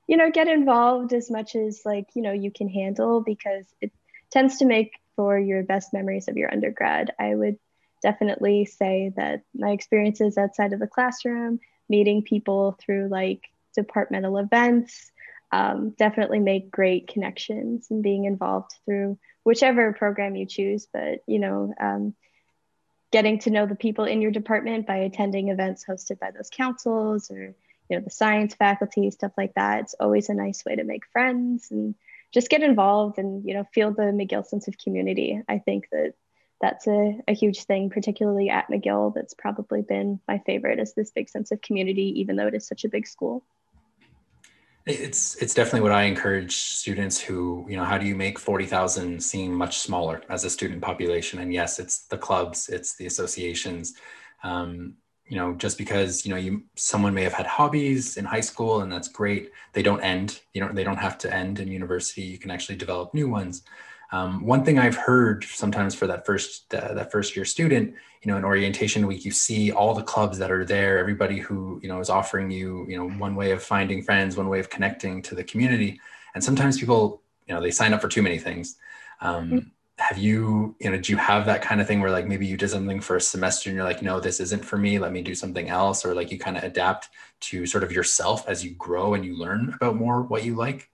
you 0.06 0.16
know, 0.16 0.30
get 0.30 0.48
involved 0.48 1.12
as 1.12 1.30
much 1.30 1.56
as 1.56 1.82
like 1.84 2.06
you 2.14 2.22
know 2.22 2.32
you 2.32 2.52
can 2.52 2.68
handle 2.68 3.22
because 3.22 3.66
it 3.80 3.90
tends 4.30 4.58
to 4.58 4.66
make 4.66 4.92
for 5.16 5.38
your 5.38 5.62
best 5.62 5.92
memories 5.92 6.28
of 6.28 6.36
your 6.36 6.52
undergrad. 6.52 7.12
I 7.18 7.34
would 7.34 7.58
definitely 8.02 8.66
say 8.66 9.12
that 9.16 9.42
my 9.54 9.70
experiences 9.70 10.36
outside 10.36 10.72
of 10.72 10.80
the 10.80 10.86
classroom, 10.86 11.60
meeting 11.88 12.22
people 12.22 12.76
through 12.78 13.08
like 13.08 13.42
departmental 13.74 14.38
events, 14.38 15.10
um, 15.52 15.90
definitely 15.90 16.40
make 16.40 16.70
great 16.70 17.06
connections 17.06 17.88
and 17.90 18.02
being 18.02 18.24
involved 18.24 18.72
through 18.84 19.18
whichever 19.44 19.92
program 19.92 20.34
you 20.34 20.46
choose. 20.46 20.86
But, 20.92 21.22
you 21.26 21.38
know, 21.38 21.74
um, 21.78 22.14
getting 23.10 23.38
to 23.40 23.50
know 23.50 23.66
the 23.66 23.74
people 23.74 24.06
in 24.06 24.22
your 24.22 24.30
department 24.30 24.86
by 24.86 24.96
attending 24.96 25.48
events 25.48 25.84
hosted 25.88 26.18
by 26.18 26.30
those 26.30 26.48
councils 26.50 27.30
or, 27.30 27.54
you 27.88 27.98
know, 27.98 28.00
the 28.00 28.10
science 28.10 28.54
faculty, 28.54 29.10
stuff 29.10 29.32
like 29.36 29.54
that. 29.54 29.80
It's 29.80 29.94
always 30.00 30.30
a 30.30 30.34
nice 30.34 30.64
way 30.64 30.76
to 30.76 30.84
make 30.84 31.06
friends 31.12 31.70
and 31.70 31.94
just 32.32 32.48
get 32.48 32.62
involved 32.62 33.18
and, 33.18 33.46
you 33.46 33.52
know, 33.52 33.64
feel 33.74 33.92
the 33.92 34.04
McGill 34.04 34.46
sense 34.46 34.66
of 34.68 34.78
community. 34.78 35.42
I 35.46 35.58
think 35.58 35.88
that 35.92 36.14
that's 36.62 36.86
a, 36.86 37.20
a 37.28 37.34
huge 37.34 37.64
thing, 37.64 37.90
particularly 37.90 38.48
at 38.48 38.70
McGill. 38.70 39.12
That's 39.14 39.34
probably 39.34 39.82
been 39.82 40.20
my 40.26 40.38
favorite 40.38 40.78
is 40.78 40.94
this 40.94 41.10
big 41.10 41.28
sense 41.28 41.50
of 41.50 41.60
community, 41.60 42.20
even 42.20 42.36
though 42.36 42.46
it 42.46 42.54
is 42.54 42.66
such 42.66 42.84
a 42.84 42.88
big 42.88 43.06
school. 43.06 43.44
It's 44.84 45.36
it's 45.36 45.54
definitely 45.54 45.82
what 45.82 45.92
I 45.92 46.04
encourage 46.04 46.56
students 46.56 47.20
who 47.20 47.64
you 47.68 47.76
know 47.76 47.84
how 47.84 47.98
do 47.98 48.06
you 48.06 48.16
make 48.16 48.38
forty 48.38 48.66
thousand 48.66 49.22
seem 49.22 49.54
much 49.54 49.78
smaller 49.78 50.22
as 50.28 50.44
a 50.44 50.50
student 50.50 50.82
population? 50.82 51.38
And 51.38 51.52
yes, 51.52 51.78
it's 51.78 52.06
the 52.06 52.18
clubs, 52.18 52.68
it's 52.68 52.96
the 52.96 53.06
associations. 53.06 53.94
Um, 54.42 54.94
you 55.26 55.36
know 55.36 55.54
just 55.54 55.78
because 55.78 56.26
you 56.26 56.30
know 56.30 56.36
you 56.36 56.62
someone 56.76 57.14
may 57.14 57.22
have 57.22 57.32
had 57.32 57.46
hobbies 57.46 58.16
in 58.16 58.24
high 58.24 58.40
school 58.40 58.82
and 58.82 58.92
that's 58.92 59.08
great 59.08 59.50
they 59.72 59.82
don't 59.82 60.00
end 60.00 60.40
you 60.52 60.60
know 60.60 60.70
they 60.72 60.84
don't 60.84 60.98
have 60.98 61.16
to 61.16 61.32
end 61.32 61.60
in 61.60 61.68
university 61.68 62.22
you 62.22 62.38
can 62.38 62.50
actually 62.50 62.76
develop 62.76 63.14
new 63.14 63.28
ones 63.28 63.62
um, 64.12 64.44
one 64.44 64.62
thing 64.62 64.78
I've 64.78 64.94
heard 64.94 65.42
sometimes 65.44 65.94
for 65.94 66.06
that 66.06 66.26
first 66.26 66.72
uh, 66.74 66.92
that 66.94 67.10
first 67.10 67.34
year 67.34 67.46
student, 67.46 67.94
you 68.22 68.30
know, 68.30 68.36
in 68.36 68.44
orientation 68.44 69.06
week, 69.06 69.24
you 69.24 69.30
see 69.30 69.72
all 69.72 69.94
the 69.94 70.02
clubs 70.02 70.36
that 70.38 70.50
are 70.50 70.66
there, 70.66 70.98
everybody 70.98 71.38
who 71.38 71.80
you 71.82 71.88
know 71.88 71.98
is 71.98 72.10
offering 72.10 72.50
you, 72.50 72.86
you 72.88 72.96
know, 72.98 73.08
one 73.08 73.34
way 73.34 73.52
of 73.52 73.62
finding 73.62 74.02
friends, 74.02 74.36
one 74.36 74.50
way 74.50 74.60
of 74.60 74.68
connecting 74.68 75.22
to 75.22 75.34
the 75.34 75.42
community, 75.42 75.98
and 76.34 76.44
sometimes 76.44 76.78
people, 76.78 77.22
you 77.46 77.54
know, 77.54 77.60
they 77.62 77.70
sign 77.70 77.94
up 77.94 78.02
for 78.02 78.08
too 78.08 78.22
many 78.22 78.38
things. 78.38 78.76
Um, 79.22 79.46
mm-hmm. 79.46 79.58
Have 79.98 80.18
you, 80.18 80.74
you 80.80 80.90
know, 80.90 80.98
do 80.98 81.12
you 81.12 81.18
have 81.18 81.46
that 81.46 81.62
kind 81.62 81.80
of 81.80 81.86
thing 81.86 82.00
where 82.00 82.10
like 82.10 82.26
maybe 82.26 82.46
you 82.46 82.56
did 82.56 82.70
something 82.70 83.00
for 83.00 83.16
a 83.16 83.20
semester 83.20 83.70
and 83.70 83.76
you're 83.76 83.84
like, 83.84 84.02
no, 84.02 84.20
this 84.20 84.40
isn't 84.40 84.64
for 84.64 84.76
me. 84.76 84.98
Let 84.98 85.12
me 85.12 85.22
do 85.22 85.34
something 85.34 85.68
else, 85.68 86.04
or 86.04 86.14
like 86.14 86.30
you 86.30 86.38
kind 86.38 86.58
of 86.58 86.64
adapt 86.64 87.08
to 87.40 87.64
sort 87.66 87.82
of 87.82 87.92
yourself 87.92 88.46
as 88.46 88.62
you 88.62 88.72
grow 88.72 89.14
and 89.14 89.24
you 89.24 89.38
learn 89.38 89.72
about 89.74 89.96
more 89.96 90.22
what 90.22 90.44
you 90.44 90.54
like. 90.54 90.90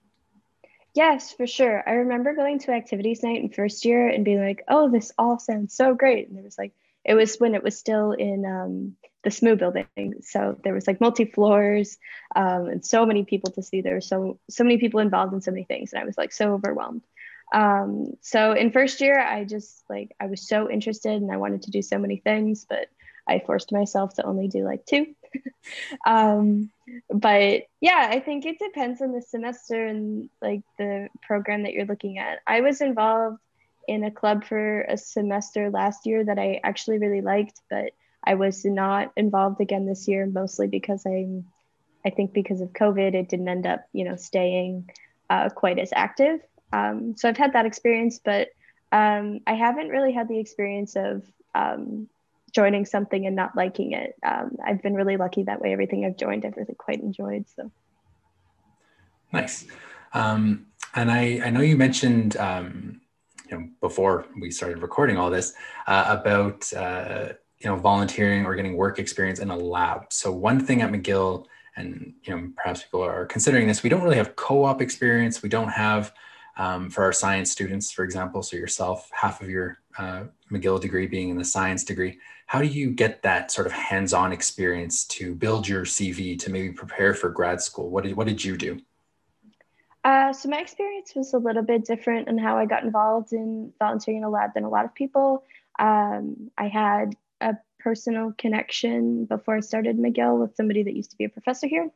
Yes, 0.98 1.32
for 1.32 1.46
sure. 1.46 1.88
I 1.88 1.92
remember 1.92 2.34
going 2.34 2.58
to 2.58 2.72
activities 2.72 3.22
night 3.22 3.40
in 3.40 3.50
first 3.50 3.84
year 3.84 4.08
and 4.08 4.24
being 4.24 4.40
like, 4.40 4.64
oh, 4.66 4.90
this 4.90 5.12
all 5.16 5.38
sounds 5.38 5.72
so 5.76 5.94
great. 5.94 6.28
And 6.28 6.36
it 6.36 6.42
was 6.42 6.58
like, 6.58 6.72
it 7.04 7.14
was 7.14 7.36
when 7.36 7.54
it 7.54 7.62
was 7.62 7.78
still 7.78 8.10
in 8.10 8.44
um, 8.44 8.96
the 9.22 9.30
SSMU 9.30 9.56
building. 9.60 10.14
So 10.22 10.58
there 10.64 10.74
was 10.74 10.88
like 10.88 11.00
multi 11.00 11.24
floors 11.24 11.98
um, 12.34 12.66
and 12.66 12.84
so 12.84 13.06
many 13.06 13.24
people 13.24 13.52
to 13.52 13.62
see. 13.62 13.80
There 13.80 13.94
were 13.94 14.00
so, 14.00 14.40
so 14.50 14.64
many 14.64 14.78
people 14.78 14.98
involved 14.98 15.32
in 15.32 15.40
so 15.40 15.52
many 15.52 15.62
things. 15.62 15.92
And 15.92 16.02
I 16.02 16.04
was 16.04 16.18
like 16.18 16.32
so 16.32 16.54
overwhelmed. 16.54 17.02
Um, 17.54 18.14
so 18.20 18.50
in 18.54 18.72
first 18.72 19.00
year, 19.00 19.20
I 19.20 19.44
just 19.44 19.84
like, 19.88 20.16
I 20.18 20.26
was 20.26 20.48
so 20.48 20.68
interested 20.68 21.22
and 21.22 21.30
I 21.30 21.36
wanted 21.36 21.62
to 21.62 21.70
do 21.70 21.80
so 21.80 21.98
many 21.98 22.16
things, 22.16 22.66
but 22.68 22.88
I 23.28 23.38
forced 23.38 23.70
myself 23.70 24.14
to 24.14 24.26
only 24.26 24.48
do 24.48 24.64
like 24.64 24.84
two. 24.84 25.14
um, 26.06 26.70
but 27.10 27.62
yeah, 27.80 28.08
I 28.10 28.20
think 28.20 28.46
it 28.46 28.58
depends 28.58 29.00
on 29.00 29.12
the 29.12 29.22
semester 29.22 29.86
and 29.86 30.28
like 30.40 30.62
the 30.78 31.08
program 31.22 31.62
that 31.64 31.72
you're 31.72 31.86
looking 31.86 32.18
at. 32.18 32.38
I 32.46 32.60
was 32.60 32.80
involved 32.80 33.38
in 33.86 34.04
a 34.04 34.10
club 34.10 34.44
for 34.44 34.82
a 34.82 34.96
semester 34.96 35.70
last 35.70 36.06
year 36.06 36.24
that 36.24 36.38
I 36.38 36.60
actually 36.62 36.98
really 36.98 37.22
liked, 37.22 37.60
but 37.70 37.92
I 38.24 38.34
was 38.34 38.64
not 38.64 39.12
involved 39.16 39.60
again 39.60 39.86
this 39.86 40.06
year, 40.06 40.26
mostly 40.26 40.66
because 40.66 41.06
I'm, 41.06 41.46
I 42.04 42.10
think 42.10 42.32
because 42.32 42.60
of 42.60 42.72
COVID, 42.72 43.14
it 43.14 43.28
didn't 43.28 43.48
end 43.48 43.66
up, 43.66 43.86
you 43.92 44.04
know, 44.04 44.16
staying 44.16 44.90
uh, 45.30 45.48
quite 45.48 45.78
as 45.78 45.90
active. 45.94 46.40
Um, 46.72 47.16
so 47.16 47.28
I've 47.28 47.38
had 47.38 47.54
that 47.54 47.66
experience, 47.66 48.20
but 48.22 48.48
um, 48.92 49.40
I 49.46 49.54
haven't 49.54 49.88
really 49.88 50.12
had 50.12 50.28
the 50.28 50.38
experience 50.38 50.96
of 50.96 51.22
um, 51.54 52.08
joining 52.52 52.86
something 52.86 53.26
and 53.26 53.36
not 53.36 53.56
liking 53.56 53.92
it. 53.92 54.14
Um, 54.24 54.56
I've 54.64 54.82
been 54.82 54.94
really 54.94 55.16
lucky 55.16 55.42
that 55.44 55.60
way. 55.60 55.72
Everything 55.72 56.04
I've 56.04 56.16
joined, 56.16 56.44
I've 56.44 56.56
really 56.56 56.74
quite 56.74 57.00
enjoyed. 57.00 57.46
So 57.54 57.70
nice. 59.32 59.66
Um, 60.12 60.66
and 60.94 61.10
I, 61.10 61.40
I 61.44 61.50
know 61.50 61.60
you 61.60 61.76
mentioned, 61.76 62.36
um, 62.36 63.00
you 63.50 63.58
know, 63.58 63.68
before 63.80 64.26
we 64.40 64.50
started 64.50 64.82
recording 64.82 65.16
all 65.16 65.30
this 65.30 65.54
uh, 65.86 66.16
about, 66.20 66.70
uh, 66.72 67.32
you 67.58 67.68
know, 67.68 67.76
volunteering 67.76 68.46
or 68.46 68.54
getting 68.54 68.76
work 68.76 68.98
experience 68.98 69.38
in 69.38 69.50
a 69.50 69.56
lab. 69.56 70.12
So 70.12 70.32
one 70.32 70.60
thing 70.64 70.82
at 70.82 70.90
McGill, 70.90 71.46
and 71.76 72.14
you 72.24 72.34
know, 72.34 72.50
perhaps 72.56 72.82
people 72.82 73.02
are 73.02 73.26
considering 73.26 73.68
this, 73.68 73.82
we 73.82 73.90
don't 73.90 74.02
really 74.02 74.16
have 74.16 74.36
co-op 74.36 74.82
experience. 74.82 75.42
We 75.42 75.48
don't 75.48 75.68
have 75.68 76.12
um, 76.56 76.90
for 76.90 77.04
our 77.04 77.12
science 77.12 77.50
students, 77.50 77.92
for 77.92 78.04
example. 78.04 78.42
So 78.42 78.56
yourself, 78.56 79.08
half 79.12 79.40
of 79.40 79.48
your 79.48 79.78
uh, 79.98 80.24
McGill 80.50 80.80
degree 80.80 81.06
being 81.06 81.28
in 81.28 81.36
the 81.36 81.44
science 81.44 81.84
degree 81.84 82.18
how 82.48 82.62
do 82.62 82.66
you 82.66 82.90
get 82.90 83.22
that 83.22 83.50
sort 83.50 83.66
of 83.66 83.74
hands-on 83.74 84.32
experience 84.32 85.04
to 85.04 85.34
build 85.34 85.68
your 85.68 85.84
CV 85.84 86.38
to 86.38 86.50
maybe 86.50 86.72
prepare 86.72 87.12
for 87.12 87.28
grad 87.28 87.60
school? 87.60 87.90
What 87.90 88.04
did 88.04 88.16
what 88.16 88.26
did 88.26 88.42
you 88.42 88.56
do? 88.56 88.80
Uh, 90.02 90.32
so 90.32 90.48
my 90.48 90.58
experience 90.58 91.12
was 91.14 91.34
a 91.34 91.38
little 91.38 91.62
bit 91.62 91.84
different 91.84 92.26
in 92.26 92.38
how 92.38 92.56
I 92.56 92.64
got 92.64 92.84
involved 92.84 93.34
in 93.34 93.74
volunteering 93.78 94.18
in 94.18 94.24
a 94.24 94.30
lab 94.30 94.54
than 94.54 94.64
a 94.64 94.70
lot 94.70 94.86
of 94.86 94.94
people. 94.94 95.44
Um, 95.78 96.50
I 96.56 96.68
had 96.68 97.14
a 97.42 97.54
personal 97.80 98.32
connection 98.38 99.26
before 99.26 99.56
I 99.56 99.60
started 99.60 99.98
McGill 99.98 100.40
with 100.40 100.56
somebody 100.56 100.82
that 100.84 100.96
used 100.96 101.10
to 101.10 101.18
be 101.18 101.24
a 101.24 101.28
professor 101.28 101.66
here. 101.66 101.90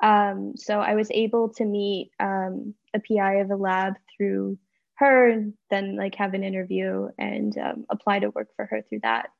Um, 0.00 0.54
so 0.56 0.80
I 0.80 0.94
was 0.94 1.10
able 1.10 1.50
to 1.50 1.66
meet 1.66 2.12
um, 2.18 2.74
a 2.94 2.98
PI 2.98 3.34
of 3.40 3.48
the 3.48 3.56
lab 3.56 3.96
through 4.16 4.56
her, 5.02 5.28
and 5.28 5.54
then 5.70 5.96
like 5.96 6.14
have 6.16 6.34
an 6.34 6.44
interview 6.44 7.08
and 7.18 7.56
um, 7.58 7.86
apply 7.90 8.20
to 8.20 8.30
work 8.30 8.48
for 8.56 8.66
her 8.66 8.82
through 8.82 9.00
that. 9.00 9.30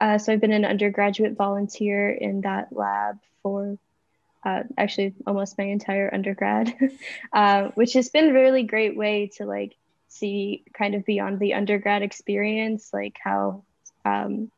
Uh, 0.00 0.18
so 0.18 0.32
I've 0.32 0.40
been 0.40 0.52
an 0.52 0.64
undergraduate 0.64 1.36
volunteer 1.36 2.10
in 2.10 2.42
that 2.42 2.68
lab 2.72 3.16
for 3.42 3.78
uh, 4.44 4.62
actually 4.76 5.14
almost 5.26 5.58
my 5.58 5.64
entire 5.64 6.12
undergrad, 6.12 6.72
uh, 7.32 7.68
which 7.74 7.94
has 7.94 8.08
been 8.08 8.30
a 8.30 8.32
really 8.32 8.62
great 8.62 8.96
way 8.96 9.30
to 9.36 9.44
like 9.44 9.76
see 10.08 10.64
kind 10.72 10.94
of 10.94 11.04
beyond 11.04 11.38
the 11.38 11.54
undergrad 11.54 12.02
experience, 12.02 12.90
like 12.92 13.18
how 13.22 13.64
um, 14.04 14.50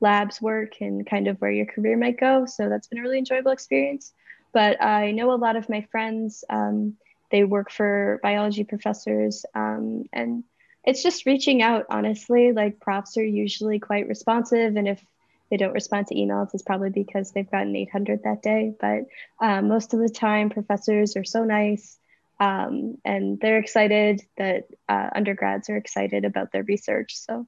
labs 0.00 0.40
work 0.40 0.80
and 0.80 1.06
kind 1.06 1.28
of 1.28 1.40
where 1.40 1.50
your 1.50 1.66
career 1.66 1.96
might 1.96 2.18
go. 2.18 2.46
So 2.46 2.68
that's 2.68 2.86
been 2.86 2.98
a 2.98 3.02
really 3.02 3.18
enjoyable 3.18 3.52
experience. 3.52 4.12
But 4.52 4.82
I 4.82 5.12
know 5.12 5.32
a 5.32 5.36
lot 5.36 5.56
of 5.56 5.68
my 5.68 5.82
friends, 5.90 6.44
um, 6.48 6.96
they 7.30 7.44
work 7.44 7.70
for 7.70 8.20
biology 8.22 8.64
professors 8.64 9.44
um, 9.54 10.04
and 10.12 10.44
it's 10.84 11.02
just 11.02 11.26
reaching 11.26 11.62
out 11.62 11.86
honestly 11.90 12.52
like 12.52 12.80
profs 12.80 13.16
are 13.16 13.24
usually 13.24 13.78
quite 13.78 14.08
responsive 14.08 14.76
and 14.76 14.88
if 14.88 15.02
they 15.50 15.56
don't 15.56 15.72
respond 15.72 16.06
to 16.06 16.14
emails 16.14 16.50
it's 16.54 16.62
probably 16.62 16.90
because 16.90 17.32
they've 17.32 17.50
gotten 17.50 17.74
800 17.74 18.22
that 18.24 18.42
day 18.42 18.74
but 18.80 19.00
um, 19.40 19.68
most 19.68 19.94
of 19.94 20.00
the 20.00 20.08
time 20.08 20.50
professors 20.50 21.16
are 21.16 21.24
so 21.24 21.44
nice 21.44 21.98
um, 22.40 22.98
and 23.04 23.40
they're 23.40 23.58
excited 23.58 24.22
that 24.36 24.68
uh, 24.88 25.10
undergrads 25.14 25.68
are 25.68 25.76
excited 25.76 26.24
about 26.24 26.52
their 26.52 26.62
research 26.64 27.16
so 27.16 27.46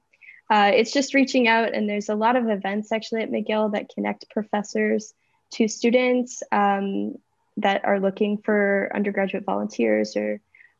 uh, 0.49 0.71
it's 0.73 0.91
just 0.91 1.13
reaching 1.13 1.47
out 1.47 1.73
and 1.73 1.89
there's 1.89 2.09
a 2.09 2.15
lot 2.15 2.35
of 2.35 2.49
events 2.49 2.91
actually 2.91 3.21
at 3.21 3.31
mcgill 3.31 3.71
that 3.71 3.89
connect 3.89 4.29
professors 4.29 5.13
to 5.51 5.67
students 5.67 6.43
um, 6.51 7.15
that 7.57 7.85
are 7.85 7.99
looking 7.99 8.37
for 8.37 8.89
undergraduate 8.93 9.45
volunteers 9.45 10.15
or 10.15 10.39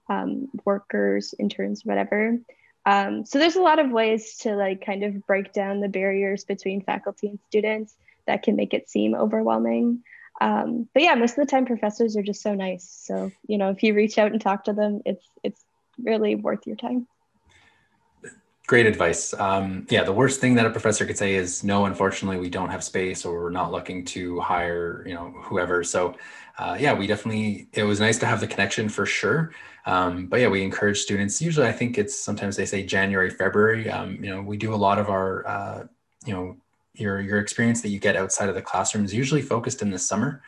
um, 0.10 0.50
workers, 0.66 1.34
interns, 1.40 1.86
whatever. 1.86 2.38
Um, 2.86 3.26
so 3.26 3.38
there's 3.38 3.56
a 3.56 3.62
lot 3.62 3.80
of 3.80 3.92
ways 3.92 4.38
to 4.38 4.56
like 4.56 4.86
kind 4.86 5.04
of 5.04 5.26
break 5.28 5.54
down 5.54 5.80
the 5.80 5.88
barriers 5.88 6.44
between 6.44 6.82
faculty 6.82 7.28
and 7.28 7.40
students 7.48 7.96
that 8.26 8.44
can 8.44 8.56
make 8.56 8.74
it 8.74 8.90
seem 8.90 9.14
overwhelming. 9.14 10.04
Um, 10.40 10.88
but 10.94 11.04
yeah, 11.04 11.14
most 11.14 11.38
of 11.38 11.46
the 11.46 11.52
time 11.52 11.66
professors 11.66 12.18
are 12.18 12.24
just 12.24 12.42
so 12.42 12.56
nice. 12.56 12.90
So 12.90 13.32
you 13.48 13.58
know, 13.58 13.70
if 13.70 13.84
you 13.84 13.94
reach 13.94 14.18
out 14.18 14.32
and 14.32 14.42
talk 14.42 14.64
to 14.66 14.74
them, 14.74 15.02
it's 15.06 15.26
it's 15.44 15.64
really 16.02 16.36
worth 16.36 16.66
your 16.66 16.76
time. 16.76 17.08
Great 18.68 18.86
advice. 18.86 19.34
Um, 19.34 19.86
yeah, 19.90 20.04
the 20.04 20.14
worst 20.14 20.40
thing 20.40 20.56
that 20.56 20.66
a 20.66 20.70
professor 20.70 21.06
could 21.06 21.18
say 21.18 21.36
is 21.36 21.64
no. 21.64 21.86
Unfortunately, 21.86 22.40
we 22.40 22.50
don't 22.50 22.70
have 22.70 22.84
space, 22.84 23.26
or 23.26 23.44
we're 23.44 23.50
not 23.50 23.72
looking 23.72 24.06
to 24.06 24.40
hire, 24.40 25.04
you 25.06 25.14
know, 25.14 25.30
whoever. 25.44 25.84
So, 25.84 26.16
uh, 26.62 26.78
yeah, 26.80 26.94
we 26.94 27.08
definitely. 27.08 27.68
It 27.74 27.84
was 27.84 28.00
nice 28.00 28.20
to 28.20 28.28
have 28.28 28.40
the 28.40 28.46
connection 28.46 28.88
for 28.88 29.08
sure. 29.08 29.52
Um, 29.88 30.28
but 30.28 30.42
yeah, 30.42 30.48
we 30.48 30.62
encourage 30.62 31.00
students. 31.00 31.42
Usually, 31.42 31.66
I 31.66 31.72
think 31.72 31.98
it's 31.98 32.18
sometimes 32.18 32.56
they 32.56 32.68
say 32.68 32.84
January, 32.84 33.32
February. 33.32 33.90
Um, 33.90 34.24
you 34.24 34.30
know, 34.30 34.44
we 34.44 34.58
do 34.58 34.72
a 34.72 34.76
lot 34.76 35.00
of 35.00 35.10
our, 35.10 35.48
uh, 35.48 35.88
you 36.24 36.34
know, 36.34 36.56
your 36.94 37.20
your 37.20 37.40
experience 37.40 37.82
that 37.82 37.90
you 37.90 38.00
get 38.00 38.16
outside 38.16 38.48
of 38.48 38.54
the 38.54 38.62
classroom 38.62 39.04
is 39.04 39.12
usually 39.12 39.42
focused 39.42 39.82
in 39.82 39.90
the 39.90 39.98
summer. 39.98 40.44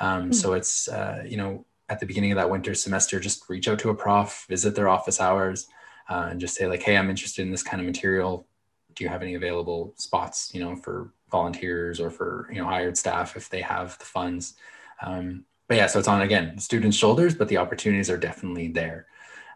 Um, 0.00 0.30
mm 0.30 0.34
So 0.34 0.54
it's 0.54 0.88
uh, 0.88 1.22
you 1.26 1.36
know 1.36 1.66
at 1.90 2.00
the 2.00 2.06
beginning 2.06 2.32
of 2.32 2.36
that 2.36 2.48
winter 2.48 2.74
semester, 2.74 3.20
just 3.20 3.46
reach 3.50 3.68
out 3.68 3.78
to 3.80 3.90
a 3.90 3.94
prof, 3.94 4.46
visit 4.48 4.74
their 4.74 4.88
office 4.88 5.20
hours, 5.20 5.66
uh, 6.08 6.28
and 6.30 6.40
just 6.40 6.54
say 6.54 6.66
like, 6.66 6.82
hey, 6.82 6.96
I'm 6.96 7.10
interested 7.10 7.42
in 7.42 7.50
this 7.50 7.62
kind 7.62 7.80
of 7.80 7.86
material. 7.86 8.46
Do 8.94 9.04
you 9.04 9.10
have 9.10 9.22
any 9.22 9.34
available 9.34 9.92
spots? 9.96 10.50
You 10.54 10.60
know, 10.64 10.76
for 10.76 11.12
volunteers 11.30 12.00
or 12.00 12.10
for 12.10 12.48
you 12.50 12.58
know 12.58 12.66
hired 12.66 12.96
staff 12.96 13.36
if 13.36 13.50
they 13.50 13.60
have 13.60 13.98
the 13.98 14.06
funds. 14.06 14.54
Um, 15.02 15.44
but 15.68 15.76
yeah, 15.76 15.86
so 15.86 15.98
it's 15.98 16.08
on 16.08 16.22
again 16.22 16.58
students' 16.58 16.96
shoulders, 16.96 17.34
but 17.34 17.48
the 17.48 17.58
opportunities 17.58 18.10
are 18.10 18.16
definitely 18.16 18.68
there. 18.68 19.06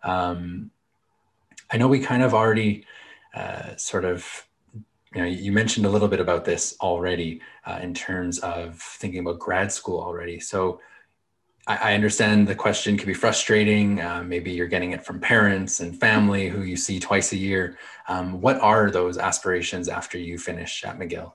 Um, 0.03 0.71
I 1.71 1.79
know 1.79 1.89
we 1.89 2.01
kind 2.01 2.23
of 2.23 2.35
already 2.35 2.85
uh, 3.35 3.77
sort 3.77 4.05
of, 4.05 4.47
you 5.15 5.23
know, 5.23 5.25
you 5.25 5.53
mentioned 5.53 5.87
a 5.87 5.89
little 5.89 6.09
bit 6.09 6.21
about 6.21 6.45
this 6.45 6.77
already 6.81 7.41
uh, 7.65 7.79
in 7.83 7.95
terms 7.95 8.39
of 8.41 8.79
thinking 8.79 9.21
about 9.21 9.39
grad 9.39 9.73
school 9.73 10.01
already. 10.01 10.39
So 10.39 10.81
I, 11.67 11.93
I 11.93 11.95
understand 11.95 12.47
the 12.47 12.55
question 12.55 12.99
can 12.99 13.07
be 13.07 13.15
frustrating. 13.15 14.01
Uh, 14.03 14.23
maybe 14.23 14.53
you're 14.53 14.67
getting 14.67 14.93
it 14.93 15.05
from 15.05 15.19
parents 15.19 15.81
and 15.81 15.99
family 15.99 16.49
who 16.49 16.63
you 16.63 16.77
see 16.77 17.01
twice 17.01 17.33
a 17.33 17.39
year. 17.39 17.79
Um, 18.07 18.43
what 18.43 18.61
are 18.61 18.91
those 18.91 19.17
aspirations 19.17 19.89
after 19.89 20.19
you 20.19 20.39
finish 20.39 20.85
at 20.85 20.99
McGill? 20.99 21.33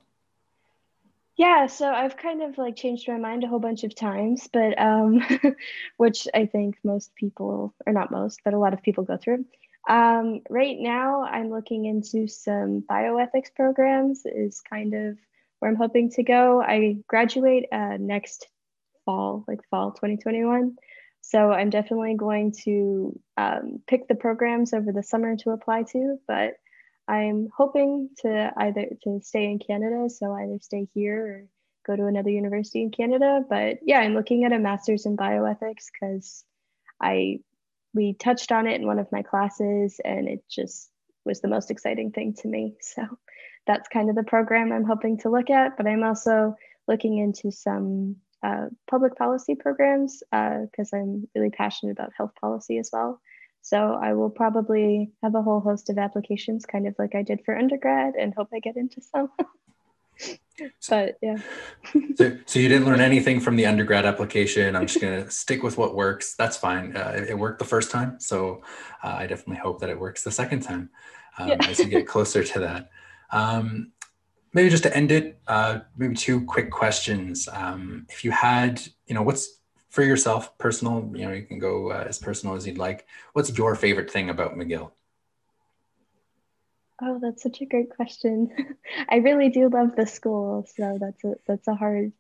Yeah, 1.38 1.68
so 1.68 1.88
I've 1.92 2.18
kind 2.18 2.42
of 2.42 2.58
like 2.58 2.76
changed 2.76 3.08
my 3.08 3.18
mind 3.18 3.44
a 3.44 3.48
whole 3.48 3.60
bunch 3.60 3.84
of 3.84 3.94
times, 3.94 4.50
but 4.52 4.80
um, 4.80 5.22
which 5.98 6.28
I 6.34 6.48
think 6.48 6.78
most 6.84 7.14
people, 7.16 7.76
or 7.86 7.94
not 7.94 8.12
most, 8.12 8.42
but 8.44 8.54
a 8.56 8.58
lot 8.60 8.74
of 8.74 8.82
people 8.82 9.04
go 9.04 9.18
through. 9.18 9.46
Um, 9.88 10.42
right 10.50 10.76
now, 10.80 11.24
I'm 11.24 11.50
looking 11.52 11.86
into 11.86 12.28
some 12.28 12.84
bioethics 12.90 13.54
programs, 13.56 14.24
is 14.26 14.62
kind 14.62 14.94
of 14.96 15.18
where 15.60 15.70
I'm 15.70 15.78
hoping 15.78 16.10
to 16.12 16.24
go. 16.24 16.62
I 16.62 16.98
graduate 17.08 17.66
uh, 17.72 17.98
next 18.00 18.48
fall, 19.06 19.46
like 19.48 19.62
fall 19.70 19.92
2021. 19.92 20.76
So 21.22 21.52
I'm 21.52 21.70
definitely 21.70 22.16
going 22.16 22.54
to 22.64 23.20
um, 23.38 23.82
pick 23.88 24.08
the 24.08 24.16
programs 24.16 24.74
over 24.74 24.92
the 24.92 25.04
summer 25.04 25.36
to 25.38 25.52
apply 25.52 25.84
to, 25.92 26.18
but 26.28 26.54
I'm 27.08 27.50
hoping 27.56 28.10
to 28.20 28.52
either 28.58 28.88
to 29.04 29.20
stay 29.24 29.46
in 29.46 29.60
Canada, 29.60 30.10
so 30.10 30.34
either 30.34 30.58
stay 30.62 30.88
here 30.94 31.26
or 31.26 31.46
go 31.86 31.96
to 31.96 32.08
another 32.08 32.30
university 32.30 32.82
in 32.82 32.92
Canada. 32.92 33.42
But 33.50 33.78
yeah, 33.84 34.00
I'm 34.00 34.14
looking 34.14 34.44
at 34.44 34.52
a 34.52 34.60
master's 34.60 35.06
in 35.06 35.16
bioethics 35.16 35.86
because 35.92 36.44
I 37.02 37.40
we 37.94 38.14
touched 38.14 38.52
on 38.52 38.68
it 38.68 38.80
in 38.80 38.86
one 38.86 39.00
of 39.00 39.12
my 39.12 39.22
classes 39.24 40.00
and 40.04 40.28
it 40.28 40.44
just 40.50 40.90
was 41.26 41.42
the 41.42 41.48
most 41.48 41.72
exciting 41.72 42.12
thing 42.12 42.34
to 42.42 42.48
me. 42.48 42.76
So 42.82 43.04
that's 43.66 43.90
kind 43.90 44.10
of 44.10 44.16
the 44.16 44.24
program 44.24 44.72
I'm 44.72 44.86
hoping 44.86 45.18
to 45.20 45.30
look 45.30 45.50
at. 45.50 45.76
But 45.76 45.88
I'm 45.88 46.04
also 46.04 46.56
looking 46.88 47.18
into 47.18 47.52
some 47.52 48.16
uh, 48.42 48.68
public 48.90 49.18
policy 49.18 49.56
programs 49.56 50.24
because 50.32 50.94
uh, 50.94 50.98
I'm 50.98 51.28
really 51.36 51.50
passionate 51.50 51.92
about 51.92 52.14
health 52.16 52.32
policy 52.40 52.78
as 52.78 52.90
well. 52.94 53.20
So 53.62 54.00
I 54.02 54.14
will 54.14 54.30
probably 54.30 55.12
have 55.24 55.36
a 55.36 55.42
whole 55.42 55.60
host 55.60 55.90
of 55.90 55.98
applications, 55.98 56.66
kind 56.66 56.88
of 56.88 56.96
like 56.98 57.16
I 57.16 57.22
did 57.22 57.42
for 57.44 57.58
undergrad, 57.58 58.16
and 58.16 58.34
hope 58.34 58.50
I 58.54 58.60
get 58.60 58.78
into 58.78 59.02
some. 59.02 59.30
but 60.90 61.18
yeah. 61.22 61.38
so, 62.16 62.38
so 62.46 62.60
you 62.60 62.70
didn't 62.70 62.86
learn 62.86 63.02
anything 63.02 63.40
from 63.40 63.56
the 63.56 63.66
undergrad 63.66 64.06
application. 64.06 64.76
I'm 64.76 64.88
just 64.88 65.02
gonna 65.02 65.30
stick 65.30 65.64
with 65.64 65.78
what 65.78 65.96
works. 65.96 66.36
That's 66.36 66.58
fine. 66.58 66.96
Uh, 66.96 67.14
it, 67.16 67.30
it, 67.32 67.38
worked 67.38 67.60
the 67.60 67.66
first 67.66 67.92
time, 67.92 68.20
so 68.20 68.62
uh, 69.04 69.16
I 69.18 69.28
definitely 69.28 69.62
hope 69.62 69.80
that 69.82 69.90
it 69.90 70.00
works 70.00 70.24
the 70.24 70.32
second 70.32 70.62
time 70.62 70.90
um, 71.38 71.50
yeah. 71.50 71.58
as 71.68 71.80
you 71.80 71.86
get 71.86 72.08
closer 72.08 72.44
to 72.44 72.60
that. 72.60 72.90
Um, 73.32 73.92
maybe 74.54 74.70
just 74.70 74.84
to 74.84 74.96
end 74.96 75.12
it, 75.12 75.40
uh, 75.48 75.80
maybe 75.98 76.16
two 76.16 76.46
quick 76.46 76.72
questions. 76.72 77.48
Um, 77.52 78.06
if 78.10 78.24
you 78.24 78.32
had, 78.32 78.82
you 79.06 79.14
know, 79.14 79.22
what's 79.22 79.57
for 79.98 80.04
yourself, 80.04 80.56
personal, 80.60 81.12
you 81.16 81.26
know, 81.26 81.34
you 81.34 81.42
can 81.42 81.58
go 81.58 81.92
uh, 81.92 82.06
as 82.08 82.20
personal 82.20 82.54
as 82.54 82.68
you'd 82.68 82.78
like. 82.78 83.08
What's 83.34 83.58
your 83.58 83.74
favorite 83.74 84.12
thing 84.12 84.30
about 84.30 84.56
McGill? 84.56 84.92
Oh, 87.02 87.18
that's 87.20 87.42
such 87.42 87.62
a 87.62 87.66
great 87.66 87.90
question. 87.96 88.76
I 89.10 89.16
really 89.16 89.50
do 89.50 89.70
love 89.70 89.96
the 89.96 90.06
school, 90.06 90.68
so 90.76 91.00
that's 91.02 91.24
a 91.24 91.34
that's 91.48 91.68
a 91.68 91.74
hard 91.74 92.12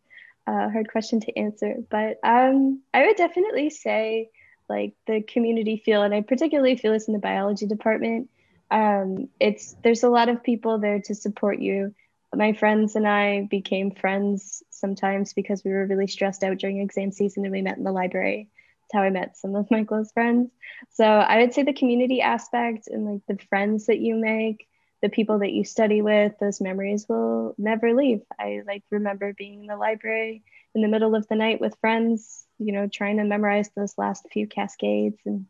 uh, 0.47 0.71
hard 0.71 0.91
question 0.91 1.19
to 1.19 1.37
answer. 1.37 1.75
But 1.87 2.17
um, 2.23 2.81
I 2.95 3.05
would 3.05 3.15
definitely 3.15 3.69
say 3.69 4.31
like 4.67 4.95
the 5.05 5.21
community 5.21 5.79
feel, 5.85 6.01
and 6.01 6.15
I 6.15 6.21
particularly 6.21 6.77
feel 6.77 6.93
this 6.93 7.07
in 7.07 7.13
the 7.13 7.19
biology 7.19 7.67
department. 7.67 8.31
Um, 8.71 9.29
it's 9.39 9.75
there's 9.83 10.01
a 10.01 10.09
lot 10.09 10.29
of 10.29 10.41
people 10.41 10.79
there 10.79 10.99
to 11.01 11.13
support 11.13 11.59
you 11.59 11.93
my 12.37 12.53
friends 12.53 12.95
and 12.95 13.07
I 13.07 13.47
became 13.49 13.91
friends 13.91 14.63
sometimes 14.69 15.33
because 15.33 15.63
we 15.63 15.71
were 15.71 15.87
really 15.87 16.07
stressed 16.07 16.43
out 16.43 16.59
during 16.59 16.79
exam 16.79 17.11
season 17.11 17.43
and 17.43 17.51
we 17.51 17.63
met 17.63 17.77
in 17.77 17.83
the 17.83 17.91
library. 17.91 18.49
That's 18.83 18.93
how 18.93 19.01
I 19.01 19.09
met 19.09 19.35
some 19.35 19.55
of 19.55 19.69
my 19.71 19.83
close 19.83 20.11
friends. 20.11 20.51
So 20.91 21.03
I 21.03 21.39
would 21.39 21.53
say 21.53 21.63
the 21.63 21.73
community 21.73 22.21
aspect 22.21 22.87
and 22.87 23.05
like 23.05 23.21
the 23.27 23.43
friends 23.49 23.87
that 23.87 23.99
you 23.99 24.15
make, 24.15 24.67
the 25.01 25.09
people 25.09 25.39
that 25.39 25.51
you 25.51 25.63
study 25.63 26.01
with, 26.01 26.33
those 26.39 26.61
memories 26.61 27.07
will 27.09 27.55
never 27.57 27.93
leave. 27.93 28.21
I 28.39 28.61
like 28.65 28.83
remember 28.91 29.33
being 29.33 29.61
in 29.61 29.67
the 29.67 29.75
library 29.75 30.43
in 30.75 30.81
the 30.81 30.87
middle 30.87 31.15
of 31.15 31.27
the 31.27 31.35
night 31.35 31.59
with 31.59 31.75
friends, 31.81 32.45
you 32.59 32.71
know, 32.71 32.87
trying 32.87 33.17
to 33.17 33.23
memorize 33.23 33.69
those 33.75 33.97
last 33.97 34.27
few 34.31 34.47
cascades 34.47 35.17
and 35.25 35.47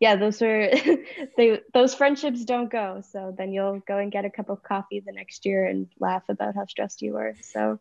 yeah, 0.00 0.16
those 0.16 0.40
are 0.40 0.70
they 1.36 1.60
those 1.74 1.94
friendships 1.94 2.44
don't 2.44 2.70
go. 2.70 3.02
So 3.12 3.34
then 3.36 3.52
you'll 3.52 3.80
go 3.80 3.98
and 3.98 4.10
get 4.10 4.24
a 4.24 4.30
cup 4.30 4.48
of 4.48 4.62
coffee 4.62 5.00
the 5.00 5.12
next 5.12 5.44
year 5.44 5.66
and 5.66 5.88
laugh 6.00 6.22
about 6.28 6.54
how 6.56 6.64
stressed 6.64 7.02
you 7.02 7.12
were. 7.12 7.36
So 7.42 7.78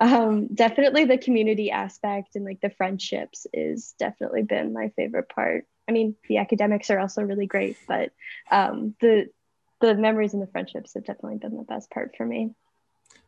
um, 0.00 0.48
definitely 0.54 1.06
the 1.06 1.18
community 1.18 1.70
aspect 1.70 2.36
and 2.36 2.44
like 2.44 2.60
the 2.60 2.70
friendships 2.70 3.46
is 3.54 3.94
definitely 3.98 4.42
been 4.42 4.74
my 4.74 4.90
favorite 4.96 5.30
part. 5.30 5.66
I 5.88 5.92
mean, 5.92 6.14
the 6.28 6.38
academics 6.38 6.90
are 6.90 6.98
also 6.98 7.22
really 7.22 7.46
great, 7.46 7.76
but 7.88 8.10
um, 8.50 8.94
the 9.00 9.30
the 9.80 9.94
memories 9.94 10.34
and 10.34 10.42
the 10.42 10.46
friendships 10.46 10.94
have 10.94 11.04
definitely 11.04 11.38
been 11.38 11.56
the 11.56 11.64
best 11.64 11.90
part 11.90 12.14
for 12.16 12.24
me. 12.24 12.54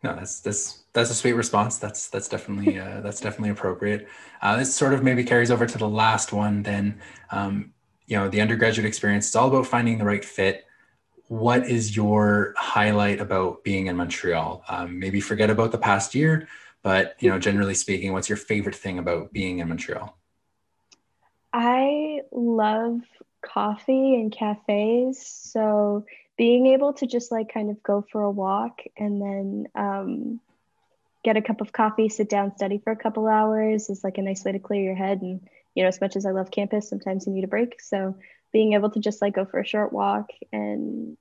No, 0.02 0.14
that's 0.14 0.40
that's 0.40 0.84
that's 0.92 1.10
a 1.10 1.14
sweet 1.14 1.32
response. 1.32 1.78
That's 1.78 2.08
that's 2.08 2.28
definitely 2.28 2.78
uh, 2.78 3.00
that's 3.00 3.20
definitely 3.20 3.50
appropriate. 3.50 4.06
Uh, 4.42 4.56
this 4.58 4.74
sort 4.74 4.92
of 4.92 5.02
maybe 5.02 5.24
carries 5.24 5.50
over 5.50 5.66
to 5.66 5.78
the 5.78 5.88
last 5.88 6.32
one. 6.32 6.62
Then, 6.62 7.00
um, 7.30 7.73
you 8.06 8.16
know 8.16 8.28
the 8.28 8.40
undergraduate 8.40 8.86
experience 8.86 9.26
it's 9.26 9.36
all 9.36 9.48
about 9.48 9.66
finding 9.66 9.98
the 9.98 10.04
right 10.04 10.24
fit. 10.24 10.66
What 11.28 11.66
is 11.66 11.96
your 11.96 12.54
highlight 12.56 13.20
about 13.20 13.64
being 13.64 13.86
in 13.86 13.96
montreal? 13.96 14.62
Um, 14.68 14.98
maybe 14.98 15.20
forget 15.20 15.50
about 15.50 15.72
the 15.72 15.78
past 15.78 16.14
year 16.14 16.48
but 16.84 17.16
you 17.18 17.28
know 17.28 17.40
generally 17.40 17.74
speaking 17.74 18.12
what's 18.12 18.28
your 18.28 18.38
favorite 18.38 18.76
thing 18.76 19.00
about 19.00 19.32
being 19.32 19.58
in 19.58 19.68
montreal? 19.68 20.16
I 21.52 22.20
love 22.30 23.00
coffee 23.44 24.14
and 24.14 24.30
cafes 24.30 25.26
so 25.26 26.04
being 26.36 26.66
able 26.66 26.92
to 26.94 27.06
just 27.06 27.32
like 27.32 27.52
kind 27.52 27.70
of 27.70 27.82
go 27.82 28.04
for 28.10 28.22
a 28.22 28.30
walk 28.30 28.82
and 28.96 29.20
then 29.20 29.66
um, 29.74 30.40
get 31.22 31.36
a 31.36 31.42
cup 31.42 31.60
of 31.60 31.72
coffee 31.72 32.08
sit 32.08 32.28
down 32.28 32.54
study 32.56 32.78
for 32.78 32.90
a 32.92 32.96
couple 32.96 33.26
hours 33.26 33.90
is 33.90 34.04
like 34.04 34.18
a 34.18 34.22
nice 34.22 34.44
way 34.44 34.52
to 34.52 34.58
clear 34.58 34.82
your 34.82 34.94
head 34.94 35.22
and 35.22 35.48
you 35.74 35.82
know, 35.82 35.88
as 35.88 36.00
much 36.00 36.16
as 36.16 36.26
I 36.26 36.30
love 36.30 36.50
campus, 36.50 36.88
sometimes 36.88 37.26
you 37.26 37.32
need 37.32 37.44
a 37.44 37.48
break. 37.48 37.80
So 37.80 38.16
being 38.52 38.74
able 38.74 38.90
to 38.90 39.00
just 39.00 39.20
like 39.20 39.34
go 39.34 39.44
for 39.44 39.58
a 39.58 39.66
short 39.66 39.92
walk 39.92 40.30
and 40.52 41.16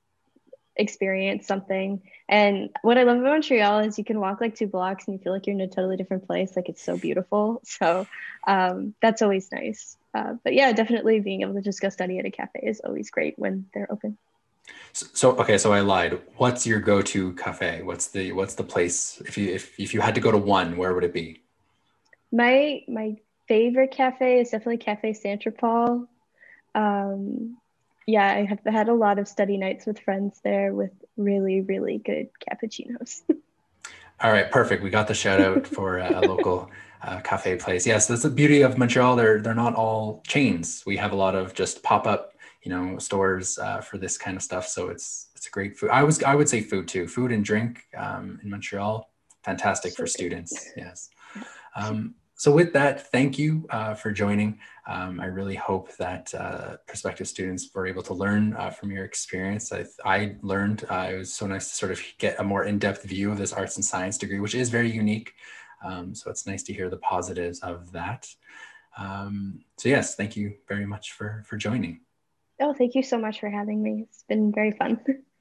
experience 0.76 1.46
something. 1.46 2.02
And 2.28 2.70
what 2.82 2.98
I 2.98 3.04
love 3.04 3.18
about 3.18 3.32
Montreal 3.32 3.80
is 3.80 3.98
you 3.98 4.04
can 4.04 4.20
walk 4.20 4.42
like 4.42 4.56
two 4.56 4.68
blocks 4.68 5.06
and 5.08 5.18
you 5.18 5.24
feel 5.24 5.34
like 5.34 5.46
you're 5.46 5.56
in 5.56 5.62
a 5.62 5.68
totally 5.68 5.98
different 5.98 6.26
place. 6.26 6.56
Like 6.56 6.70
it's 6.70 6.82
so 6.82 6.98
beautiful. 6.98 7.62
So 7.74 8.08
um, 8.46 8.94
that's 9.02 9.22
always 9.22 9.52
nice. 9.52 9.98
Uh, 10.14 10.36
but 10.44 10.54
yeah, 10.54 10.72
definitely 10.74 11.20
being 11.20 11.42
able 11.42 11.56
to 11.56 11.62
just 11.62 11.82
go 11.82 11.90
study 11.90 12.20
at 12.20 12.26
a 12.26 12.32
cafe 12.32 12.60
is 12.62 12.82
always 12.82 13.10
great 13.10 13.38
when 13.38 13.66
they're 13.74 13.92
open. 13.92 14.18
So, 14.94 15.08
so 15.14 15.32
okay, 15.38 15.58
so 15.58 15.74
I 15.74 15.80
lied. 15.82 16.22
What's 16.38 16.68
your 16.68 16.80
go-to 16.80 17.34
cafe? 17.34 17.82
What's 17.82 18.08
the 18.08 18.32
what's 18.32 18.54
the 18.56 18.64
place? 18.64 19.22
If 19.26 19.38
you 19.38 19.52
if 19.54 19.78
if 19.80 19.94
you 19.94 20.02
had 20.02 20.16
to 20.16 20.22
go 20.22 20.32
to 20.32 20.38
one, 20.38 20.78
where 20.78 20.94
would 20.94 21.04
it 21.04 21.14
be? 21.14 21.42
My 22.32 22.84
my 22.88 23.18
favorite 23.48 23.92
cafe 23.92 24.40
is 24.40 24.50
definitely 24.50 24.78
Cafe 24.78 25.16
Paul. 25.58 26.08
Um, 26.76 27.58
yeah, 28.06 28.34
I 28.34 28.46
have 28.46 28.60
had 28.66 28.90
a 28.90 28.94
lot 28.94 29.20
of 29.20 29.28
study 29.28 29.58
nights 29.58 29.86
with 29.86 30.00
friends 30.00 30.40
there 30.44 30.74
with 30.74 30.92
really, 31.18 31.62
really 31.62 32.00
good 32.00 32.30
cappuccinos. 32.42 33.22
All 34.22 34.32
right, 34.32 34.50
perfect. 34.52 34.84
We 34.84 34.90
got 34.90 35.08
the 35.08 35.14
shout 35.14 35.42
out 35.42 35.68
for 35.76 36.00
a 36.00 36.22
local 36.22 36.70
uh, 37.02 37.20
cafe 37.22 37.56
place. 37.56 37.86
Yes, 37.86 38.08
that's 38.08 38.24
the 38.24 38.30
beauty 38.30 38.62
of 38.62 38.78
Montreal. 38.78 39.16
They're 39.16 39.42
they're 39.42 39.54
not 39.54 39.76
all 39.76 40.24
chains. 40.26 40.84
We 40.86 40.96
have 40.98 41.12
a 41.12 41.16
lot 41.16 41.36
of 41.36 41.54
just 41.54 41.84
pop 41.84 42.08
up, 42.08 42.34
you 42.62 42.70
know, 42.72 42.98
stores 43.00 43.58
uh, 43.58 43.82
for 43.82 43.98
this 43.98 44.18
kind 44.18 44.38
of 44.38 44.44
stuff. 44.44 44.68
So 44.68 44.88
it's 44.88 45.30
it's 45.36 45.48
a 45.48 45.50
great 45.50 45.78
food. 45.78 45.90
I 45.90 46.04
was 46.04 46.24
I 46.24 46.36
would 46.36 46.48
say 46.48 46.62
food 46.62 46.88
too. 46.88 47.08
Food 47.08 47.34
and 47.34 47.44
drink 47.44 47.82
um, 47.98 48.40
in 48.42 48.50
Montreal, 48.50 49.10
fantastic 49.44 49.92
so 49.92 49.98
for 49.98 50.04
good. 50.04 50.12
students. 50.12 50.70
Yes. 50.78 51.10
Um, 51.76 52.14
so 52.36 52.52
with 52.52 52.74
that, 52.74 53.12
thank 53.12 53.38
you 53.38 53.66
uh, 53.70 53.94
for 53.94 54.12
joining. 54.12 54.60
Um, 54.88 55.20
I 55.20 55.26
really 55.26 55.56
hope 55.56 55.96
that 55.98 56.34
uh, 56.34 56.78
prospective 56.88 57.28
students 57.28 57.70
were 57.74 57.88
able 57.88 58.02
to 58.04 58.14
learn 58.14 58.54
uh, 58.56 58.70
from 58.70 58.92
your 58.92 59.06
experience. 59.06 59.72
I, 59.72 59.86
I 60.04 60.36
learned 60.42 60.86
uh, 60.90 61.10
it 61.12 61.18
was 61.18 61.34
so 61.34 61.48
nice 61.48 61.70
to 61.70 61.76
sort 61.76 61.92
of 61.92 62.02
get 62.18 62.40
a 62.40 62.44
more 62.44 62.66
in-depth 62.66 63.04
view 63.04 63.32
of 63.32 63.38
this 63.38 63.54
arts 63.54 63.76
and 63.78 63.86
science 63.86 64.18
degree, 64.18 64.40
which 64.40 64.56
is 64.56 64.70
very 64.70 64.92
unique. 64.92 65.34
Um, 65.86 66.16
so 66.16 66.30
it's 66.30 66.48
nice 66.48 66.64
to 66.64 66.74
hear 66.74 66.90
the 66.90 66.98
positives 66.98 67.60
of 67.60 67.92
that. 67.92 68.28
Um, 68.98 69.62
so 69.78 69.90
yes, 69.90 70.16
thank 70.16 70.36
you 70.36 70.56
very 70.68 70.86
much 70.86 71.14
for, 71.14 71.44
for 71.46 71.58
joining. 71.58 72.02
Oh, 72.60 72.74
thank 72.74 72.96
you 72.96 73.04
so 73.04 73.18
much 73.18 73.40
for 73.40 73.50
having 73.50 73.82
me. 73.82 74.06
It's 74.10 74.24
been 74.24 74.52
very 74.52 74.72
fun. 74.72 75.00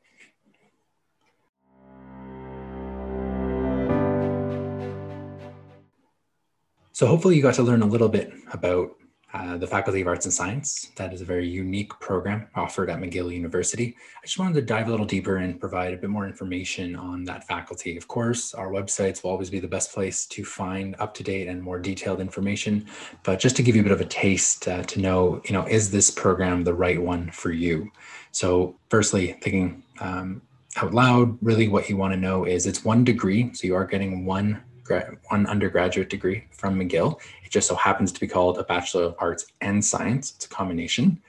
So 7.03 7.09
hopefully 7.09 7.35
you 7.35 7.43
got 7.43 7.55
to 7.55 7.65
learn 7.65 7.83
a 7.83 7.87
little 7.87 8.09
bit 8.09 8.33
about 8.53 8.93
uh, 9.35 9.57
the 9.57 9.67
Faculty 9.67 10.03
of 10.03 10.07
Arts 10.07 10.25
and 10.25 10.33
Science. 10.33 10.93
That 10.95 11.13
is 11.13 11.21
a 11.21 11.25
very 11.25 11.49
unique 11.49 11.91
program 11.99 12.47
offered 12.55 12.89
at 12.89 13.01
McGill 13.01 13.35
University. 13.35 13.97
I 14.23 14.25
just 14.25 14.39
wanted 14.39 14.55
to 14.55 14.63
dive 14.63 14.87
a 14.87 14.91
little 14.93 15.05
deeper 15.05 15.39
and 15.39 15.59
provide 15.59 15.95
a 15.95 15.97
bit 15.97 16.11
more 16.11 16.29
information 16.29 16.95
on 16.95 17.25
that 17.25 17.45
faculty. 17.49 17.97
Of 17.97 18.07
course, 18.07 18.55
our 18.55 18.69
websites 18.69 19.25
will 19.25 19.33
always 19.33 19.51
be 19.51 19.59
the 19.59 19.67
best 19.67 19.93
place 19.93 20.27
to 20.27 20.45
find 20.45 20.95
up-to-date 21.01 21.49
and 21.49 21.61
more 21.61 21.81
detailed 21.81 22.21
information. 22.21 22.87
But 23.25 23.41
just 23.41 23.57
to 23.57 23.65
give 23.65 23.75
you 23.75 23.81
a 23.81 23.85
bit 23.85 23.91
of 23.91 24.01
a 24.01 24.05
taste 24.05 24.69
uh, 24.69 24.85
to 24.85 25.01
know, 25.01 25.43
you 25.45 25.55
know, 25.55 25.67
is 25.67 25.91
this 25.91 26.09
program 26.09 26.63
the 26.63 26.75
right 26.75 27.03
one 27.03 27.33
for 27.33 27.51
you? 27.51 27.91
So 28.31 28.77
firstly, 28.91 29.33
thinking 29.43 29.83
um, 29.99 30.41
out 30.77 30.95
loud, 30.95 31.37
really 31.43 31.67
what 31.67 31.89
you 31.89 31.97
want 31.97 32.15
to 32.15 32.21
know 32.21 32.45
is 32.45 32.65
it's 32.65 32.85
one 32.85 33.03
degree. 33.03 33.53
So 33.55 33.67
you 33.67 33.75
are 33.75 33.87
getting 33.87 34.25
one 34.25 34.63
one 35.29 35.47
undergraduate 35.47 36.11
degree 36.11 36.45
from 36.51 36.79
McGill. 36.79 37.21
It 37.45 37.51
just 37.51 37.69
so 37.69 37.75
happens 37.75 38.13
to 38.13 38.21
be 38.21 38.27
called 38.27 38.59
a 38.59 38.65
Bachelor 38.65 39.05
of 39.05 39.15
Arts 39.19 39.47
and 39.61 39.85
Science. 39.85 40.33
It's 40.37 40.47
a 40.47 40.49
combination. 40.49 41.21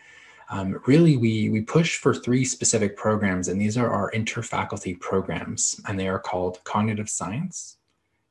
Um, 0.49 0.81
really, 0.85 1.17
we, 1.17 1.49
we 1.49 1.61
push 1.61 1.97
for 1.97 2.13
three 2.13 2.45
specific 2.45 2.95
programs, 2.97 3.47
and 3.47 3.59
these 3.59 3.77
are 3.77 3.89
our 3.89 4.11
interfaculty 4.11 4.99
programs, 4.99 5.79
and 5.87 5.99
they 5.99 6.07
are 6.07 6.19
called 6.19 6.63
Cognitive 6.63 7.09
Science, 7.09 7.77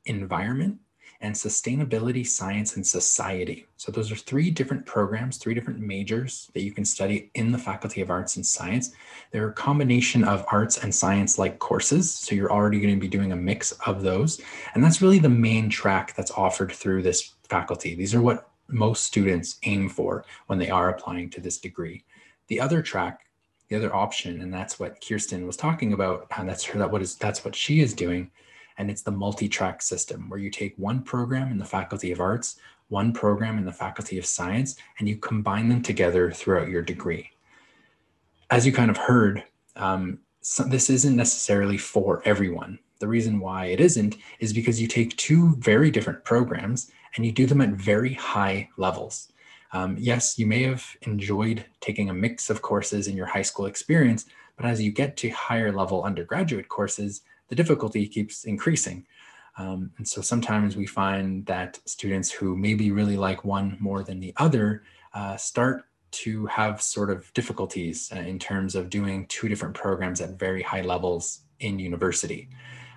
Environment, 0.05 0.79
and 1.23 1.33
Sustainability, 1.33 2.27
Science, 2.27 2.75
and 2.75 2.85
Society. 2.85 3.65
So 3.77 3.91
those 3.91 4.11
are 4.11 4.15
three 4.15 4.51
different 4.51 4.85
programs, 4.85 5.37
three 5.37 5.53
different 5.53 5.79
majors 5.79 6.51
that 6.53 6.63
you 6.63 6.71
can 6.71 6.85
study 6.85 7.31
in 7.33 7.51
the 7.51 7.57
Faculty 7.57 8.01
of 8.01 8.11
Arts 8.11 8.35
and 8.35 8.45
Science. 8.45 8.91
They're 9.31 9.49
a 9.49 9.53
combination 9.53 10.25
of 10.25 10.45
arts 10.51 10.83
and 10.83 10.93
science-like 10.93 11.59
courses, 11.59 12.11
so 12.11 12.35
you're 12.35 12.51
already 12.51 12.79
going 12.79 12.93
to 12.93 12.99
be 12.99 13.07
doing 13.07 13.31
a 13.31 13.37
mix 13.37 13.71
of 13.87 14.03
those. 14.03 14.41
And 14.75 14.83
that's 14.83 15.01
really 15.01 15.19
the 15.19 15.29
main 15.29 15.69
track 15.69 16.13
that's 16.13 16.31
offered 16.31 16.71
through 16.73 17.01
this 17.01 17.33
faculty. 17.49 17.95
These 17.95 18.13
are 18.13 18.21
what 18.21 18.49
most 18.67 19.03
students 19.03 19.59
aim 19.63 19.89
for 19.89 20.25
when 20.47 20.59
they 20.59 20.69
are 20.69 20.89
applying 20.89 21.29
to 21.31 21.41
this 21.41 21.57
degree. 21.57 22.03
The 22.47 22.59
other 22.59 22.81
track, 22.81 23.21
the 23.69 23.77
other 23.77 23.95
option, 23.95 24.41
and 24.41 24.53
that's 24.53 24.77
what 24.77 25.01
Kirsten 25.01 25.47
was 25.47 25.55
talking 25.55 25.93
about, 25.93 26.27
and 26.37 26.49
that's 26.49 26.65
her 26.65 26.79
that 26.79 26.91
what 26.91 27.01
is 27.01 27.15
that's 27.15 27.45
what 27.45 27.55
she 27.55 27.79
is 27.79 27.93
doing, 27.93 28.29
and 28.77 28.89
it's 28.89 29.01
the 29.01 29.11
multi-track 29.11 29.81
system 29.81 30.29
where 30.29 30.39
you 30.39 30.49
take 30.49 30.73
one 30.77 31.01
program 31.03 31.51
in 31.51 31.57
the 31.57 31.65
Faculty 31.65 32.11
of 32.11 32.19
Arts, 32.19 32.57
one 32.89 33.13
program 33.13 33.57
in 33.57 33.65
the 33.65 33.71
Faculty 33.71 34.17
of 34.17 34.25
Science, 34.25 34.75
and 34.99 35.07
you 35.07 35.17
combine 35.17 35.69
them 35.69 35.81
together 35.81 36.31
throughout 36.31 36.69
your 36.69 36.81
degree. 36.81 37.29
As 38.49 38.65
you 38.65 38.71
kind 38.71 38.91
of 38.91 38.97
heard, 38.97 39.43
um, 39.75 40.19
so 40.41 40.63
this 40.63 40.89
isn't 40.89 41.15
necessarily 41.15 41.77
for 41.77 42.21
everyone. 42.25 42.77
The 42.99 43.07
reason 43.07 43.39
why 43.39 43.65
it 43.65 43.79
isn't 43.79 44.17
is 44.39 44.53
because 44.53 44.81
you 44.81 44.87
take 44.87 45.15
two 45.17 45.55
very 45.57 45.89
different 45.89 46.23
programs 46.23 46.91
and 47.15 47.25
you 47.25 47.31
do 47.31 47.45
them 47.45 47.61
at 47.61 47.69
very 47.69 48.13
high 48.13 48.69
levels. 48.77 49.31
Um, 49.71 49.97
yes, 49.99 50.37
you 50.37 50.45
may 50.45 50.63
have 50.63 50.85
enjoyed 51.01 51.65
taking 51.81 52.09
a 52.09 52.13
mix 52.13 52.49
of 52.49 52.61
courses 52.61 53.07
in 53.07 53.17
your 53.17 53.25
high 53.25 53.41
school 53.41 53.65
experience, 53.65 54.25
but 54.55 54.65
as 54.65 54.81
you 54.81 54.91
get 54.91 55.17
to 55.17 55.29
higher 55.29 55.71
level 55.71 56.03
undergraduate 56.03 56.69
courses, 56.69 57.21
the 57.53 57.63
difficulty 57.63 58.07
keeps 58.07 58.45
increasing. 58.45 59.05
Um, 59.59 59.91
and 59.99 60.07
so 60.07 60.21
sometimes 60.21 60.75
we 60.75 60.87
find 60.87 61.45
that 61.45 61.79
students 61.85 62.31
who 62.31 62.57
maybe 62.57 62.89
really 62.89 63.15
like 63.15 63.45
one 63.45 63.77
more 63.79 64.01
than 64.01 64.19
the 64.19 64.33
other 64.37 64.81
uh, 65.13 65.37
start 65.37 65.83
to 66.23 66.47
have 66.47 66.81
sort 66.81 67.11
of 67.11 67.31
difficulties 67.33 68.11
uh, 68.15 68.19
in 68.21 68.39
terms 68.39 68.73
of 68.73 68.89
doing 68.89 69.27
two 69.27 69.47
different 69.47 69.75
programs 69.75 70.19
at 70.19 70.39
very 70.39 70.63
high 70.63 70.81
levels 70.81 71.41
in 71.59 71.77
university. 71.77 72.49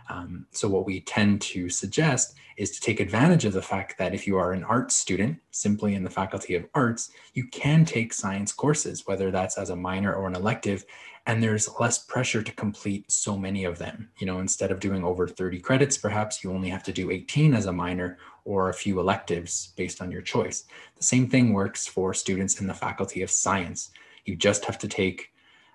Um, 0.08 0.46
so 0.52 0.68
what 0.68 0.86
we 0.86 1.00
tend 1.00 1.40
to 1.42 1.68
suggest 1.68 2.36
is 2.56 2.70
to 2.70 2.80
take 2.80 3.00
advantage 3.00 3.44
of 3.44 3.52
the 3.52 3.62
fact 3.62 3.98
that 3.98 4.14
if 4.14 4.26
you 4.26 4.36
are 4.36 4.52
an 4.52 4.64
art 4.64 4.90
student, 4.90 5.38
simply 5.50 5.94
in 5.94 6.04
the 6.04 6.10
Faculty 6.10 6.54
of 6.54 6.66
Arts, 6.74 7.10
you 7.34 7.46
can 7.48 7.84
take 7.84 8.12
science 8.12 8.52
courses, 8.52 9.06
whether 9.06 9.30
that's 9.30 9.58
as 9.58 9.70
a 9.70 9.76
minor 9.76 10.14
or 10.14 10.26
an 10.26 10.34
elective, 10.34 10.84
and 11.26 11.42
there's 11.42 11.68
less 11.80 11.98
pressure 11.98 12.42
to 12.42 12.52
complete 12.52 13.10
so 13.10 13.36
many 13.36 13.64
of 13.64 13.78
them. 13.78 14.08
You 14.18 14.26
know, 14.26 14.38
instead 14.38 14.70
of 14.70 14.80
doing 14.80 15.04
over 15.04 15.26
30 15.26 15.58
credits, 15.60 15.98
perhaps 15.98 16.42
you 16.42 16.52
only 16.52 16.68
have 16.68 16.84
to 16.84 16.92
do 16.92 17.10
18 17.10 17.52
as 17.52 17.66
a 17.66 17.72
minor 17.72 18.16
or 18.44 18.68
a 18.68 18.74
few 18.74 19.00
electives 19.00 19.72
based 19.76 20.00
on 20.00 20.10
your 20.10 20.22
choice. 20.22 20.64
The 20.96 21.02
same 21.02 21.28
thing 21.28 21.52
works 21.52 21.86
for 21.86 22.14
students 22.14 22.60
in 22.60 22.68
the 22.68 22.74
Faculty 22.74 23.22
of 23.22 23.30
Science. 23.30 23.90
You 24.24 24.36
just 24.36 24.64
have 24.64 24.78
to 24.78 24.88
take 24.88 25.32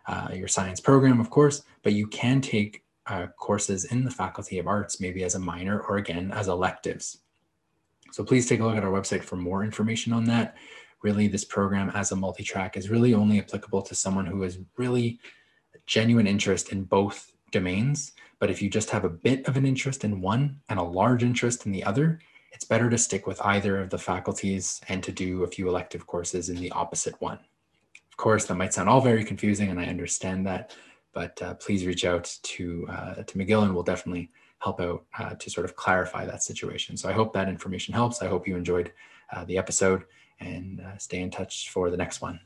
uh, 0.07 0.29
your 0.33 0.47
science 0.47 0.79
program, 0.79 1.19
of 1.19 1.29
course, 1.29 1.63
but 1.83 1.93
you 1.93 2.07
can 2.07 2.41
take 2.41 2.80
uh, 3.07 3.27
courses 3.37 3.85
in 3.85 4.03
the 4.03 4.11
Faculty 4.11 4.59
of 4.59 4.67
Arts, 4.67 5.01
maybe 5.01 5.23
as 5.23 5.35
a 5.35 5.39
minor 5.39 5.81
or 5.81 5.97
again 5.97 6.31
as 6.31 6.47
electives. 6.47 7.19
So 8.11 8.23
please 8.23 8.47
take 8.47 8.59
a 8.59 8.65
look 8.65 8.75
at 8.75 8.83
our 8.83 8.91
website 8.91 9.23
for 9.23 9.37
more 9.37 9.63
information 9.63 10.13
on 10.13 10.25
that. 10.25 10.55
Really, 11.01 11.27
this 11.27 11.45
program 11.45 11.89
as 11.95 12.11
a 12.11 12.15
multi-track 12.15 12.77
is 12.77 12.89
really 12.89 13.13
only 13.13 13.39
applicable 13.39 13.81
to 13.83 13.95
someone 13.95 14.25
who 14.25 14.41
has 14.43 14.59
really 14.77 15.19
genuine 15.87 16.27
interest 16.27 16.71
in 16.71 16.83
both 16.83 17.31
domains. 17.51 18.13
But 18.39 18.49
if 18.49 18.61
you 18.61 18.69
just 18.69 18.89
have 18.91 19.03
a 19.03 19.09
bit 19.09 19.47
of 19.47 19.57
an 19.57 19.65
interest 19.65 20.03
in 20.03 20.21
one 20.21 20.59
and 20.69 20.79
a 20.79 20.83
large 20.83 21.23
interest 21.23 21.65
in 21.65 21.71
the 21.71 21.83
other, 21.83 22.19
it's 22.51 22.65
better 22.65 22.89
to 22.89 22.97
stick 22.97 23.25
with 23.27 23.41
either 23.41 23.81
of 23.81 23.89
the 23.89 23.97
faculties 23.97 24.81
and 24.89 25.01
to 25.03 25.11
do 25.11 25.43
a 25.43 25.47
few 25.47 25.67
elective 25.67 26.05
courses 26.05 26.49
in 26.49 26.57
the 26.57 26.71
opposite 26.71 27.19
one. 27.21 27.39
Of 28.11 28.17
course, 28.17 28.45
that 28.45 28.55
might 28.55 28.73
sound 28.73 28.89
all 28.89 29.01
very 29.01 29.23
confusing, 29.23 29.69
and 29.69 29.79
I 29.79 29.85
understand 29.85 30.45
that 30.45 30.75
but 31.13 31.41
uh, 31.41 31.53
please 31.55 31.85
reach 31.85 32.05
out 32.05 32.35
to 32.43 32.87
uh, 32.89 33.15
to 33.15 33.37
McGill 33.37 33.63
and 33.63 33.73
we'll 33.73 33.83
definitely 33.83 34.31
help 34.59 34.79
out 34.79 35.05
uh, 35.17 35.35
to 35.35 35.49
sort 35.49 35.65
of 35.65 35.75
clarify 35.75 36.25
that 36.25 36.43
situation. 36.43 36.95
So 36.95 37.09
I 37.09 37.13
hope 37.13 37.33
that 37.33 37.49
information 37.49 37.93
helps. 37.93 38.21
I 38.21 38.27
hope 38.27 38.47
you 38.47 38.55
enjoyed 38.55 38.91
uh, 39.33 39.43
the 39.45 39.57
episode 39.57 40.03
and 40.39 40.81
stay 40.97 41.21
in 41.21 41.31
touch 41.31 41.69
for 41.69 41.89
the 41.89 41.97
next 41.97 42.21
one. 42.21 42.39